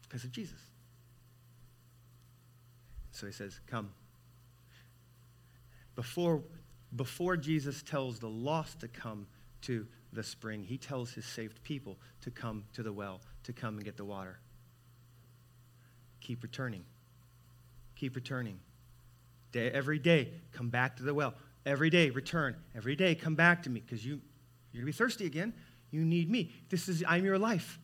because 0.00 0.24
of 0.24 0.32
Jesus. 0.32 0.58
So 3.12 3.26
he 3.26 3.32
says, 3.32 3.60
Come, 3.66 3.90
before 5.94 6.42
before 6.96 7.36
Jesus 7.36 7.82
tells 7.82 8.20
the 8.20 8.30
lost 8.30 8.80
to 8.80 8.88
come 8.88 9.26
to 9.62 9.86
the 10.14 10.22
spring, 10.22 10.64
he 10.64 10.78
tells 10.78 11.12
his 11.12 11.26
saved 11.26 11.62
people 11.62 11.98
to 12.22 12.30
come 12.30 12.64
to 12.72 12.82
the 12.82 12.92
well, 12.92 13.20
to 13.42 13.52
come 13.52 13.74
and 13.74 13.84
get 13.84 13.98
the 13.98 14.04
water. 14.06 14.40
Keep 16.22 16.42
returning. 16.42 16.86
Keep 18.00 18.16
returning. 18.16 18.58
Day, 19.52 19.70
every 19.70 19.98
day, 19.98 20.30
come 20.52 20.70
back 20.70 20.96
to 20.96 21.02
the 21.02 21.12
well. 21.12 21.34
Every 21.66 21.90
day, 21.90 22.08
return. 22.08 22.56
Every 22.74 22.96
day, 22.96 23.14
come 23.14 23.34
back 23.34 23.62
to 23.64 23.70
me 23.70 23.80
because 23.80 24.06
you, 24.06 24.22
you're 24.72 24.82
going 24.82 24.90
to 24.90 24.98
be 24.98 25.04
thirsty 25.04 25.26
again. 25.26 25.52
You 25.90 26.00
need 26.00 26.30
me. 26.30 26.50
This 26.70 26.88
is, 26.88 27.04
I'm 27.06 27.26
your 27.26 27.38
life. 27.38 27.78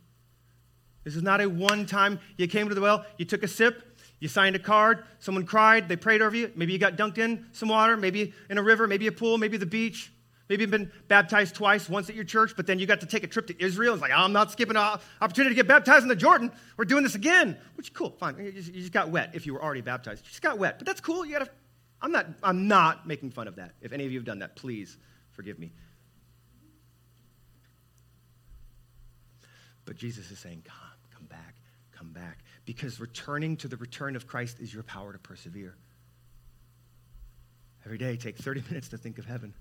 This 1.05 1.17
is 1.17 1.23
not 1.23 1.43
a 1.43 1.51
one 1.51 1.85
time 1.85 2.19
you 2.39 2.49
came 2.49 2.67
to 2.71 2.75
the 2.75 2.81
well, 2.81 3.05
you 3.19 3.27
took 3.27 3.43
a 3.43 3.49
sip, 3.49 3.99
you 4.19 4.27
signed 4.27 4.57
a 4.57 4.59
card, 4.59 5.05
someone 5.19 5.45
cried, 5.45 5.87
they 5.87 5.97
prayed 5.97 6.23
over 6.23 6.35
you. 6.35 6.51
Maybe 6.57 6.73
you 6.73 6.79
got 6.79 6.97
dunked 6.97 7.19
in 7.19 7.45
some 7.53 7.69
water, 7.69 7.95
maybe 7.99 8.33
in 8.49 8.57
a 8.57 8.63
river, 8.63 8.87
maybe 8.87 9.09
a 9.09 9.13
pool, 9.13 9.37
maybe 9.37 9.59
the 9.59 9.67
beach. 9.67 10.11
Maybe 10.49 10.63
you've 10.63 10.71
been 10.71 10.93
baptized 11.09 11.57
twice, 11.57 11.89
once 11.89 12.09
at 12.09 12.15
your 12.15 12.25
church, 12.25 12.53
but 12.57 12.67
then 12.69 12.79
you 12.79 12.87
got 12.87 13.01
to 13.01 13.07
take 13.07 13.25
a 13.25 13.27
trip 13.27 13.49
to 13.49 13.63
Israel. 13.63 13.95
It's 13.95 14.03
like, 14.03 14.13
I'm 14.13 14.33
not 14.33 14.53
skipping 14.53 14.77
an 14.77 15.01
opportunity 15.21 15.55
to 15.55 15.57
get 15.57 15.67
baptized 15.67 16.05
in 16.05 16.09
the 16.09 16.17
Jordan. 16.17 16.53
We're 16.77 16.85
doing 16.85 17.03
this 17.03 17.17
again. 17.17 17.57
Which, 17.75 17.89
is 17.89 17.91
cool, 17.91 18.11
fine. 18.11 18.39
You 18.39 18.53
just, 18.53 18.73
you 18.73 18.81
just 18.81 18.93
got 18.93 19.11
wet 19.11 19.31
if 19.35 19.45
you 19.45 19.55
were 19.55 19.63
already 19.63 19.81
baptized. 19.81 20.25
You 20.25 20.31
just 20.31 20.43
got 20.43 20.59
wet, 20.59 20.79
but 20.79 20.87
that's 20.87 21.01
cool. 21.01 21.27
You 21.27 21.33
gotta, 21.33 21.51
I'm 22.01 22.13
not, 22.13 22.27
I'm 22.45 22.69
not 22.69 23.09
making 23.09 23.31
fun 23.31 23.49
of 23.49 23.57
that. 23.57 23.73
If 23.81 23.93
any 23.93 24.07
of 24.07 24.13
you 24.13 24.19
have 24.19 24.27
done 24.27 24.39
that, 24.39 24.55
please 24.55 24.97
forgive 25.33 25.59
me. 25.59 25.73
But 29.85 29.97
Jesus 29.97 30.31
is 30.31 30.39
saying, 30.39 30.63
come, 30.65 30.77
come 31.13 31.27
back, 31.27 31.57
come 31.91 32.13
back. 32.13 32.39
Because 32.67 33.01
returning 33.01 33.57
to 33.59 33.69
the 33.69 33.77
return 33.77 34.15
of 34.15 34.29
Christ 34.29 34.61
is 34.61 34.73
your 34.73 34.85
power 34.85 35.13
to 35.13 35.19
persevere. 35.19 35.77
Every 37.85 37.99
day, 37.99 38.17
take 38.17 38.37
30 38.37 38.63
minutes 38.69 38.89
to 38.89 38.99
think 38.99 39.19
of 39.19 39.25
heaven 39.25 39.53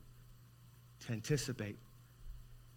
to 1.01 1.13
anticipate, 1.13 1.77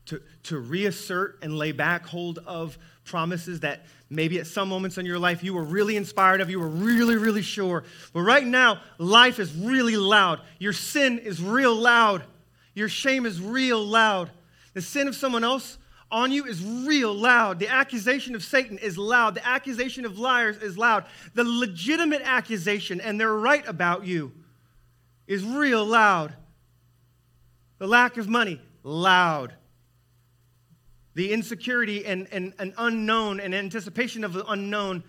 to, 0.07 0.21
to 0.45 0.59
reassert 0.59 1.39
and 1.43 1.57
lay 1.57 1.73
back 1.73 2.07
hold 2.07 2.39
of 2.47 2.79
promises 3.05 3.61
that 3.61 3.87
maybe 4.11 4.39
at 4.39 4.47
some 4.47 4.69
moments 4.69 4.99
in 4.99 5.07
your 5.07 5.19
life 5.19 5.43
you 5.43 5.55
were 5.55 5.64
really 5.64 5.97
inspired 5.97 6.41
of, 6.41 6.51
you 6.51 6.61
were 6.61 6.69
really, 6.69 7.16
really 7.16 7.43
sure. 7.43 7.85
But 8.12 8.21
right 8.23 8.47
now, 8.47 8.81
life 8.99 9.39
is 9.39 9.55
really 9.55 9.97
loud. 9.97 10.41
Your 10.59 10.73
sin 10.73 11.19
is 11.19 11.43
real 11.43 11.75
loud. 11.75 12.23
Your 12.75 12.89
shame 12.89 13.27
is 13.27 13.41
real 13.41 13.83
loud. 13.83 14.31
The 14.75 14.83
sin 14.83 15.09
of 15.09 15.16
someone 15.16 15.45
else 15.45 15.79
on 16.11 16.33
you 16.33 16.45
is 16.45 16.64
real 16.64 17.12
loud. 17.12 17.59
The 17.59 17.69
accusation 17.69 18.35
of 18.35 18.43
Satan 18.43 18.79
is 18.79 18.97
loud. 18.97 19.35
The 19.35 19.47
accusation 19.47 20.05
of 20.05 20.19
liars 20.19 20.57
is 20.59 20.79
loud. 20.79 21.05
The 21.35 21.45
legitimate 21.45 22.23
accusation, 22.25 23.01
and 23.01 23.21
they're 23.21 23.35
right 23.35 23.66
about 23.66 24.07
you, 24.07 24.33
is 25.27 25.45
real 25.45 25.85
loud. 25.85 26.35
The 27.79 27.87
lack 27.87 28.16
of 28.16 28.29
money, 28.29 28.61
loud. 28.83 29.55
The 31.14 31.33
insecurity 31.33 32.05
and, 32.05 32.29
and, 32.31 32.55
and 32.59 32.74
unknown 32.76 33.41
and 33.41 33.55
anticipation 33.55 34.24
of 34.24 34.33
the 34.33 34.45
unknown. 34.47 35.03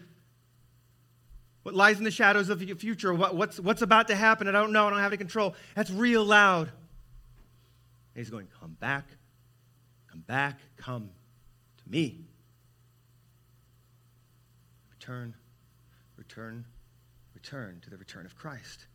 What 1.64 1.76
lies 1.76 1.98
in 1.98 2.04
the 2.04 2.12
shadows 2.12 2.50
of 2.50 2.60
the 2.60 2.74
future, 2.74 3.14
what, 3.14 3.36
what's, 3.36 3.60
what's 3.60 3.82
about 3.82 4.08
to 4.08 4.16
happen, 4.16 4.48
I 4.48 4.52
don't 4.52 4.72
know, 4.72 4.88
I 4.88 4.90
don't 4.90 5.00
have 5.00 5.12
any 5.12 5.18
control. 5.18 5.56
That's 5.76 5.92
real 5.92 6.24
loud. 6.24 6.68
And 6.68 6.76
he's 8.16 8.30
going, 8.30 8.48
Come 8.60 8.78
back, 8.80 9.08
come 10.10 10.22
back, 10.22 10.60
come 10.78 11.10
to 11.84 11.90
me. 11.90 12.22
Return, 14.92 15.34
return, 16.18 16.66
return 17.34 17.82
to 17.82 17.90
the 17.90 17.98
return 17.98 18.26
of 18.26 18.36
Christ. 18.36 18.88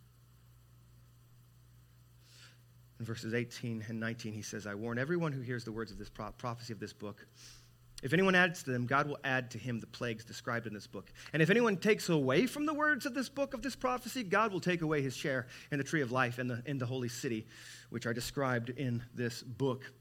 In 3.05 3.07
verses 3.07 3.35
18 3.35 3.85
and 3.87 4.01
19, 4.01 4.33
he 4.33 4.41
says, 4.41 4.67
I 4.67 4.75
warn 4.75 4.99
everyone 4.99 5.31
who 5.31 5.43
hears 5.43 5.63
the 5.63 5.73
words 5.73 5.93
of 5.93 5.99
this 5.99 6.09
pro- 6.09 6.31
prophecy 6.39 6.73
of 6.73 6.81
this 6.81 6.95
book. 6.95 7.27
If 8.03 8.15
anyone 8.15 8.35
adds 8.35 8.63
to 8.63 8.71
them, 8.71 8.87
God 8.87 9.07
will 9.07 9.19
add 9.25 9.51
to 9.51 9.59
him 9.59 9.79
the 9.79 9.87
plagues 9.87 10.25
described 10.25 10.67
in 10.67 10.73
this 10.73 10.87
book. 10.87 11.13
And 11.35 11.43
if 11.43 11.51
anyone 11.51 11.77
takes 11.77 12.09
away 12.09 12.47
from 12.47 12.65
the 12.65 12.73
words 12.73 13.05
of 13.05 13.13
this 13.13 13.29
book 13.29 13.53
of 13.53 13.61
this 13.61 13.77
prophecy, 13.77 14.23
God 14.23 14.55
will 14.55 14.61
take 14.61 14.81
away 14.81 15.03
his 15.03 15.15
share 15.15 15.49
in 15.71 15.77
the 15.77 15.85
tree 15.85 16.01
of 16.01 16.13
life 16.13 16.39
and 16.39 16.49
the, 16.49 16.63
in 16.65 16.79
the 16.79 16.87
holy 16.87 17.11
city, 17.11 17.47
which 17.91 18.07
are 18.07 18.15
described 18.15 18.71
in 18.71 19.03
this 19.15 19.43
book. 19.43 19.93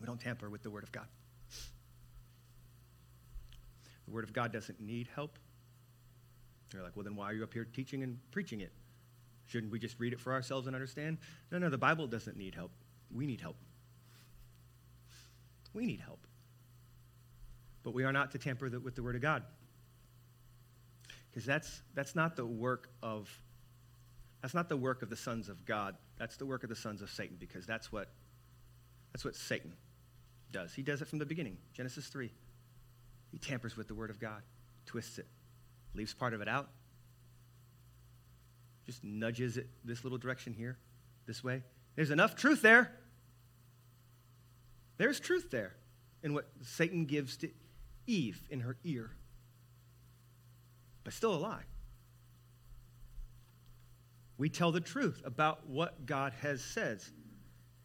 We 0.00 0.06
don't 0.06 0.18
tamper 0.22 0.48
with 0.48 0.62
the 0.62 0.70
word 0.70 0.84
of 0.84 0.92
God. 0.92 1.06
The 4.06 4.14
word 4.14 4.24
of 4.24 4.32
God 4.32 4.54
doesn't 4.54 4.80
need 4.80 5.10
help. 5.14 5.38
They're 6.70 6.82
like, 6.82 6.96
well, 6.96 7.04
then 7.04 7.16
why 7.16 7.26
are 7.26 7.32
you 7.32 7.44
up 7.44 7.52
here 7.52 7.64
teaching 7.64 8.02
and 8.02 8.18
preaching 8.30 8.60
it? 8.60 8.72
Shouldn't 9.46 9.70
we 9.70 9.78
just 9.78 9.98
read 10.00 10.12
it 10.12 10.20
for 10.20 10.32
ourselves 10.32 10.66
and 10.66 10.74
understand? 10.74 11.18
No, 11.52 11.58
no, 11.58 11.70
the 11.70 11.78
Bible 11.78 12.06
doesn't 12.06 12.36
need 12.36 12.54
help. 12.54 12.72
We 13.14 13.26
need 13.26 13.40
help. 13.40 13.56
We 15.72 15.86
need 15.86 16.00
help. 16.00 16.26
But 17.84 17.94
we 17.94 18.04
are 18.04 18.12
not 18.12 18.32
to 18.32 18.38
tamper 18.38 18.68
the, 18.68 18.80
with 18.80 18.96
the 18.96 19.02
Word 19.02 19.14
of 19.14 19.22
God. 19.22 19.44
Because 21.30 21.44
that's, 21.44 21.82
that's 21.94 22.16
not 22.16 22.34
the 22.34 22.46
work 22.46 22.88
of 23.02 23.30
that's 24.42 24.54
not 24.54 24.68
the 24.68 24.76
work 24.76 25.02
of 25.02 25.10
the 25.10 25.16
sons 25.16 25.48
of 25.48 25.64
God. 25.64 25.96
That's 26.18 26.36
the 26.36 26.46
work 26.46 26.62
of 26.62 26.68
the 26.68 26.76
sons 26.76 27.02
of 27.02 27.10
Satan, 27.10 27.36
because 27.40 27.66
that's 27.66 27.90
what 27.90 28.08
that's 29.12 29.24
what 29.24 29.34
Satan 29.34 29.72
does. 30.52 30.72
He 30.72 30.82
does 30.82 31.02
it 31.02 31.08
from 31.08 31.18
the 31.18 31.26
beginning. 31.26 31.56
Genesis 31.72 32.06
3. 32.06 32.30
He 33.32 33.38
tampers 33.38 33.76
with 33.76 33.88
the 33.88 33.94
Word 33.94 34.10
of 34.10 34.20
God, 34.20 34.42
twists 34.84 35.18
it, 35.18 35.26
leaves 35.96 36.14
part 36.14 36.34
of 36.34 36.40
it 36.40 36.48
out, 36.48 36.68
just 38.84 39.02
nudges 39.02 39.56
it 39.56 39.68
this 39.84 40.04
little 40.04 40.18
direction 40.18 40.52
here, 40.52 40.78
this 41.26 41.42
way. 41.42 41.62
There's 41.96 42.10
enough 42.10 42.36
truth 42.36 42.62
there. 42.62 42.92
There's 44.98 45.18
truth 45.18 45.50
there 45.50 45.74
in 46.22 46.34
what 46.34 46.48
Satan 46.62 47.04
gives 47.04 47.36
to 47.38 47.50
Eve 48.06 48.42
in 48.50 48.60
her 48.60 48.76
ear, 48.84 49.10
but 51.04 51.12
still 51.12 51.34
a 51.34 51.36
lie. 51.36 51.64
We 54.38 54.48
tell 54.48 54.70
the 54.70 54.80
truth 54.80 55.22
about 55.24 55.66
what 55.66 56.06
God 56.06 56.32
has 56.42 56.62
said. 56.62 57.02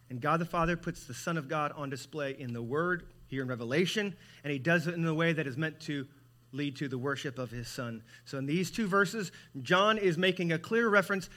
And 0.09 0.19
God 0.19 0.41
the 0.41 0.45
Father 0.45 0.75
puts 0.75 1.05
the 1.05 1.13
Son 1.13 1.37
of 1.37 1.47
God 1.47 1.71
on 1.75 1.89
display 1.89 2.35
in 2.37 2.51
the 2.51 2.61
Word 2.61 3.07
here 3.27 3.41
in 3.41 3.47
Revelation, 3.47 4.13
and 4.43 4.51
He 4.51 4.59
does 4.59 4.87
it 4.87 4.95
in 4.95 5.05
a 5.05 5.13
way 5.13 5.31
that 5.31 5.47
is 5.47 5.55
meant 5.55 5.79
to 5.81 6.05
lead 6.51 6.75
to 6.77 6.87
the 6.87 6.97
worship 6.97 7.39
of 7.39 7.51
his 7.51 7.67
son. 7.67 8.03
So, 8.25 8.37
in 8.37 8.45
these 8.45 8.71
two 8.71 8.87
verses, 8.87 9.31
John 9.61 9.97
is 9.97 10.17
making 10.17 10.51
a 10.51 10.59
clear 10.59 10.89
reference 10.89 11.29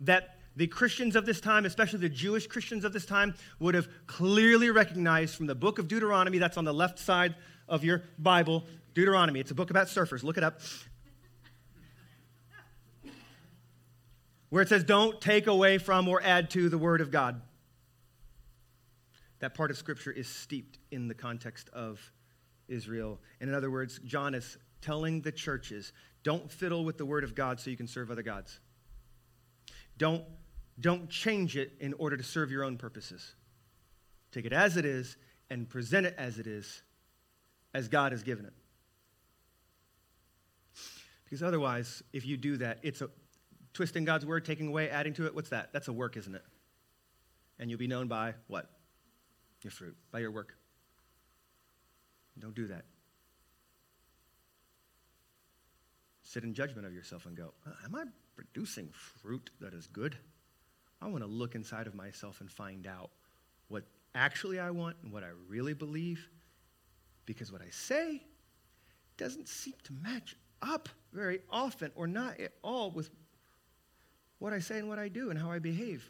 that 0.00 0.38
the 0.56 0.66
Christians 0.66 1.16
of 1.16 1.24
this 1.24 1.40
time, 1.40 1.64
especially 1.64 2.00
the 2.00 2.08
Jewish 2.08 2.46
Christians 2.46 2.84
of 2.84 2.92
this 2.92 3.06
time, 3.06 3.34
would 3.58 3.74
have 3.74 3.88
clearly 4.06 4.70
recognized 4.70 5.34
from 5.34 5.46
the 5.46 5.54
book 5.54 5.78
of 5.78 5.88
Deuteronomy, 5.88 6.38
that's 6.38 6.56
on 6.56 6.64
the 6.64 6.74
left 6.74 6.98
side 6.98 7.34
of 7.68 7.84
your 7.84 8.02
Bible. 8.18 8.64
Deuteronomy, 8.94 9.40
it's 9.40 9.50
a 9.50 9.54
book 9.54 9.70
about 9.70 9.86
surfers. 9.86 10.22
Look 10.22 10.36
it 10.36 10.44
up. 10.44 10.60
Where 14.50 14.62
it 14.62 14.68
says, 14.68 14.84
Don't 14.84 15.20
take 15.20 15.46
away 15.46 15.78
from 15.78 16.06
or 16.08 16.22
add 16.22 16.50
to 16.50 16.68
the 16.68 16.76
word 16.76 17.00
of 17.00 17.10
God. 17.10 17.40
That 19.38 19.54
part 19.54 19.70
of 19.70 19.78
Scripture 19.78 20.12
is 20.12 20.28
steeped 20.28 20.78
in 20.90 21.08
the 21.08 21.14
context 21.14 21.70
of 21.70 22.12
Israel. 22.72 23.20
And 23.40 23.50
in 23.50 23.54
other 23.54 23.70
words, 23.70 24.00
John 24.04 24.34
is 24.34 24.56
telling 24.80 25.20
the 25.20 25.32
churches 25.32 25.92
don't 26.22 26.50
fiddle 26.50 26.84
with 26.84 26.98
the 26.98 27.06
word 27.06 27.24
of 27.24 27.34
God 27.34 27.60
so 27.60 27.70
you 27.70 27.76
can 27.76 27.88
serve 27.88 28.10
other 28.10 28.22
gods. 28.22 28.60
Don't, 29.98 30.24
don't 30.80 31.10
change 31.10 31.56
it 31.56 31.72
in 31.80 31.94
order 31.94 32.16
to 32.16 32.22
serve 32.22 32.50
your 32.50 32.64
own 32.64 32.76
purposes. 32.76 33.34
Take 34.30 34.44
it 34.44 34.52
as 34.52 34.76
it 34.76 34.84
is 34.84 35.16
and 35.50 35.68
present 35.68 36.06
it 36.06 36.14
as 36.16 36.38
it 36.38 36.46
is, 36.46 36.82
as 37.74 37.88
God 37.88 38.12
has 38.12 38.22
given 38.22 38.46
it. 38.46 38.52
Because 41.24 41.42
otherwise, 41.42 42.02
if 42.12 42.24
you 42.24 42.36
do 42.36 42.56
that, 42.58 42.78
it's 42.82 43.00
a 43.00 43.10
twisting 43.74 44.04
God's 44.04 44.24
word, 44.26 44.44
taking 44.44 44.68
away, 44.68 44.90
adding 44.90 45.14
to 45.14 45.26
it. 45.26 45.34
What's 45.34 45.50
that? 45.50 45.72
That's 45.72 45.88
a 45.88 45.92
work, 45.92 46.16
isn't 46.16 46.34
it? 46.34 46.44
And 47.58 47.70
you'll 47.70 47.78
be 47.78 47.86
known 47.86 48.08
by 48.08 48.34
what? 48.48 48.70
Your 49.62 49.70
fruit, 49.70 49.96
by 50.10 50.18
your 50.20 50.30
work. 50.30 50.56
Don't 52.38 52.54
do 52.54 52.66
that. 52.68 52.84
Sit 56.22 56.44
in 56.44 56.54
judgment 56.54 56.86
of 56.86 56.94
yourself 56.94 57.26
and 57.26 57.36
go, 57.36 57.52
uh, 57.66 57.70
Am 57.84 57.94
I 57.94 58.04
producing 58.34 58.88
fruit 58.92 59.50
that 59.60 59.74
is 59.74 59.86
good? 59.86 60.16
I 61.00 61.08
want 61.08 61.22
to 61.22 61.28
look 61.28 61.54
inside 61.54 61.86
of 61.86 61.94
myself 61.94 62.40
and 62.40 62.50
find 62.50 62.86
out 62.86 63.10
what 63.68 63.84
actually 64.14 64.58
I 64.58 64.70
want 64.70 64.96
and 65.02 65.12
what 65.12 65.24
I 65.24 65.30
really 65.48 65.74
believe. 65.74 66.28
Because 67.26 67.52
what 67.52 67.60
I 67.60 67.70
say 67.70 68.22
doesn't 69.16 69.48
seem 69.48 69.74
to 69.84 69.92
match 70.02 70.36
up 70.62 70.88
very 71.12 71.40
often 71.50 71.90
or 71.94 72.06
not 72.06 72.40
at 72.40 72.52
all 72.62 72.90
with 72.90 73.10
what 74.38 74.52
I 74.52 74.58
say 74.58 74.78
and 74.78 74.88
what 74.88 74.98
I 74.98 75.08
do 75.08 75.30
and 75.30 75.38
how 75.38 75.50
I 75.50 75.58
behave. 75.58 76.08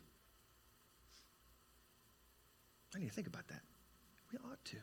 I 2.94 2.98
need 2.98 3.08
to 3.08 3.14
think 3.14 3.26
about 3.26 3.48
that. 3.48 3.62
We 4.30 4.38
ought 4.38 4.62
to. 4.66 4.76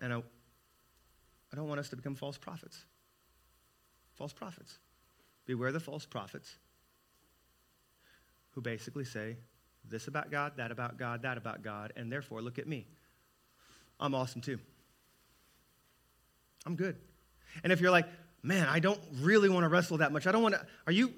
And 0.00 0.12
I, 0.12 0.18
I 0.18 1.56
don't 1.56 1.68
want 1.68 1.80
us 1.80 1.88
to 1.90 1.96
become 1.96 2.14
false 2.14 2.38
prophets. 2.38 2.84
False 4.14 4.32
prophets. 4.32 4.78
Beware 5.46 5.72
the 5.72 5.80
false 5.80 6.06
prophets 6.06 6.54
who 8.50 8.60
basically 8.60 9.04
say 9.04 9.36
this 9.88 10.08
about 10.08 10.30
God, 10.30 10.52
that 10.56 10.70
about 10.70 10.98
God, 10.98 11.22
that 11.22 11.36
about 11.36 11.62
God, 11.62 11.92
and 11.96 12.10
therefore 12.10 12.40
look 12.40 12.58
at 12.58 12.66
me. 12.66 12.86
I'm 14.00 14.14
awesome 14.14 14.40
too. 14.40 14.58
I'm 16.66 16.76
good. 16.76 16.96
And 17.62 17.72
if 17.72 17.80
you're 17.80 17.90
like, 17.90 18.06
man, 18.42 18.68
I 18.68 18.78
don't 18.78 19.00
really 19.20 19.48
want 19.48 19.64
to 19.64 19.68
wrestle 19.68 19.98
that 19.98 20.12
much, 20.12 20.26
I 20.26 20.32
don't 20.32 20.42
want 20.42 20.54
to, 20.54 20.66
are 20.86 20.92
you, 20.92 21.08
are 21.08 21.12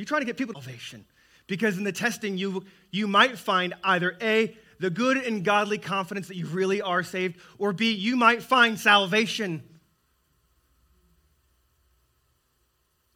you 0.00 0.04
trying 0.04 0.20
to 0.20 0.26
get 0.26 0.36
people 0.36 0.60
salvation? 0.60 1.04
Because 1.46 1.78
in 1.78 1.84
the 1.84 1.92
testing, 1.92 2.38
you, 2.38 2.64
you 2.90 3.08
might 3.08 3.38
find 3.38 3.74
either 3.82 4.16
A, 4.20 4.56
the 4.82 4.90
good 4.90 5.16
and 5.16 5.44
godly 5.44 5.78
confidence 5.78 6.26
that 6.26 6.36
you 6.36 6.46
really 6.46 6.82
are 6.82 7.04
saved, 7.04 7.38
or 7.56 7.72
B, 7.72 7.92
you 7.92 8.16
might 8.16 8.42
find 8.42 8.78
salvation. 8.78 9.62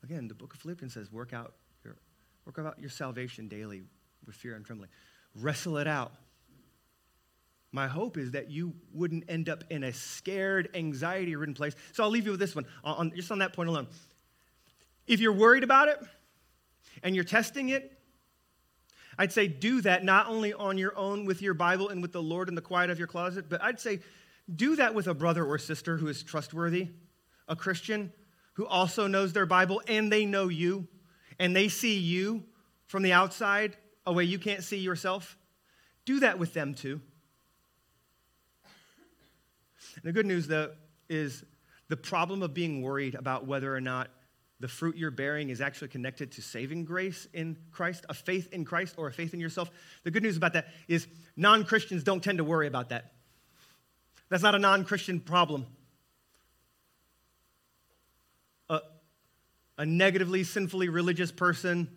Again, 0.04 0.28
the 0.28 0.34
book 0.34 0.54
of 0.54 0.60
Philippians 0.60 0.94
says, 0.94 1.10
work 1.10 1.32
out 1.32 1.54
your, 1.84 1.96
work 2.44 2.60
out 2.60 2.78
your 2.78 2.88
salvation 2.88 3.48
daily 3.48 3.82
with 4.24 4.36
fear 4.36 4.54
and 4.54 4.64
trembling. 4.64 4.90
Wrestle 5.34 5.78
it 5.78 5.88
out. 5.88 6.12
My 7.72 7.88
hope 7.88 8.16
is 8.16 8.30
that 8.30 8.48
you 8.48 8.72
wouldn't 8.94 9.24
end 9.28 9.48
up 9.48 9.64
in 9.68 9.82
a 9.82 9.92
scared, 9.92 10.68
anxiety 10.72 11.34
ridden 11.34 11.54
place. 11.54 11.74
So 11.94 12.04
I'll 12.04 12.10
leave 12.10 12.26
you 12.26 12.30
with 12.30 12.40
this 12.40 12.54
one, 12.54 12.64
on, 12.84 13.12
just 13.16 13.32
on 13.32 13.40
that 13.40 13.54
point 13.54 13.68
alone. 13.68 13.88
If 15.08 15.18
you're 15.18 15.32
worried 15.32 15.64
about 15.64 15.88
it 15.88 15.98
and 17.02 17.16
you're 17.16 17.24
testing 17.24 17.70
it, 17.70 17.95
I'd 19.18 19.32
say 19.32 19.48
do 19.48 19.80
that 19.82 20.04
not 20.04 20.28
only 20.28 20.52
on 20.52 20.78
your 20.78 20.96
own 20.96 21.24
with 21.24 21.42
your 21.42 21.54
Bible 21.54 21.88
and 21.88 22.02
with 22.02 22.12
the 22.12 22.22
Lord 22.22 22.48
in 22.48 22.54
the 22.54 22.60
quiet 22.60 22.90
of 22.90 22.98
your 22.98 23.08
closet, 23.08 23.46
but 23.48 23.62
I'd 23.62 23.80
say 23.80 24.00
do 24.54 24.76
that 24.76 24.94
with 24.94 25.06
a 25.06 25.14
brother 25.14 25.44
or 25.44 25.58
sister 25.58 25.96
who 25.96 26.08
is 26.08 26.22
trustworthy, 26.22 26.88
a 27.48 27.56
Christian 27.56 28.12
who 28.54 28.66
also 28.66 29.06
knows 29.06 29.32
their 29.32 29.46
Bible 29.46 29.82
and 29.88 30.10
they 30.12 30.24
know 30.24 30.48
you 30.48 30.86
and 31.38 31.54
they 31.54 31.68
see 31.68 31.98
you 31.98 32.44
from 32.86 33.02
the 33.02 33.12
outside 33.12 33.76
a 34.06 34.12
way 34.12 34.24
you 34.24 34.38
can't 34.38 34.62
see 34.62 34.78
yourself. 34.78 35.36
Do 36.04 36.20
that 36.20 36.38
with 36.38 36.54
them 36.54 36.74
too. 36.74 37.00
And 39.96 40.04
the 40.04 40.12
good 40.12 40.26
news, 40.26 40.46
though, 40.46 40.72
is 41.08 41.44
the 41.88 41.96
problem 41.96 42.42
of 42.42 42.54
being 42.54 42.82
worried 42.82 43.14
about 43.14 43.46
whether 43.46 43.74
or 43.74 43.80
not 43.80 44.10
the 44.58 44.68
fruit 44.68 44.96
you're 44.96 45.10
bearing 45.10 45.50
is 45.50 45.60
actually 45.60 45.88
connected 45.88 46.32
to 46.32 46.42
saving 46.42 46.84
grace 46.84 47.28
in 47.34 47.58
Christ, 47.72 48.06
a 48.08 48.14
faith 48.14 48.48
in 48.52 48.64
Christ, 48.64 48.94
or 48.96 49.06
a 49.06 49.12
faith 49.12 49.34
in 49.34 49.40
yourself. 49.40 49.70
The 50.02 50.10
good 50.10 50.22
news 50.22 50.36
about 50.36 50.54
that 50.54 50.68
is 50.88 51.06
non 51.36 51.64
Christians 51.64 52.02
don't 52.02 52.24
tend 52.24 52.38
to 52.38 52.44
worry 52.44 52.66
about 52.66 52.88
that. 52.88 53.12
That's 54.30 54.42
not 54.42 54.54
a 54.54 54.58
non 54.58 54.84
Christian 54.84 55.20
problem. 55.20 55.66
A, 58.70 58.80
a 59.76 59.84
negatively, 59.84 60.42
sinfully 60.42 60.88
religious 60.88 61.30
person, 61.30 61.88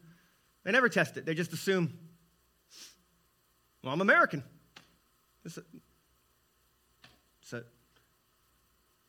they 0.65 0.71
never 0.71 0.89
test 0.89 1.15
it. 1.15 1.25
They 1.25 1.33
just 1.33 1.53
assume, 1.53 1.97
well, 3.83 3.93
I'm 3.93 4.01
American. 4.01 4.43
It's 5.45 5.57
a, 5.57 5.63
it's 7.41 7.53
a, 7.53 7.63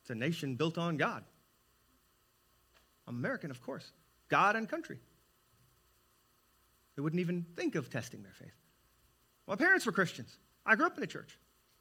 it's 0.02 0.10
a 0.10 0.14
nation 0.14 0.54
built 0.54 0.78
on 0.78 0.96
God. 0.96 1.24
I'm 3.06 3.16
American, 3.16 3.50
of 3.50 3.62
course. 3.62 3.90
God 4.28 4.56
and 4.56 4.68
country. 4.68 4.98
They 6.96 7.02
wouldn't 7.02 7.20
even 7.20 7.46
think 7.56 7.74
of 7.74 7.90
testing 7.90 8.22
their 8.22 8.32
faith. 8.32 8.54
My 9.46 9.56
parents 9.56 9.86
were 9.86 9.92
Christians. 9.92 10.36
I 10.64 10.76
grew 10.76 10.86
up 10.86 10.96
in 10.96 11.02
a 11.02 11.06
church. 11.06 11.38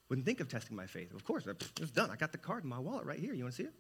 Wouldn't 0.10 0.26
think 0.26 0.40
of 0.40 0.48
testing 0.48 0.76
my 0.76 0.88
faith. 0.88 1.14
Of 1.14 1.24
course, 1.24 1.46
it's 1.80 1.92
done. 1.92 2.10
I 2.10 2.16
got 2.16 2.32
the 2.32 2.38
card 2.38 2.64
in 2.64 2.70
my 2.70 2.80
wallet 2.80 3.06
right 3.06 3.20
here. 3.20 3.34
You 3.34 3.44
want 3.44 3.56
to 3.56 3.64
see 3.64 3.68
it? 3.68 3.74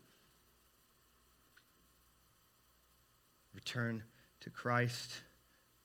Return 3.55 4.03
to 4.41 4.49
Christ. 4.49 5.11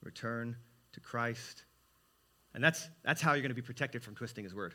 Return 0.02 0.56
to 0.92 1.00
Christ. 1.00 1.64
And 2.52 2.62
that's, 2.62 2.86
that's 3.02 3.22
how 3.22 3.32
you're 3.32 3.42
going 3.42 3.50
to 3.50 3.54
be 3.54 3.62
protected 3.62 4.04
from 4.04 4.14
twisting 4.14 4.44
his 4.44 4.54
word 4.54 4.74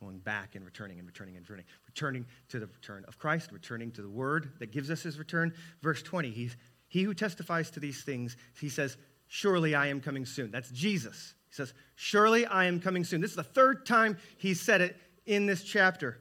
going 0.00 0.18
back 0.18 0.54
and 0.54 0.64
returning 0.64 0.98
and 0.98 1.06
returning 1.06 1.36
and 1.36 1.44
returning, 1.44 1.64
returning 1.86 2.26
to 2.48 2.58
the 2.58 2.66
return 2.66 3.04
of 3.08 3.18
Christ, 3.18 3.52
returning 3.52 3.90
to 3.92 4.02
the 4.02 4.08
word 4.08 4.52
that 4.58 4.72
gives 4.72 4.90
us 4.90 5.02
his 5.02 5.18
return. 5.18 5.54
Verse 5.82 6.02
20, 6.02 6.30
he's, 6.30 6.56
he 6.88 7.02
who 7.02 7.14
testifies 7.14 7.70
to 7.72 7.80
these 7.80 8.02
things, 8.02 8.36
he 8.60 8.68
says, 8.68 8.96
Surely 9.26 9.74
I 9.74 9.86
am 9.88 10.00
coming 10.00 10.26
soon. 10.26 10.50
That's 10.50 10.70
Jesus. 10.70 11.34
He 11.48 11.54
says, 11.54 11.72
Surely 11.94 12.46
I 12.46 12.66
am 12.66 12.80
coming 12.80 13.04
soon. 13.04 13.20
This 13.20 13.30
is 13.30 13.36
the 13.36 13.42
third 13.42 13.86
time 13.86 14.18
he 14.36 14.54
said 14.54 14.80
it 14.80 14.96
in 15.26 15.46
this 15.46 15.62
chapter. 15.64 16.18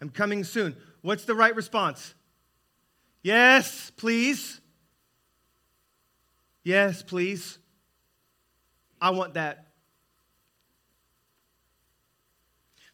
I'm 0.00 0.10
coming 0.10 0.44
soon. 0.44 0.76
What's 1.02 1.24
the 1.24 1.34
right 1.34 1.54
response? 1.54 2.14
Yes, 3.22 3.90
please. 3.96 4.60
Yes, 6.64 7.02
please. 7.02 7.58
I 9.00 9.10
want 9.10 9.34
that. 9.34 9.65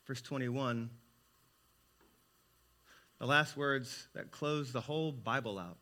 Verse 0.06 0.22
21, 0.22 0.90
the 3.18 3.26
last 3.26 3.56
words 3.56 4.08
that 4.14 4.30
close 4.30 4.72
the 4.72 4.80
whole 4.80 5.12
Bible 5.12 5.58
out 5.58 5.78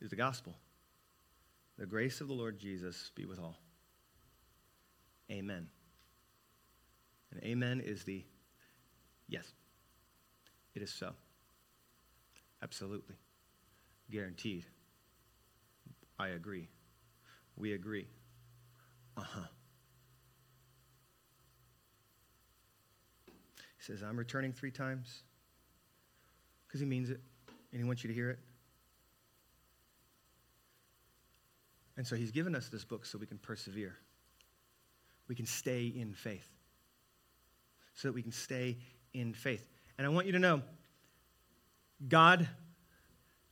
is 0.00 0.10
the 0.10 0.16
gospel. 0.16 0.54
The 1.78 1.86
grace 1.86 2.20
of 2.20 2.28
the 2.28 2.34
Lord 2.34 2.58
Jesus 2.58 3.10
be 3.14 3.24
with 3.24 3.38
all. 3.38 3.56
Amen. 5.30 5.68
And 7.32 7.42
amen 7.42 7.80
is 7.80 8.04
the 8.04 8.24
yes, 9.28 9.52
it 10.74 10.82
is 10.82 10.92
so. 10.92 11.12
Absolutely. 12.62 13.14
Guaranteed. 14.10 14.66
I 16.18 16.28
agree. 16.28 16.68
We 17.56 17.72
agree. 17.72 18.06
Uh 19.16 19.22
huh. 19.22 19.46
He 23.80 23.84
says, 23.84 24.02
I'm 24.02 24.18
returning 24.18 24.52
three 24.52 24.70
times 24.70 25.22
because 26.66 26.80
he 26.80 26.86
means 26.86 27.08
it 27.08 27.20
and 27.72 27.80
he 27.80 27.84
wants 27.84 28.04
you 28.04 28.08
to 28.08 28.14
hear 28.14 28.28
it. 28.28 28.38
And 31.96 32.06
so 32.06 32.14
he's 32.14 32.30
given 32.30 32.54
us 32.54 32.68
this 32.68 32.84
book 32.84 33.06
so 33.06 33.16
we 33.16 33.26
can 33.26 33.38
persevere. 33.38 33.96
We 35.28 35.34
can 35.34 35.46
stay 35.46 35.86
in 35.86 36.12
faith. 36.12 36.46
So 37.94 38.08
that 38.08 38.12
we 38.12 38.22
can 38.22 38.32
stay 38.32 38.76
in 39.14 39.32
faith. 39.32 39.66
And 39.96 40.06
I 40.06 40.10
want 40.10 40.26
you 40.26 40.32
to 40.32 40.38
know 40.38 40.62
God 42.06 42.48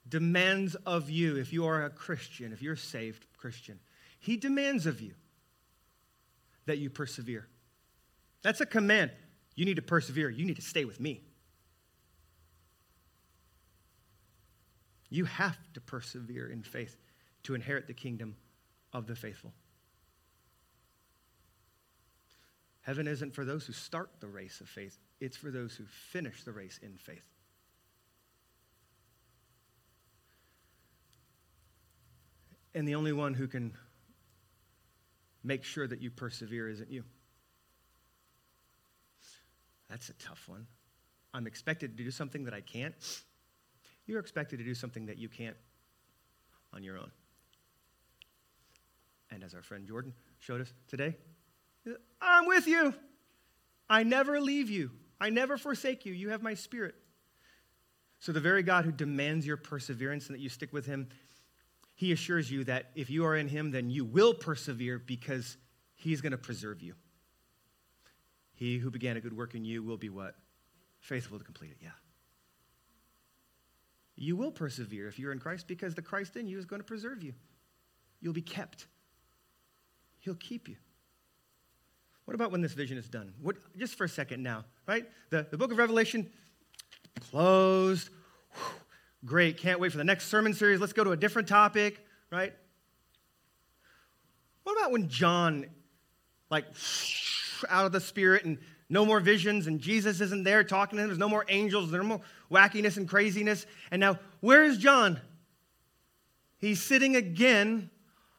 demands 0.06 0.74
of 0.74 1.08
you, 1.08 1.36
if 1.36 1.52
you 1.54 1.66
are 1.66 1.84
a 1.84 1.90
Christian, 1.90 2.52
if 2.52 2.60
you're 2.60 2.74
a 2.74 2.78
saved 2.78 3.26
Christian, 3.38 3.80
He 4.20 4.36
demands 4.36 4.84
of 4.84 5.00
you 5.00 5.14
that 6.66 6.78
you 6.78 6.90
persevere. 6.90 7.46
That's 8.42 8.60
a 8.60 8.66
command. 8.66 9.10
You 9.58 9.64
need 9.64 9.74
to 9.74 9.82
persevere. 9.82 10.30
You 10.30 10.44
need 10.44 10.54
to 10.54 10.62
stay 10.62 10.84
with 10.84 11.00
me. 11.00 11.20
You 15.10 15.24
have 15.24 15.58
to 15.74 15.80
persevere 15.80 16.48
in 16.48 16.62
faith 16.62 16.96
to 17.42 17.56
inherit 17.56 17.88
the 17.88 17.92
kingdom 17.92 18.36
of 18.92 19.08
the 19.08 19.16
faithful. 19.16 19.52
Heaven 22.82 23.08
isn't 23.08 23.34
for 23.34 23.44
those 23.44 23.66
who 23.66 23.72
start 23.72 24.10
the 24.20 24.28
race 24.28 24.60
of 24.60 24.68
faith, 24.68 24.96
it's 25.18 25.36
for 25.36 25.50
those 25.50 25.74
who 25.74 25.86
finish 25.86 26.44
the 26.44 26.52
race 26.52 26.78
in 26.80 26.96
faith. 26.96 27.26
And 32.76 32.86
the 32.86 32.94
only 32.94 33.12
one 33.12 33.34
who 33.34 33.48
can 33.48 33.72
make 35.42 35.64
sure 35.64 35.88
that 35.88 36.00
you 36.00 36.12
persevere 36.12 36.68
isn't 36.68 36.92
you. 36.92 37.02
That's 39.88 40.08
a 40.08 40.14
tough 40.14 40.48
one. 40.48 40.66
I'm 41.34 41.46
expected 41.46 41.96
to 41.96 42.04
do 42.04 42.10
something 42.10 42.44
that 42.44 42.54
I 42.54 42.60
can't. 42.60 42.94
You're 44.06 44.20
expected 44.20 44.58
to 44.58 44.64
do 44.64 44.74
something 44.74 45.06
that 45.06 45.18
you 45.18 45.28
can't 45.28 45.56
on 46.72 46.82
your 46.82 46.98
own. 46.98 47.10
And 49.30 49.44
as 49.44 49.54
our 49.54 49.62
friend 49.62 49.86
Jordan 49.86 50.14
showed 50.38 50.60
us 50.60 50.72
today, 50.88 51.16
I'm 52.20 52.46
with 52.46 52.66
you. 52.66 52.94
I 53.88 54.02
never 54.02 54.40
leave 54.40 54.70
you. 54.70 54.90
I 55.20 55.30
never 55.30 55.56
forsake 55.58 56.06
you. 56.06 56.12
You 56.12 56.30
have 56.30 56.42
my 56.42 56.54
spirit. 56.54 56.94
So, 58.20 58.32
the 58.32 58.40
very 58.40 58.62
God 58.62 58.84
who 58.84 58.92
demands 58.92 59.46
your 59.46 59.56
perseverance 59.56 60.26
and 60.26 60.34
that 60.34 60.40
you 60.40 60.48
stick 60.48 60.72
with 60.72 60.86
him, 60.86 61.08
he 61.94 62.12
assures 62.12 62.50
you 62.50 62.64
that 62.64 62.90
if 62.94 63.10
you 63.10 63.24
are 63.24 63.36
in 63.36 63.48
him, 63.48 63.70
then 63.70 63.90
you 63.90 64.04
will 64.04 64.34
persevere 64.34 64.98
because 64.98 65.56
he's 65.94 66.20
going 66.20 66.32
to 66.32 66.38
preserve 66.38 66.82
you. 66.82 66.94
He 68.58 68.78
who 68.78 68.90
began 68.90 69.16
a 69.16 69.20
good 69.20 69.36
work 69.36 69.54
in 69.54 69.64
you 69.64 69.84
will 69.84 69.96
be 69.96 70.08
what? 70.08 70.34
Faithful 70.98 71.38
to 71.38 71.44
complete 71.44 71.70
it, 71.70 71.76
yeah. 71.80 71.90
You 74.16 74.34
will 74.34 74.50
persevere 74.50 75.06
if 75.06 75.16
you're 75.16 75.30
in 75.30 75.38
Christ 75.38 75.68
because 75.68 75.94
the 75.94 76.02
Christ 76.02 76.34
in 76.34 76.48
you 76.48 76.58
is 76.58 76.64
going 76.64 76.80
to 76.80 76.84
preserve 76.84 77.22
you. 77.22 77.34
You'll 78.20 78.32
be 78.32 78.42
kept. 78.42 78.88
He'll 80.18 80.34
keep 80.34 80.68
you. 80.68 80.74
What 82.24 82.34
about 82.34 82.50
when 82.50 82.60
this 82.60 82.72
vision 82.72 82.98
is 82.98 83.08
done? 83.08 83.32
What, 83.40 83.54
just 83.76 83.94
for 83.94 84.02
a 84.02 84.08
second 84.08 84.42
now, 84.42 84.64
right? 84.88 85.08
The, 85.30 85.46
the 85.48 85.56
book 85.56 85.70
of 85.70 85.78
Revelation, 85.78 86.28
closed. 87.30 88.10
Whew. 88.54 88.80
Great. 89.24 89.58
Can't 89.58 89.78
wait 89.78 89.92
for 89.92 89.98
the 89.98 90.04
next 90.04 90.26
sermon 90.26 90.52
series. 90.52 90.80
Let's 90.80 90.92
go 90.92 91.04
to 91.04 91.12
a 91.12 91.16
different 91.16 91.46
topic, 91.46 92.04
right? 92.32 92.52
What 94.64 94.76
about 94.76 94.90
when 94.90 95.08
John, 95.08 95.66
like, 96.50 96.64
out 97.68 97.86
of 97.86 97.92
the 97.92 98.00
spirit 98.00 98.44
and 98.44 98.58
no 98.90 99.04
more 99.04 99.20
visions 99.20 99.66
and 99.66 99.80
Jesus 99.80 100.20
isn't 100.20 100.44
there 100.44 100.64
talking 100.64 100.96
to 100.96 101.02
him? 101.02 101.08
There's 101.08 101.18
no 101.18 101.28
more 101.28 101.44
angels, 101.48 101.90
there's 101.90 102.02
no 102.02 102.08
more 102.08 102.20
wackiness 102.50 102.96
and 102.96 103.08
craziness. 103.08 103.66
And 103.90 104.00
now, 104.00 104.18
where 104.40 104.64
is 104.64 104.78
John? 104.78 105.20
He's 106.58 106.82
sitting 106.82 107.16
again 107.16 107.90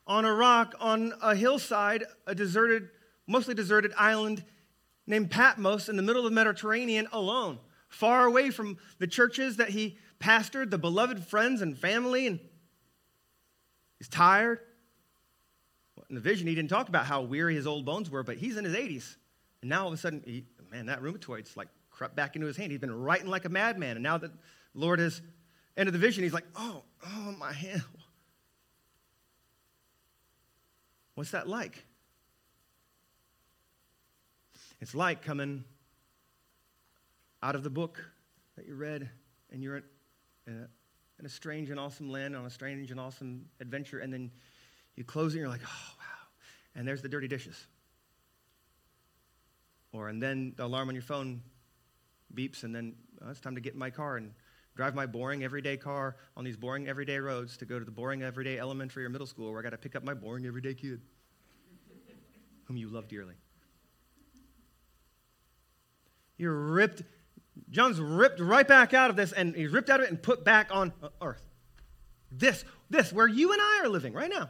on 0.06 0.26
a 0.26 0.34
rock 0.34 0.76
on 0.80 1.14
a 1.22 1.36
hillside, 1.36 2.04
a 2.26 2.34
deserted, 2.34 2.90
mostly 3.28 3.54
deserted 3.54 3.94
island 3.98 4.44
named 5.06 5.32
Patmos 5.32 5.88
in 5.88 5.96
the 5.96 6.04
middle 6.04 6.26
of 6.26 6.32
the 6.32 6.36
Mediterranean 6.36 7.08
alone, 7.12 7.60
far 7.88 8.26
away 8.26 8.50
from 8.50 8.78
the 8.98 9.08
churches 9.08 9.58
that 9.58 9.70
he 9.70 9.98
pastored, 10.20 10.70
the 10.70 10.78
beloved 10.78 11.24
friends 11.24 11.62
and 11.62 11.78
family, 11.78 12.28
and 12.28 12.40
he's 13.98 14.10
tired. 14.10 14.60
In 16.10 16.16
the 16.16 16.22
vision, 16.22 16.48
he 16.48 16.56
didn't 16.56 16.70
talk 16.70 16.90
about 16.90 17.06
how 17.06 17.22
weary 17.22 17.56
his 17.56 17.68
old 17.68 17.86
bones 17.86 18.10
were, 18.10 18.24
but 18.24 18.38
he's 18.38 18.58
in 18.58 18.66
his 18.66 18.76
80s. 18.76 19.16
And 19.62 19.70
now 19.70 19.84
all 19.84 19.88
of 19.88 19.94
a 19.94 19.98
sudden, 19.98 20.24
he, 20.26 20.46
man, 20.72 20.88
that 20.88 21.02
rheumatoid's 21.02 21.56
like 21.56 21.68
crept 21.92 22.16
back 22.16 22.36
into 22.36 22.48
his 22.48 22.58
hand. 22.58 22.72
He's 22.72 22.80
been 22.80 22.94
writing 22.94 23.28
like 23.28 23.46
a 23.46 23.50
madman. 23.50 23.98
And 23.98 24.04
now 24.04 24.18
that 24.18 24.32
the 24.32 24.40
Lord 24.80 25.00
has 25.00 25.22
ended 25.78 25.94
the 25.94 26.00
vision, 26.00 26.24
he's 26.24 26.34
like, 26.34 26.48
oh, 26.56 26.84
oh, 27.06 27.36
my 27.38 27.54
hand. 27.54 27.84
What's 31.16 31.32
that 31.32 31.48
like? 31.48 31.86
It's 34.82 34.96
like 34.96 35.22
coming 35.22 35.66
out 37.44 37.56
of 37.56 37.64
the 37.64 37.70
book 37.70 38.04
that 38.56 38.66
you 38.66 38.76
read 38.76 39.10
and 39.52 39.62
you're 39.62 39.78
in 39.78 39.84
a, 40.48 40.68
in 41.20 41.26
a 41.26 41.30
strange 41.30 41.70
and 41.70 41.80
awesome 41.80 42.10
land 42.10 42.36
on 42.36 42.46
a 42.46 42.50
strange 42.50 42.92
and 42.92 43.00
awesome 43.00 43.46
adventure, 43.60 44.00
and 44.00 44.14
then 44.14 44.32
you 45.00 45.06
close 45.06 45.34
it 45.34 45.38
and 45.38 45.44
you're 45.44 45.50
like, 45.50 45.62
oh, 45.64 45.94
wow. 45.98 46.28
And 46.76 46.86
there's 46.86 47.02
the 47.02 47.08
dirty 47.08 47.30
dishes. 47.30 47.66
Or, 49.94 50.10
and 50.10 50.22
then 50.22 50.54
the 50.58 50.66
alarm 50.66 50.90
on 50.90 50.94
your 50.94 51.02
phone 51.02 51.42
beeps, 52.36 52.64
and 52.64 52.76
then 52.76 52.96
oh, 53.24 53.30
it's 53.32 53.40
time 53.40 53.56
to 53.56 53.62
get 53.62 53.74
in 53.74 53.80
my 53.80 53.90
car 53.90 54.18
and 54.18 54.34
drive 54.76 54.94
my 54.94 55.06
boring 55.06 55.44
everyday 55.44 55.78
car 55.78 56.18
on 56.38 56.44
these 56.44 56.58
boring 56.58 56.88
everyday 56.88 57.18
roads 57.18 57.58
to 57.58 57.66
go 57.66 57.80
to 57.80 57.86
the 57.86 57.92
boring 57.92 58.22
everyday 58.22 58.60
elementary 58.60 59.06
or 59.06 59.10
middle 59.10 59.26
school 59.26 59.52
where 59.52 59.60
I 59.60 59.64
got 59.64 59.72
to 59.72 59.78
pick 59.78 59.96
up 59.96 60.04
my 60.04 60.14
boring 60.14 60.46
everyday 60.46 60.74
kid, 60.74 61.02
whom 62.66 62.78
you 62.78 62.90
love 62.90 63.08
dearly. 63.08 63.36
You're 66.38 66.54
ripped. 66.54 67.04
John's 67.72 68.00
ripped 68.00 68.42
right 68.42 68.68
back 68.68 68.94
out 68.94 69.10
of 69.10 69.16
this, 69.16 69.32
and 69.32 69.56
he's 69.56 69.72
ripped 69.72 69.90
out 69.90 70.02
of 70.02 70.06
it 70.06 70.10
and 70.10 70.22
put 70.22 70.44
back 70.44 70.70
on 70.72 70.92
uh, 71.02 71.08
earth. 71.22 71.44
This, 72.32 72.64
this, 72.90 73.12
where 73.12 73.28
you 73.28 73.54
and 73.54 73.62
I 73.62 73.82
are 73.84 73.90
living 73.90 74.14
right 74.14 74.30
now. 74.30 74.50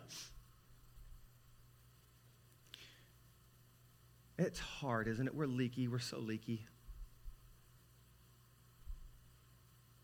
It's 4.40 4.60
hard, 4.60 5.10
isn't 5.10 5.28
it? 5.28 5.36
We're 5.36 5.48
leaky. 5.48 5.90
We're 5.90 6.00
so 6.00 6.18
leaky. 6.18 6.66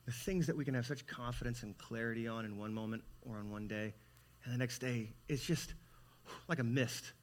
The 0.05 0.11
things 0.11 0.47
that 0.47 0.57
we 0.57 0.65
can 0.65 0.73
have 0.73 0.85
such 0.85 1.07
confidence 1.07 1.63
and 1.63 1.77
clarity 1.77 2.27
on 2.27 2.43
in 2.43 2.57
one 2.57 2.73
moment 2.73 3.03
or 3.21 3.37
on 3.37 3.49
one 3.49 3.67
day, 3.67 3.93
and 4.43 4.53
the 4.53 4.57
next 4.57 4.79
day, 4.79 5.13
it's 5.29 5.43
just 5.43 5.73
like 6.49 6.59
a 6.59 6.63
mist, 6.63 7.13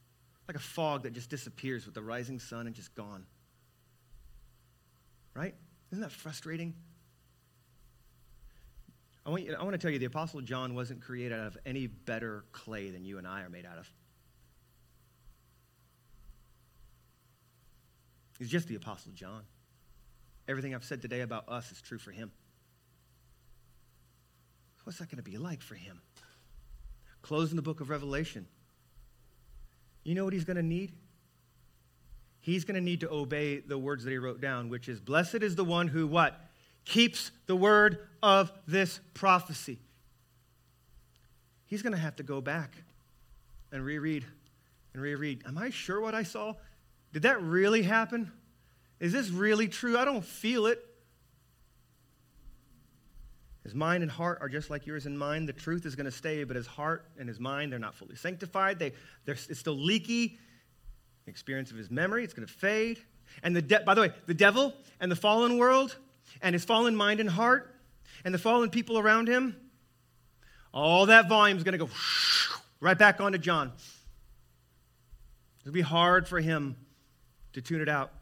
like 0.49 0.57
a 0.57 0.61
fog 0.61 1.03
that 1.03 1.13
just 1.13 1.29
disappears 1.29 1.85
with 1.85 1.95
the 1.95 2.03
rising 2.03 2.39
sun 2.39 2.67
and 2.67 2.75
just 2.75 2.95
gone. 2.95 3.27
Right? 5.35 5.55
Isn't 5.93 6.01
that 6.01 6.13
frustrating? 6.13 6.75
I 9.27 9.31
want, 9.31 9.45
you, 9.45 9.55
I 9.55 9.63
want 9.63 9.75
to 9.75 9.79
tell 9.79 9.91
you 9.91 9.99
the 9.99 10.07
Apostle 10.07 10.41
John 10.41 10.75
wasn't 10.75 11.03
created 11.03 11.39
out 11.39 11.47
of 11.47 11.59
any 11.67 11.87
better 11.87 12.47
clay 12.53 12.91
than 12.91 13.05
you 13.05 13.19
and 13.19 13.27
I 13.27 13.43
are 13.43 13.51
made 13.51 13.67
out 13.67 13.77
of. 13.77 13.89
He's 18.43 18.51
just 18.51 18.67
the 18.67 18.75
Apostle 18.75 19.13
John. 19.13 19.43
Everything 20.49 20.75
I've 20.75 20.83
said 20.83 21.01
today 21.01 21.21
about 21.21 21.49
us 21.49 21.71
is 21.71 21.81
true 21.81 21.99
for 21.99 22.11
him. 22.11 22.33
What's 24.83 24.99
that 24.99 25.09
going 25.09 25.19
to 25.19 25.23
be 25.23 25.37
like 25.39 25.63
for 25.63 25.77
him? 25.77 26.01
Closing 27.23 27.55
the 27.55 27.63
book 27.63 27.81
of 27.81 27.89
Revelation. 27.89 28.49
You 30.03 30.17
know 30.17 30.25
what 30.25 30.33
he's 30.33 30.45
going 30.45 30.57
to 30.57 30.63
need? 30.65 30.91
He's 32.41 32.65
going 32.65 32.75
to 32.75 32.81
need 32.81 32.99
to 33.03 33.13
obey 33.13 33.61
the 33.61 33.79
words 33.79 34.03
that 34.03 34.11
he 34.11 34.19
wrote 34.19 34.41
down, 34.41 34.71
which 34.71 34.89
is 34.89 34.99
Blessed 34.99 35.37
is 35.37 35.55
the 35.55 35.65
one 35.65 35.87
who 35.87 36.09
what? 36.09 36.37
Keeps 36.85 37.31
the 37.47 37.55
word 37.55 38.09
of 38.25 38.51
this 38.67 38.99
prophecy. 39.15 39.79
He's 41.67 41.83
going 41.83 41.95
to 41.95 42.01
have 42.01 42.17
to 42.17 42.25
go 42.25 42.41
back 42.41 42.75
and 43.71 43.85
reread 43.85 44.27
and 44.95 45.01
reread. 45.01 45.45
Am 45.47 45.57
I 45.57 45.71
sure 45.71 46.01
what 46.01 46.17
I 46.17 46.25
saw? 46.25 46.55
Did 47.13 47.23
that 47.23 47.43
really 47.43 47.83
happen? 47.83 48.33
Is 49.01 49.13
this 49.13 49.31
really 49.31 49.69
true? 49.69 49.99
I 49.99 50.05
don't 50.05 50.25
feel 50.25 50.67
it. 50.67 50.85
His 53.65 53.75
mind 53.75 54.03
and 54.03 54.11
heart 54.11 54.39
are 54.41 54.49
just 54.49 54.71
like 54.71 54.87
yours 54.87 55.07
and 55.07 55.17
mine. 55.17 55.47
The 55.47 55.53
truth 55.53 55.87
is 55.87 55.95
going 55.95 56.07
to 56.07 56.13
stay, 56.13 56.43
but 56.45 56.57
his 56.57 56.67
heart 56.67 57.05
and 57.19 57.29
his 57.29 57.39
mind, 57.39 57.71
they're 57.71 57.79
not 57.79 57.95
fully 57.95 58.17
sanctified. 58.17 58.79
They, 58.79 58.93
they're, 59.25 59.35
it's 59.35 59.59
still 59.59 59.77
leaky. 59.77 60.39
The 61.25 61.31
experience 61.31 61.71
of 61.71 61.77
his 61.77 61.91
memory, 61.91 62.25
it's 62.25 62.35
going 62.35 62.47
to 62.47 62.53
fade. 62.53 62.99
And 63.43 63.55
the 63.55 63.63
de- 63.63 63.81
by 63.81 63.95
the 63.95 64.01
way, 64.01 64.13
the 64.27 64.35
devil 64.35 64.75
and 65.01 65.11
the 65.11 65.17
fallen 65.17 65.59
world 65.59 65.97
and 66.41 66.55
his 66.55 66.65
fallen 66.65 66.97
mind 66.97 67.21
and 67.21 67.31
heart 67.31 67.75
and 68.25 68.35
the 68.35 68.39
fallen 68.39 68.69
people 68.69 68.99
around 68.99 69.29
him, 69.29 69.57
all 70.75 71.07
that 71.07 71.29
volume 71.29 71.57
is 71.57 71.63
going 71.65 71.79
to 71.79 71.85
go 71.85 71.91
right 72.81 72.99
back 72.99 73.21
onto 73.21 73.39
John. 73.39 73.73
It'll 75.61 75.73
be 75.73 75.83
hard 75.83 76.27
for 76.27 76.41
him 76.41 76.77
to 77.53 77.61
tune 77.61 77.81
it 77.81 77.89
out. 77.89 78.13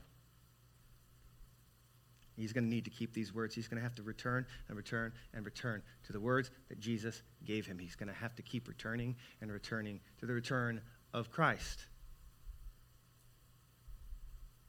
He's 2.37 2.53
going 2.55 2.65
to 2.65 2.71
need 2.71 2.85
to 2.87 2.91
keep 2.91 3.13
these 3.13 3.35
words. 3.35 3.55
He's 3.55 3.69
going 3.69 3.77
to 3.77 3.83
have 3.83 3.95
to 3.97 4.03
return 4.03 4.47
and 4.69 4.77
return 4.77 5.13
and 5.35 5.45
return 5.45 5.83
to 6.07 6.13
the 6.13 6.21
words 6.21 6.51
that 6.71 6.81
Jesus 6.81 7.23
gave 7.45 7.67
him. 7.67 7.79
He's 7.79 7.97
going 7.97 8.09
to 8.09 8.15
have 8.15 8.35
to 8.37 8.43
keep 8.43 8.67
returning 8.67 9.17
and 9.43 9.53
returning 9.53 10.01
to 10.21 10.27
the 10.27 10.33
return 10.33 10.81
of 11.13 11.31
Christ. 11.31 11.85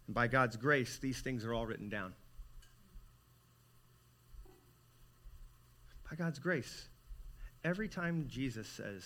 And 0.08 0.14
by 0.14 0.28
God's 0.28 0.58
grace, 0.58 1.00
these 1.00 1.22
things 1.22 1.46
are 1.46 1.54
all 1.54 1.66
written 1.66 1.88
down. 1.88 2.14
By 6.10 6.18
God's 6.18 6.40
grace. 6.40 6.90
Every 7.64 7.88
time 7.88 8.26
Jesus 8.28 8.68
says, 8.68 9.06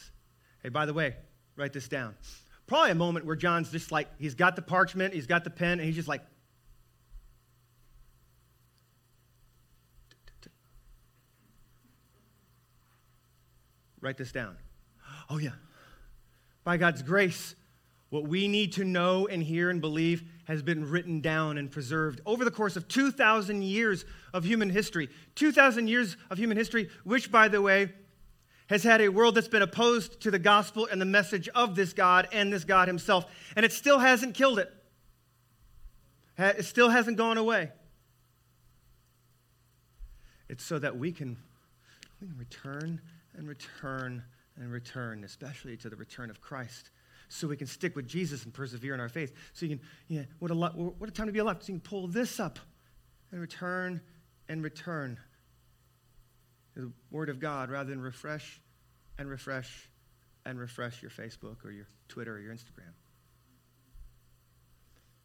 hey, 0.64 0.70
by 0.70 0.88
the 0.88 0.94
way, 0.94 1.16
write 1.56 1.74
this 1.74 1.88
down 1.88 2.16
probably 2.68 2.92
a 2.92 2.96
moment 2.96 3.26
where 3.26 3.36
John's 3.36 3.72
just 3.72 3.92
like, 3.92 4.08
he's 4.20 4.36
got 4.36 4.56
the 4.56 4.62
parchment, 4.62 5.14
he's 5.14 5.28
got 5.28 5.44
the 5.44 5.50
pen, 5.50 5.80
and 5.80 5.82
he's 5.82 5.96
just 5.96 6.08
like, 6.08 6.22
write 14.02 14.18
this 14.18 14.32
down. 14.32 14.56
Oh, 15.30 15.38
yeah. 15.38 15.52
By 16.64 16.78
God's 16.78 17.02
grace, 17.02 17.56
what 18.10 18.28
we 18.28 18.48
need 18.48 18.74
to 18.74 18.84
know 18.84 19.28
and 19.28 19.42
hear 19.42 19.70
and 19.70 19.82
believe 19.82 20.24
has 20.46 20.62
been 20.62 20.90
written 20.90 21.22
down 21.22 21.58
and 21.58 21.72
preserved 21.72 22.22
over 22.26 22.46
the 22.46 22.52
course 22.52 22.76
of 22.76 22.88
2,000 22.88 23.64
years 23.64 24.06
of 24.34 24.44
human 24.44 24.70
history. 24.70 25.10
2,000 25.36 25.88
years 25.88 26.18
of 26.30 26.38
human 26.38 26.56
history, 26.56 26.90
which, 27.04 27.32
by 27.32 27.48
the 27.48 27.62
way, 27.62 27.92
has 28.68 28.84
had 28.84 29.02
a 29.02 29.10
world 29.10 29.36
that's 29.36 29.48
been 29.48 29.62
opposed 29.62 30.22
to 30.22 30.32
the 30.32 30.40
gospel 30.40 30.88
and 30.92 31.00
the 31.00 31.06
message 31.06 31.48
of 31.50 31.76
this 31.76 31.94
God 31.94 32.28
and 32.32 32.52
this 32.52 32.64
God 32.64 32.88
himself. 32.88 33.26
And 33.56 33.66
it 33.66 33.72
still 33.72 34.00
hasn't 34.00 34.36
killed 34.36 34.60
it, 34.60 34.74
it 36.38 36.66
still 36.66 36.90
hasn't 36.90 37.18
gone 37.18 37.38
away. 37.38 37.72
It's 40.50 40.64
so 40.64 40.80
that 40.80 40.98
we 40.98 41.12
can, 41.12 41.38
we 42.22 42.28
can 42.28 42.38
return 42.38 43.02
and 43.36 43.48
return 43.48 44.24
and 44.58 44.72
return, 44.72 45.24
especially 45.24 45.76
to 45.78 45.90
the 45.90 45.96
return 45.96 46.30
of 46.30 46.42
Christ. 46.42 46.92
So 47.30 47.48
we 47.48 47.58
can 47.58 47.68
stick 47.68 47.96
with 47.96 48.08
Jesus 48.08 48.46
and 48.46 48.54
persevere 48.54 48.94
in 48.94 49.00
our 49.00 49.10
faith. 49.10 49.34
So 49.54 49.66
you 49.66 49.78
can, 49.78 49.86
yeah, 50.08 50.24
what 50.40 50.52
a, 50.52 50.54
lot, 50.54 50.78
what 50.78 51.10
a 51.10 51.12
time 51.12 51.28
to 51.28 51.34
be 51.34 51.40
alive. 51.40 51.58
So 51.62 51.74
you 51.74 51.80
can 51.80 51.90
pull 51.90 52.08
this 52.08 52.40
up 52.40 52.60
and 53.32 53.42
return 53.42 54.02
and 54.48 54.64
return 54.64 55.18
the 56.76 56.92
Word 57.10 57.30
of 57.30 57.40
God 57.40 57.70
rather 57.70 57.90
than 57.90 58.02
refresh 58.02 58.62
and 59.18 59.30
refresh 59.30 59.90
and 60.46 60.60
refresh 60.60 61.02
your 61.02 61.12
Facebook 61.12 61.64
or 61.64 61.72
your 61.72 61.88
Twitter 62.08 62.36
or 62.36 62.40
your 62.40 62.54
Instagram. 62.54 62.94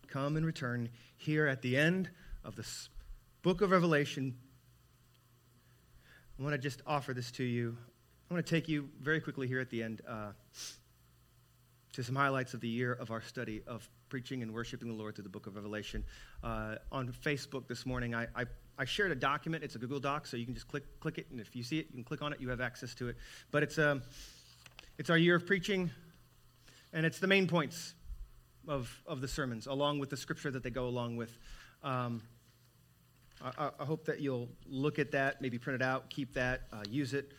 Come 0.08 0.36
and 0.36 0.44
return 0.44 0.88
here 1.16 1.46
at 1.46 1.62
the 1.62 1.76
end 1.76 2.10
of 2.44 2.56
this 2.56 2.88
book 3.42 3.60
of 3.60 3.70
Revelation. 3.70 4.34
I 6.38 6.42
want 6.42 6.54
to 6.54 6.58
just 6.58 6.82
offer 6.86 7.12
this 7.12 7.30
to 7.32 7.44
you. 7.44 7.76
I 8.30 8.34
want 8.34 8.46
to 8.46 8.50
take 8.50 8.68
you 8.68 8.88
very 9.00 9.20
quickly 9.20 9.46
here 9.46 9.60
at 9.60 9.70
the 9.70 9.82
end 9.82 10.02
uh, 10.08 10.32
to 11.92 12.02
some 12.02 12.14
highlights 12.14 12.54
of 12.54 12.60
the 12.60 12.68
year 12.68 12.92
of 12.92 13.10
our 13.10 13.20
study 13.20 13.62
of 13.66 13.88
preaching 14.08 14.42
and 14.42 14.52
worshiping 14.52 14.88
the 14.88 14.94
Lord 14.94 15.16
through 15.16 15.24
the 15.24 15.30
book 15.30 15.46
of 15.46 15.56
Revelation. 15.56 16.04
Uh, 16.42 16.76
on 16.90 17.12
Facebook 17.24 17.68
this 17.68 17.84
morning, 17.84 18.14
I, 18.14 18.26
I 18.34 18.44
I 18.80 18.86
shared 18.86 19.12
a 19.12 19.14
document. 19.14 19.62
It's 19.62 19.74
a 19.74 19.78
Google 19.78 20.00
Doc, 20.00 20.26
so 20.26 20.38
you 20.38 20.46
can 20.46 20.54
just 20.54 20.66
click, 20.66 20.84
click 21.00 21.18
it, 21.18 21.26
and 21.30 21.38
if 21.38 21.54
you 21.54 21.62
see 21.62 21.78
it, 21.78 21.88
you 21.88 21.96
can 21.96 22.02
click 22.02 22.22
on 22.22 22.32
it. 22.32 22.40
You 22.40 22.48
have 22.48 22.62
access 22.62 22.94
to 22.94 23.10
it. 23.10 23.16
But 23.50 23.62
it's, 23.62 23.78
um, 23.78 24.00
it's 24.96 25.10
our 25.10 25.18
year 25.18 25.34
of 25.34 25.46
preaching, 25.46 25.90
and 26.94 27.04
it's 27.04 27.18
the 27.18 27.26
main 27.26 27.46
points 27.46 27.92
of, 28.66 28.90
of 29.06 29.20
the 29.20 29.28
sermons, 29.28 29.66
along 29.66 29.98
with 29.98 30.08
the 30.08 30.16
scripture 30.16 30.50
that 30.52 30.62
they 30.62 30.70
go 30.70 30.86
along 30.86 31.18
with. 31.18 31.36
Um, 31.82 32.22
I, 33.44 33.68
I, 33.78 33.84
hope 33.84 34.06
that 34.06 34.20
you'll 34.20 34.48
look 34.66 34.98
at 34.98 35.10
that, 35.10 35.42
maybe 35.42 35.58
print 35.58 35.82
it 35.82 35.84
out, 35.84 36.08
keep 36.08 36.32
that, 36.32 36.62
uh, 36.72 36.82
use 36.88 37.12
it. 37.12 37.32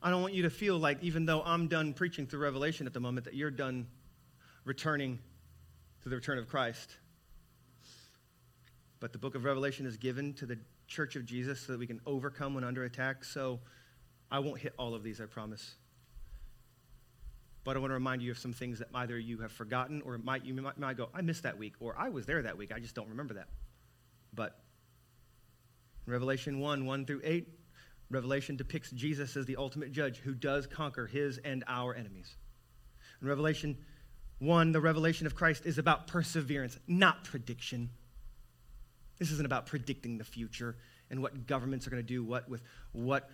I 0.00 0.10
don't 0.10 0.22
want 0.22 0.34
you 0.34 0.44
to 0.44 0.50
feel 0.50 0.78
like, 0.78 1.02
even 1.02 1.26
though 1.26 1.42
I'm 1.42 1.66
done 1.66 1.92
preaching 1.92 2.28
through 2.28 2.40
Revelation 2.40 2.86
at 2.86 2.92
the 2.92 3.00
moment, 3.00 3.24
that 3.24 3.34
you're 3.34 3.50
done 3.50 3.88
returning 4.64 5.18
to 6.04 6.08
the 6.08 6.14
return 6.14 6.38
of 6.38 6.48
Christ. 6.48 6.96
But 9.06 9.12
the 9.12 9.20
book 9.20 9.36
of 9.36 9.44
Revelation 9.44 9.86
is 9.86 9.96
given 9.96 10.34
to 10.34 10.46
the 10.46 10.58
church 10.88 11.14
of 11.14 11.24
Jesus 11.24 11.60
so 11.60 11.70
that 11.70 11.78
we 11.78 11.86
can 11.86 12.00
overcome 12.06 12.54
when 12.54 12.64
under 12.64 12.82
attack. 12.82 13.22
So 13.22 13.60
I 14.32 14.40
won't 14.40 14.58
hit 14.58 14.74
all 14.80 14.96
of 14.96 15.04
these, 15.04 15.20
I 15.20 15.26
promise. 15.26 15.76
But 17.62 17.76
I 17.76 17.78
want 17.78 17.90
to 17.90 17.94
remind 17.94 18.20
you 18.20 18.32
of 18.32 18.38
some 18.38 18.52
things 18.52 18.80
that 18.80 18.88
either 18.92 19.16
you 19.16 19.38
have 19.42 19.52
forgotten 19.52 20.02
or 20.04 20.18
might, 20.18 20.44
you 20.44 20.54
might, 20.54 20.76
might 20.76 20.96
go, 20.96 21.08
I 21.14 21.20
missed 21.20 21.44
that 21.44 21.56
week, 21.56 21.74
or 21.78 21.94
I 21.96 22.08
was 22.08 22.26
there 22.26 22.42
that 22.42 22.58
week, 22.58 22.72
I 22.74 22.80
just 22.80 22.96
don't 22.96 23.08
remember 23.08 23.34
that. 23.34 23.46
But 24.34 24.58
Revelation 26.06 26.58
1 26.58 26.84
1 26.84 27.06
through 27.06 27.20
8, 27.22 27.46
Revelation 28.10 28.56
depicts 28.56 28.90
Jesus 28.90 29.36
as 29.36 29.46
the 29.46 29.54
ultimate 29.54 29.92
judge 29.92 30.18
who 30.18 30.34
does 30.34 30.66
conquer 30.66 31.06
his 31.06 31.38
and 31.38 31.62
our 31.68 31.94
enemies. 31.94 32.34
In 33.22 33.28
Revelation 33.28 33.78
1, 34.40 34.72
the 34.72 34.80
revelation 34.80 35.28
of 35.28 35.36
Christ 35.36 35.64
is 35.64 35.78
about 35.78 36.08
perseverance, 36.08 36.76
not 36.88 37.22
prediction. 37.22 37.90
This 39.18 39.30
isn't 39.30 39.46
about 39.46 39.66
predicting 39.66 40.18
the 40.18 40.24
future 40.24 40.76
and 41.10 41.22
what 41.22 41.46
governments 41.46 41.86
are 41.86 41.90
going 41.90 42.02
to 42.02 42.06
do 42.06 42.22
what 42.22 42.48
with 42.48 42.62
what 42.92 43.30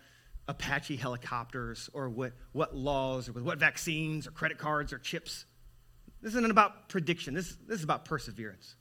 Apache 0.49 0.97
helicopters 0.97 1.89
or 1.93 2.09
what, 2.09 2.33
what 2.53 2.75
laws 2.75 3.29
or 3.29 3.33
with 3.33 3.45
what 3.45 3.59
vaccines 3.59 4.27
or 4.27 4.33
credit 4.33 4.59
cards 4.59 4.93
or 4.93 4.99
chips. 4.99 5.45
This 6.21 6.35
isn't 6.35 6.51
about 6.51 6.89
prediction. 6.89 7.35
This, 7.35 7.57
this 7.67 7.79
is 7.79 7.85
about 7.85 8.05
perseverance. 8.05 8.77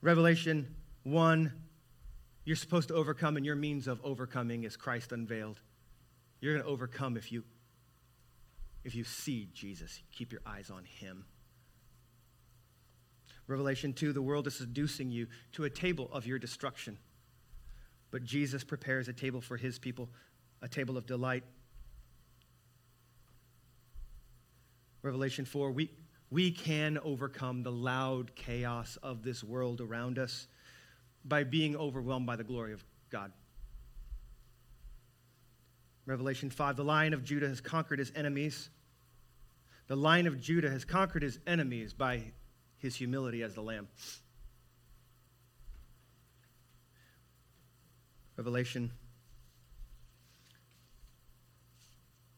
Revelation 0.00 0.74
1, 1.04 1.52
you're 2.44 2.56
supposed 2.56 2.88
to 2.88 2.94
overcome, 2.94 3.36
and 3.36 3.46
your 3.46 3.56
means 3.56 3.88
of 3.88 4.00
overcoming 4.04 4.64
is 4.64 4.76
Christ 4.76 5.12
unveiled. 5.12 5.60
You're 6.40 6.54
going 6.54 6.64
to 6.64 6.70
overcome 6.70 7.16
if 7.16 7.32
you 7.32 7.44
if 8.84 8.94
you 8.94 9.02
see 9.02 9.48
Jesus. 9.54 10.02
Keep 10.12 10.30
your 10.30 10.42
eyes 10.44 10.70
on 10.70 10.84
him. 10.84 11.24
Revelation 13.46 13.92
2 13.92 14.12
the 14.12 14.22
world 14.22 14.46
is 14.46 14.54
seducing 14.54 15.10
you 15.10 15.26
to 15.52 15.64
a 15.64 15.70
table 15.70 16.08
of 16.12 16.26
your 16.26 16.38
destruction. 16.38 16.98
But 18.10 18.24
Jesus 18.24 18.64
prepares 18.64 19.08
a 19.08 19.12
table 19.12 19.40
for 19.40 19.56
his 19.56 19.78
people, 19.78 20.08
a 20.62 20.68
table 20.68 20.96
of 20.96 21.06
delight. 21.06 21.44
Revelation 25.02 25.44
4 25.44 25.70
we, 25.72 25.90
we 26.30 26.50
can 26.50 26.98
overcome 26.98 27.62
the 27.62 27.72
loud 27.72 28.34
chaos 28.34 28.96
of 29.02 29.22
this 29.22 29.44
world 29.44 29.80
around 29.80 30.18
us 30.18 30.48
by 31.24 31.44
being 31.44 31.76
overwhelmed 31.76 32.26
by 32.26 32.36
the 32.36 32.44
glory 32.44 32.72
of 32.72 32.84
God. 33.10 33.32
Revelation 36.06 36.48
5 36.50 36.76
the 36.76 36.84
lion 36.84 37.12
of 37.12 37.24
Judah 37.24 37.48
has 37.48 37.60
conquered 37.60 37.98
his 37.98 38.12
enemies. 38.14 38.70
The 39.86 39.96
lion 39.96 40.26
of 40.26 40.40
Judah 40.40 40.70
has 40.70 40.84
conquered 40.84 41.22
his 41.22 41.38
enemies 41.46 41.92
by 41.92 42.32
his 42.84 42.94
humility 42.96 43.42
as 43.42 43.54
the 43.54 43.62
lamb. 43.62 43.88
Revelation 48.36 48.90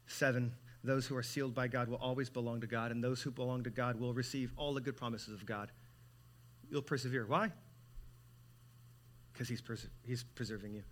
7 0.06 0.52
Those 0.84 1.04
who 1.04 1.16
are 1.16 1.22
sealed 1.24 1.52
by 1.52 1.66
God 1.66 1.88
will 1.88 1.96
always 1.96 2.30
belong 2.30 2.60
to 2.60 2.68
God, 2.68 2.92
and 2.92 3.02
those 3.02 3.20
who 3.22 3.32
belong 3.32 3.64
to 3.64 3.70
God 3.70 3.98
will 3.98 4.14
receive 4.14 4.52
all 4.56 4.72
the 4.72 4.80
good 4.80 4.96
promises 4.96 5.34
of 5.34 5.44
God. 5.44 5.72
You'll 6.70 6.80
persevere. 6.80 7.26
Why? 7.26 7.50
Because 9.32 9.48
he's, 9.48 9.60
pers- 9.60 9.88
he's 10.04 10.22
preserving 10.22 10.74
you. 10.74 10.84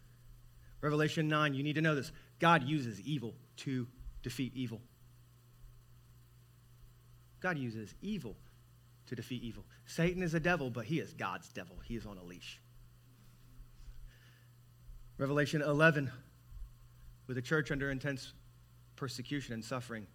Revelation 0.81 1.29
9, 1.29 1.55
you 1.55 1.63
need 1.63 1.77
to 1.77 1.81
know 1.81 1.95
this 1.95 2.11
God 2.41 2.65
uses 2.65 3.01
evil 3.03 3.35
to 3.59 3.87
defeat 4.25 4.51
evil. 4.57 4.81
God 7.41 7.57
uses 7.57 7.95
evil 8.03 8.35
to 9.15 9.23
defeat 9.23 9.43
evil. 9.43 9.65
Satan 9.87 10.23
is 10.23 10.35
a 10.35 10.41
devil, 10.41 10.71
but 10.71 10.85
he 10.85 10.99
is 10.99 11.13
God's 11.15 11.49
devil. 11.49 11.77
He 11.85 11.97
is 11.97 12.07
on 12.07 12.19
a 12.19 12.23
leash. 12.23 12.61
Revelation 15.19 15.63
11, 15.63 16.11
with 17.27 17.37
the 17.37 17.43
church 17.43 17.71
under 17.71 17.91
intense 17.91 18.33
persecution 18.97 19.55
and 19.55 19.65
suffering, 19.65 20.07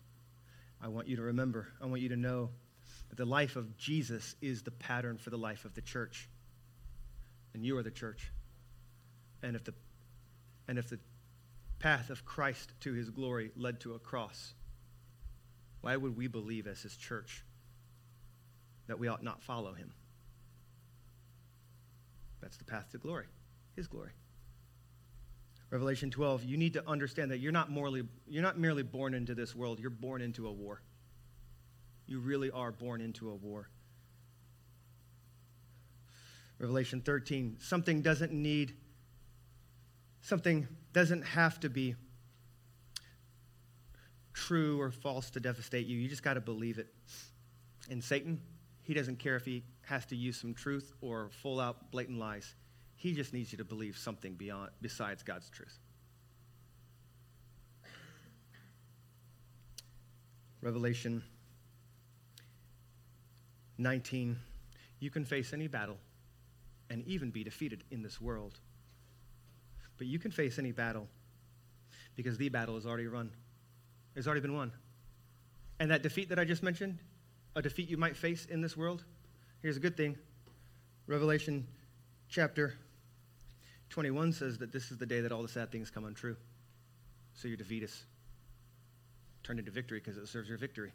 I 0.81 0.89
want 0.89 1.07
you 1.07 1.15
to 1.17 1.21
remember, 1.23 1.67
I 1.81 1.85
want 1.85 2.01
you 2.01 2.09
to 2.09 2.17
know 2.17 2.49
that 3.09 3.17
the 3.17 3.25
life 3.25 3.55
of 3.55 3.77
Jesus 3.77 4.35
is 4.41 4.63
the 4.63 4.71
pattern 4.71 5.17
for 5.17 5.29
the 5.29 5.37
life 5.37 5.65
of 5.65 5.73
the 5.73 5.81
church. 5.81 6.29
And 7.53 7.65
you 7.65 7.77
are 7.77 7.83
the 7.83 7.91
church. 7.91 8.31
And 9.41 9.55
if 9.55 9.63
the, 9.63 9.73
and 10.67 10.77
if 10.77 10.89
the 10.89 10.99
path 11.79 12.09
of 12.09 12.25
Christ 12.25 12.73
to 12.81 12.93
his 12.93 13.09
glory 13.09 13.51
led 13.55 13.79
to 13.81 13.93
a 13.93 13.99
cross, 13.99 14.53
why 15.81 15.95
would 15.95 16.17
we 16.17 16.27
believe 16.27 16.67
as 16.67 16.81
his 16.81 16.95
church 16.95 17.43
that 18.89 18.99
we 18.99 19.07
ought 19.07 19.23
not 19.23 19.41
follow 19.43 19.71
him. 19.71 19.93
That's 22.41 22.57
the 22.57 22.65
path 22.65 22.89
to 22.91 22.97
glory, 22.97 23.27
his 23.75 23.87
glory. 23.87 24.11
Revelation 25.69 26.09
12, 26.09 26.43
you 26.43 26.57
need 26.57 26.73
to 26.73 26.89
understand 26.89 27.29
that 27.29 27.37
you're 27.37 27.51
not, 27.51 27.69
morally, 27.69 28.01
you're 28.27 28.41
not 28.41 28.57
merely 28.57 28.81
born 28.81 29.13
into 29.13 29.35
this 29.35 29.55
world, 29.55 29.79
you're 29.79 29.91
born 29.91 30.21
into 30.21 30.47
a 30.47 30.51
war. 30.51 30.81
You 32.07 32.19
really 32.19 32.49
are 32.49 32.71
born 32.71 33.01
into 33.01 33.29
a 33.29 33.35
war. 33.35 33.69
Revelation 36.57 37.01
13, 37.01 37.57
something 37.59 38.01
doesn't 38.01 38.33
need, 38.33 38.73
something 40.21 40.67
doesn't 40.93 41.21
have 41.21 41.59
to 41.59 41.69
be 41.69 41.95
true 44.33 44.81
or 44.81 44.89
false 44.89 45.29
to 45.31 45.39
devastate 45.39 45.85
you. 45.85 45.99
You 45.99 46.09
just 46.09 46.23
got 46.23 46.33
to 46.33 46.41
believe 46.41 46.79
it. 46.79 46.87
And 47.91 48.03
Satan, 48.03 48.41
he 48.89 48.95
doesn't 48.95 49.19
care 49.19 49.35
if 49.35 49.45
he 49.45 49.61
has 49.81 50.03
to 50.07 50.15
use 50.15 50.41
some 50.41 50.51
truth 50.51 50.93
or 50.99 51.29
full 51.43 51.59
out 51.59 51.91
blatant 51.91 52.17
lies. 52.17 52.55
He 52.95 53.13
just 53.13 53.33
needs 53.33 53.51
you 53.51 53.57
to 53.59 53.63
believe 53.63 53.95
something 53.95 54.33
beyond, 54.33 54.71
besides 54.81 55.21
God's 55.21 55.47
truth. 55.51 55.77
Revelation 60.63 61.21
19 63.77 64.35
You 64.99 65.11
can 65.11 65.23
face 65.23 65.53
any 65.53 65.67
battle 65.67 65.97
and 66.89 67.05
even 67.05 67.29
be 67.29 67.43
defeated 67.43 67.83
in 67.91 68.01
this 68.01 68.19
world. 68.19 68.57
But 69.99 70.07
you 70.07 70.17
can 70.17 70.31
face 70.31 70.57
any 70.57 70.71
battle 70.71 71.07
because 72.15 72.39
the 72.39 72.49
battle 72.49 72.75
is 72.75 72.87
already 72.87 73.05
run. 73.05 73.29
It's 74.15 74.25
already 74.25 74.41
been 74.41 74.55
won. 74.55 74.71
And 75.79 75.91
that 75.91 76.01
defeat 76.01 76.29
that 76.29 76.39
I 76.39 76.43
just 76.43 76.63
mentioned, 76.63 76.97
a 77.55 77.61
defeat 77.61 77.89
you 77.89 77.97
might 77.97 78.15
face 78.15 78.45
in 78.45 78.61
this 78.61 78.77
world, 78.77 79.03
here's 79.61 79.77
a 79.77 79.79
good 79.79 79.97
thing. 79.97 80.17
Revelation 81.07 81.67
chapter 82.29 82.75
21 83.89 84.33
says 84.33 84.57
that 84.59 84.71
this 84.71 84.91
is 84.91 84.97
the 84.97 85.05
day 85.05 85.21
that 85.21 85.31
all 85.31 85.41
the 85.41 85.47
sad 85.47 85.71
things 85.71 85.89
come 85.89 86.05
untrue. 86.05 86.35
So 87.33 87.47
your 87.47 87.57
defeat 87.57 87.83
is 87.83 88.03
turned 89.43 89.59
into 89.59 89.71
victory 89.71 89.99
because 89.99 90.17
it 90.17 90.27
serves 90.27 90.47
your 90.47 90.57
victory. 90.57 90.91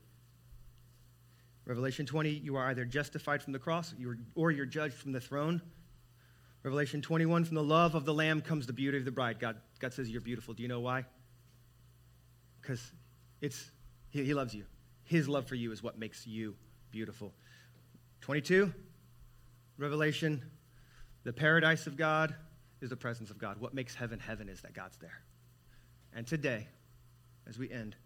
Revelation 1.66 2.06
20, 2.06 2.30
you 2.30 2.56
are 2.56 2.68
either 2.68 2.84
justified 2.84 3.42
from 3.42 3.52
the 3.52 3.58
cross 3.58 3.94
or 4.34 4.50
you're 4.50 4.66
judged 4.66 4.94
from 4.94 5.12
the 5.12 5.20
throne. 5.20 5.62
Revelation 6.62 7.02
21, 7.02 7.44
from 7.44 7.54
the 7.54 7.62
love 7.62 7.94
of 7.94 8.04
the 8.04 8.14
Lamb 8.14 8.40
comes 8.40 8.66
the 8.66 8.72
beauty 8.72 8.98
of 8.98 9.04
the 9.04 9.10
bride. 9.10 9.40
God, 9.40 9.56
God 9.80 9.92
says 9.92 10.10
you're 10.10 10.20
beautiful. 10.20 10.54
Do 10.54 10.62
you 10.62 10.68
know 10.68 10.80
why? 10.80 11.04
Because 12.60 12.92
it's 13.40 13.70
he, 14.10 14.24
he 14.24 14.34
loves 14.34 14.54
you. 14.54 14.64
His 15.04 15.28
love 15.28 15.46
for 15.46 15.54
you 15.54 15.72
is 15.72 15.82
what 15.82 15.98
makes 15.98 16.26
you 16.26 16.56
beautiful. 16.90 17.32
22, 18.22 18.72
Revelation, 19.76 20.42
the 21.24 21.32
paradise 21.32 21.86
of 21.86 21.96
God 21.96 22.34
is 22.80 22.90
the 22.90 22.96
presence 22.96 23.30
of 23.30 23.38
God. 23.38 23.60
What 23.60 23.74
makes 23.74 23.94
heaven 23.94 24.18
heaven 24.18 24.48
is 24.48 24.62
that 24.62 24.72
God's 24.74 24.96
there. 24.98 25.20
And 26.14 26.26
today, 26.26 26.68
as 27.46 27.58
we 27.58 27.70
end, 27.70 27.96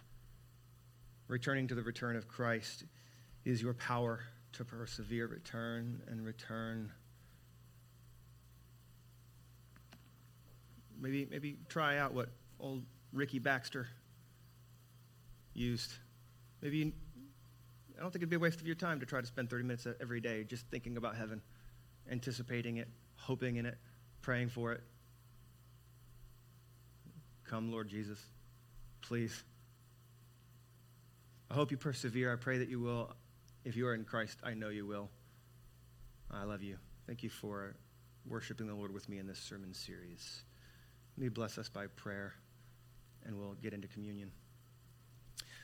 returning 1.28 1.68
to 1.68 1.74
the 1.74 1.82
return 1.82 2.16
of 2.16 2.26
Christ 2.26 2.84
is 3.44 3.62
your 3.62 3.74
power 3.74 4.20
to 4.52 4.64
persevere, 4.64 5.26
return 5.26 6.02
and 6.08 6.24
return. 6.24 6.90
Maybe, 11.00 11.28
maybe 11.30 11.58
try 11.68 11.98
out 11.98 12.12
what 12.12 12.30
old 12.58 12.82
Ricky 13.12 13.38
Baxter 13.38 13.86
used. 15.54 15.92
Maybe 16.62 16.78
you, 16.78 16.92
I 17.96 18.02
don't 18.02 18.10
think 18.10 18.22
it'd 18.22 18.30
be 18.30 18.36
a 18.36 18.40
waste 18.40 18.60
of 18.60 18.66
your 18.66 18.76
time 18.76 19.00
to 19.00 19.06
try 19.06 19.20
to 19.20 19.26
spend 19.26 19.50
30 19.50 19.64
minutes 19.64 19.86
every 20.00 20.20
day 20.20 20.44
just 20.44 20.66
thinking 20.66 20.96
about 20.96 21.16
heaven, 21.16 21.40
anticipating 22.10 22.78
it, 22.78 22.88
hoping 23.16 23.56
in 23.56 23.66
it, 23.66 23.78
praying 24.22 24.48
for 24.48 24.72
it. 24.72 24.82
Come, 27.44 27.72
Lord 27.72 27.88
Jesus, 27.88 28.18
please. 29.00 29.42
I 31.50 31.54
hope 31.54 31.70
you 31.70 31.76
persevere. 31.76 32.32
I 32.32 32.36
pray 32.36 32.58
that 32.58 32.68
you 32.68 32.80
will. 32.80 33.14
If 33.64 33.74
you 33.76 33.86
are 33.86 33.94
in 33.94 34.04
Christ, 34.04 34.38
I 34.44 34.54
know 34.54 34.68
you 34.68 34.86
will. 34.86 35.08
I 36.30 36.44
love 36.44 36.62
you. 36.62 36.76
Thank 37.06 37.22
you 37.22 37.30
for 37.30 37.74
worshiping 38.26 38.66
the 38.66 38.74
Lord 38.74 38.92
with 38.92 39.08
me 39.08 39.18
in 39.18 39.26
this 39.26 39.38
sermon 39.38 39.72
series. 39.72 40.42
May 41.16 41.24
you 41.24 41.30
bless 41.30 41.56
us 41.56 41.68
by 41.68 41.86
prayer, 41.86 42.34
and 43.24 43.38
we'll 43.38 43.54
get 43.54 43.72
into 43.72 43.88
communion. 43.88 44.30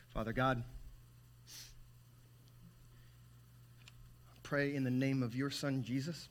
Father 0.09 0.33
God, 0.33 0.65
pray 4.45 4.77
in 4.77 4.85
the 4.85 4.91
name 4.91 5.25
of 5.25 5.35
your 5.35 5.51
Son, 5.51 5.83
Jesus, 5.83 6.29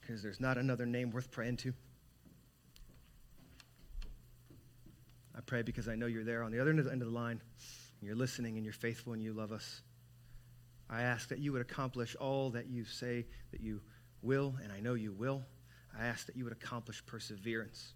because 0.00 0.22
there's 0.22 0.40
not 0.40 0.58
another 0.58 0.86
name 0.86 1.12
worth 1.12 1.30
praying 1.30 1.58
to. 1.58 1.72
I 5.36 5.40
pray 5.42 5.62
because 5.62 5.86
I 5.86 5.94
know 5.94 6.06
you're 6.06 6.24
there 6.24 6.42
on 6.42 6.50
the 6.50 6.58
other 6.58 6.70
end 6.70 6.80
of 6.80 6.88
the 6.88 7.14
line, 7.14 7.40
and 8.00 8.06
you're 8.06 8.16
listening, 8.16 8.56
and 8.56 8.64
you're 8.64 8.72
faithful, 8.72 9.12
and 9.12 9.22
you 9.22 9.32
love 9.32 9.52
us. 9.52 9.82
I 10.88 11.02
ask 11.02 11.28
that 11.28 11.38
you 11.38 11.52
would 11.52 11.60
accomplish 11.60 12.16
all 12.16 12.50
that 12.50 12.66
you 12.68 12.84
say 12.84 13.26
that 13.52 13.60
you 13.60 13.80
will, 14.22 14.54
and 14.62 14.72
I 14.72 14.80
know 14.80 14.94
you 14.94 15.12
will. 15.12 15.42
I 15.98 16.06
ask 16.06 16.26
that 16.26 16.36
you 16.36 16.44
would 16.44 16.52
accomplish 16.52 17.04
perseverance 17.04 17.92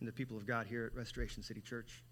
in 0.00 0.06
the 0.06 0.12
people 0.12 0.36
of 0.36 0.46
God 0.46 0.66
here 0.66 0.86
at 0.86 0.96
Restoration 0.96 1.42
City 1.42 1.60
Church, 1.60 2.02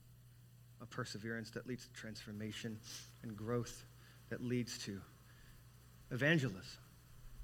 a 0.81 0.87
perseverance 0.87 1.51
that 1.51 1.67
leads 1.67 1.87
to 1.87 1.93
transformation 1.93 2.79
and 3.23 3.37
growth, 3.37 3.85
that 4.31 4.43
leads 4.43 4.79
to 4.79 5.01
evangelism 6.11 6.63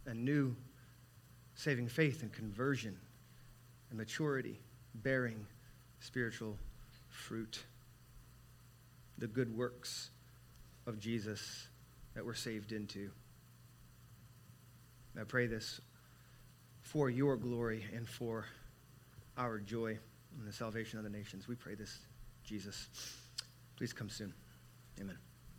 and 0.06 0.24
new 0.24 0.54
saving 1.54 1.88
faith 1.88 2.22
and 2.22 2.32
conversion 2.32 2.96
and 3.90 3.98
maturity, 3.98 4.58
bearing 4.94 5.46
spiritual 6.00 6.56
fruit, 7.08 7.64
the 9.18 9.26
good 9.26 9.56
works 9.56 10.10
of 10.86 10.98
Jesus 10.98 11.68
that 12.14 12.24
we're 12.24 12.34
saved 12.34 12.72
into. 12.72 13.10
I 15.18 15.24
pray 15.24 15.46
this 15.46 15.80
for 16.82 17.08
your 17.08 17.36
glory 17.36 17.84
and 17.94 18.06
for 18.06 18.44
our 19.36 19.58
joy 19.58 19.98
in 20.38 20.44
the 20.44 20.52
salvation 20.52 20.98
of 20.98 21.04
the 21.04 21.10
nations. 21.10 21.48
We 21.48 21.54
pray 21.54 21.74
this, 21.74 21.98
Jesus. 22.44 22.88
Please 23.76 23.92
come 23.92 24.10
soon. 24.10 24.34
Amen. 25.00 25.25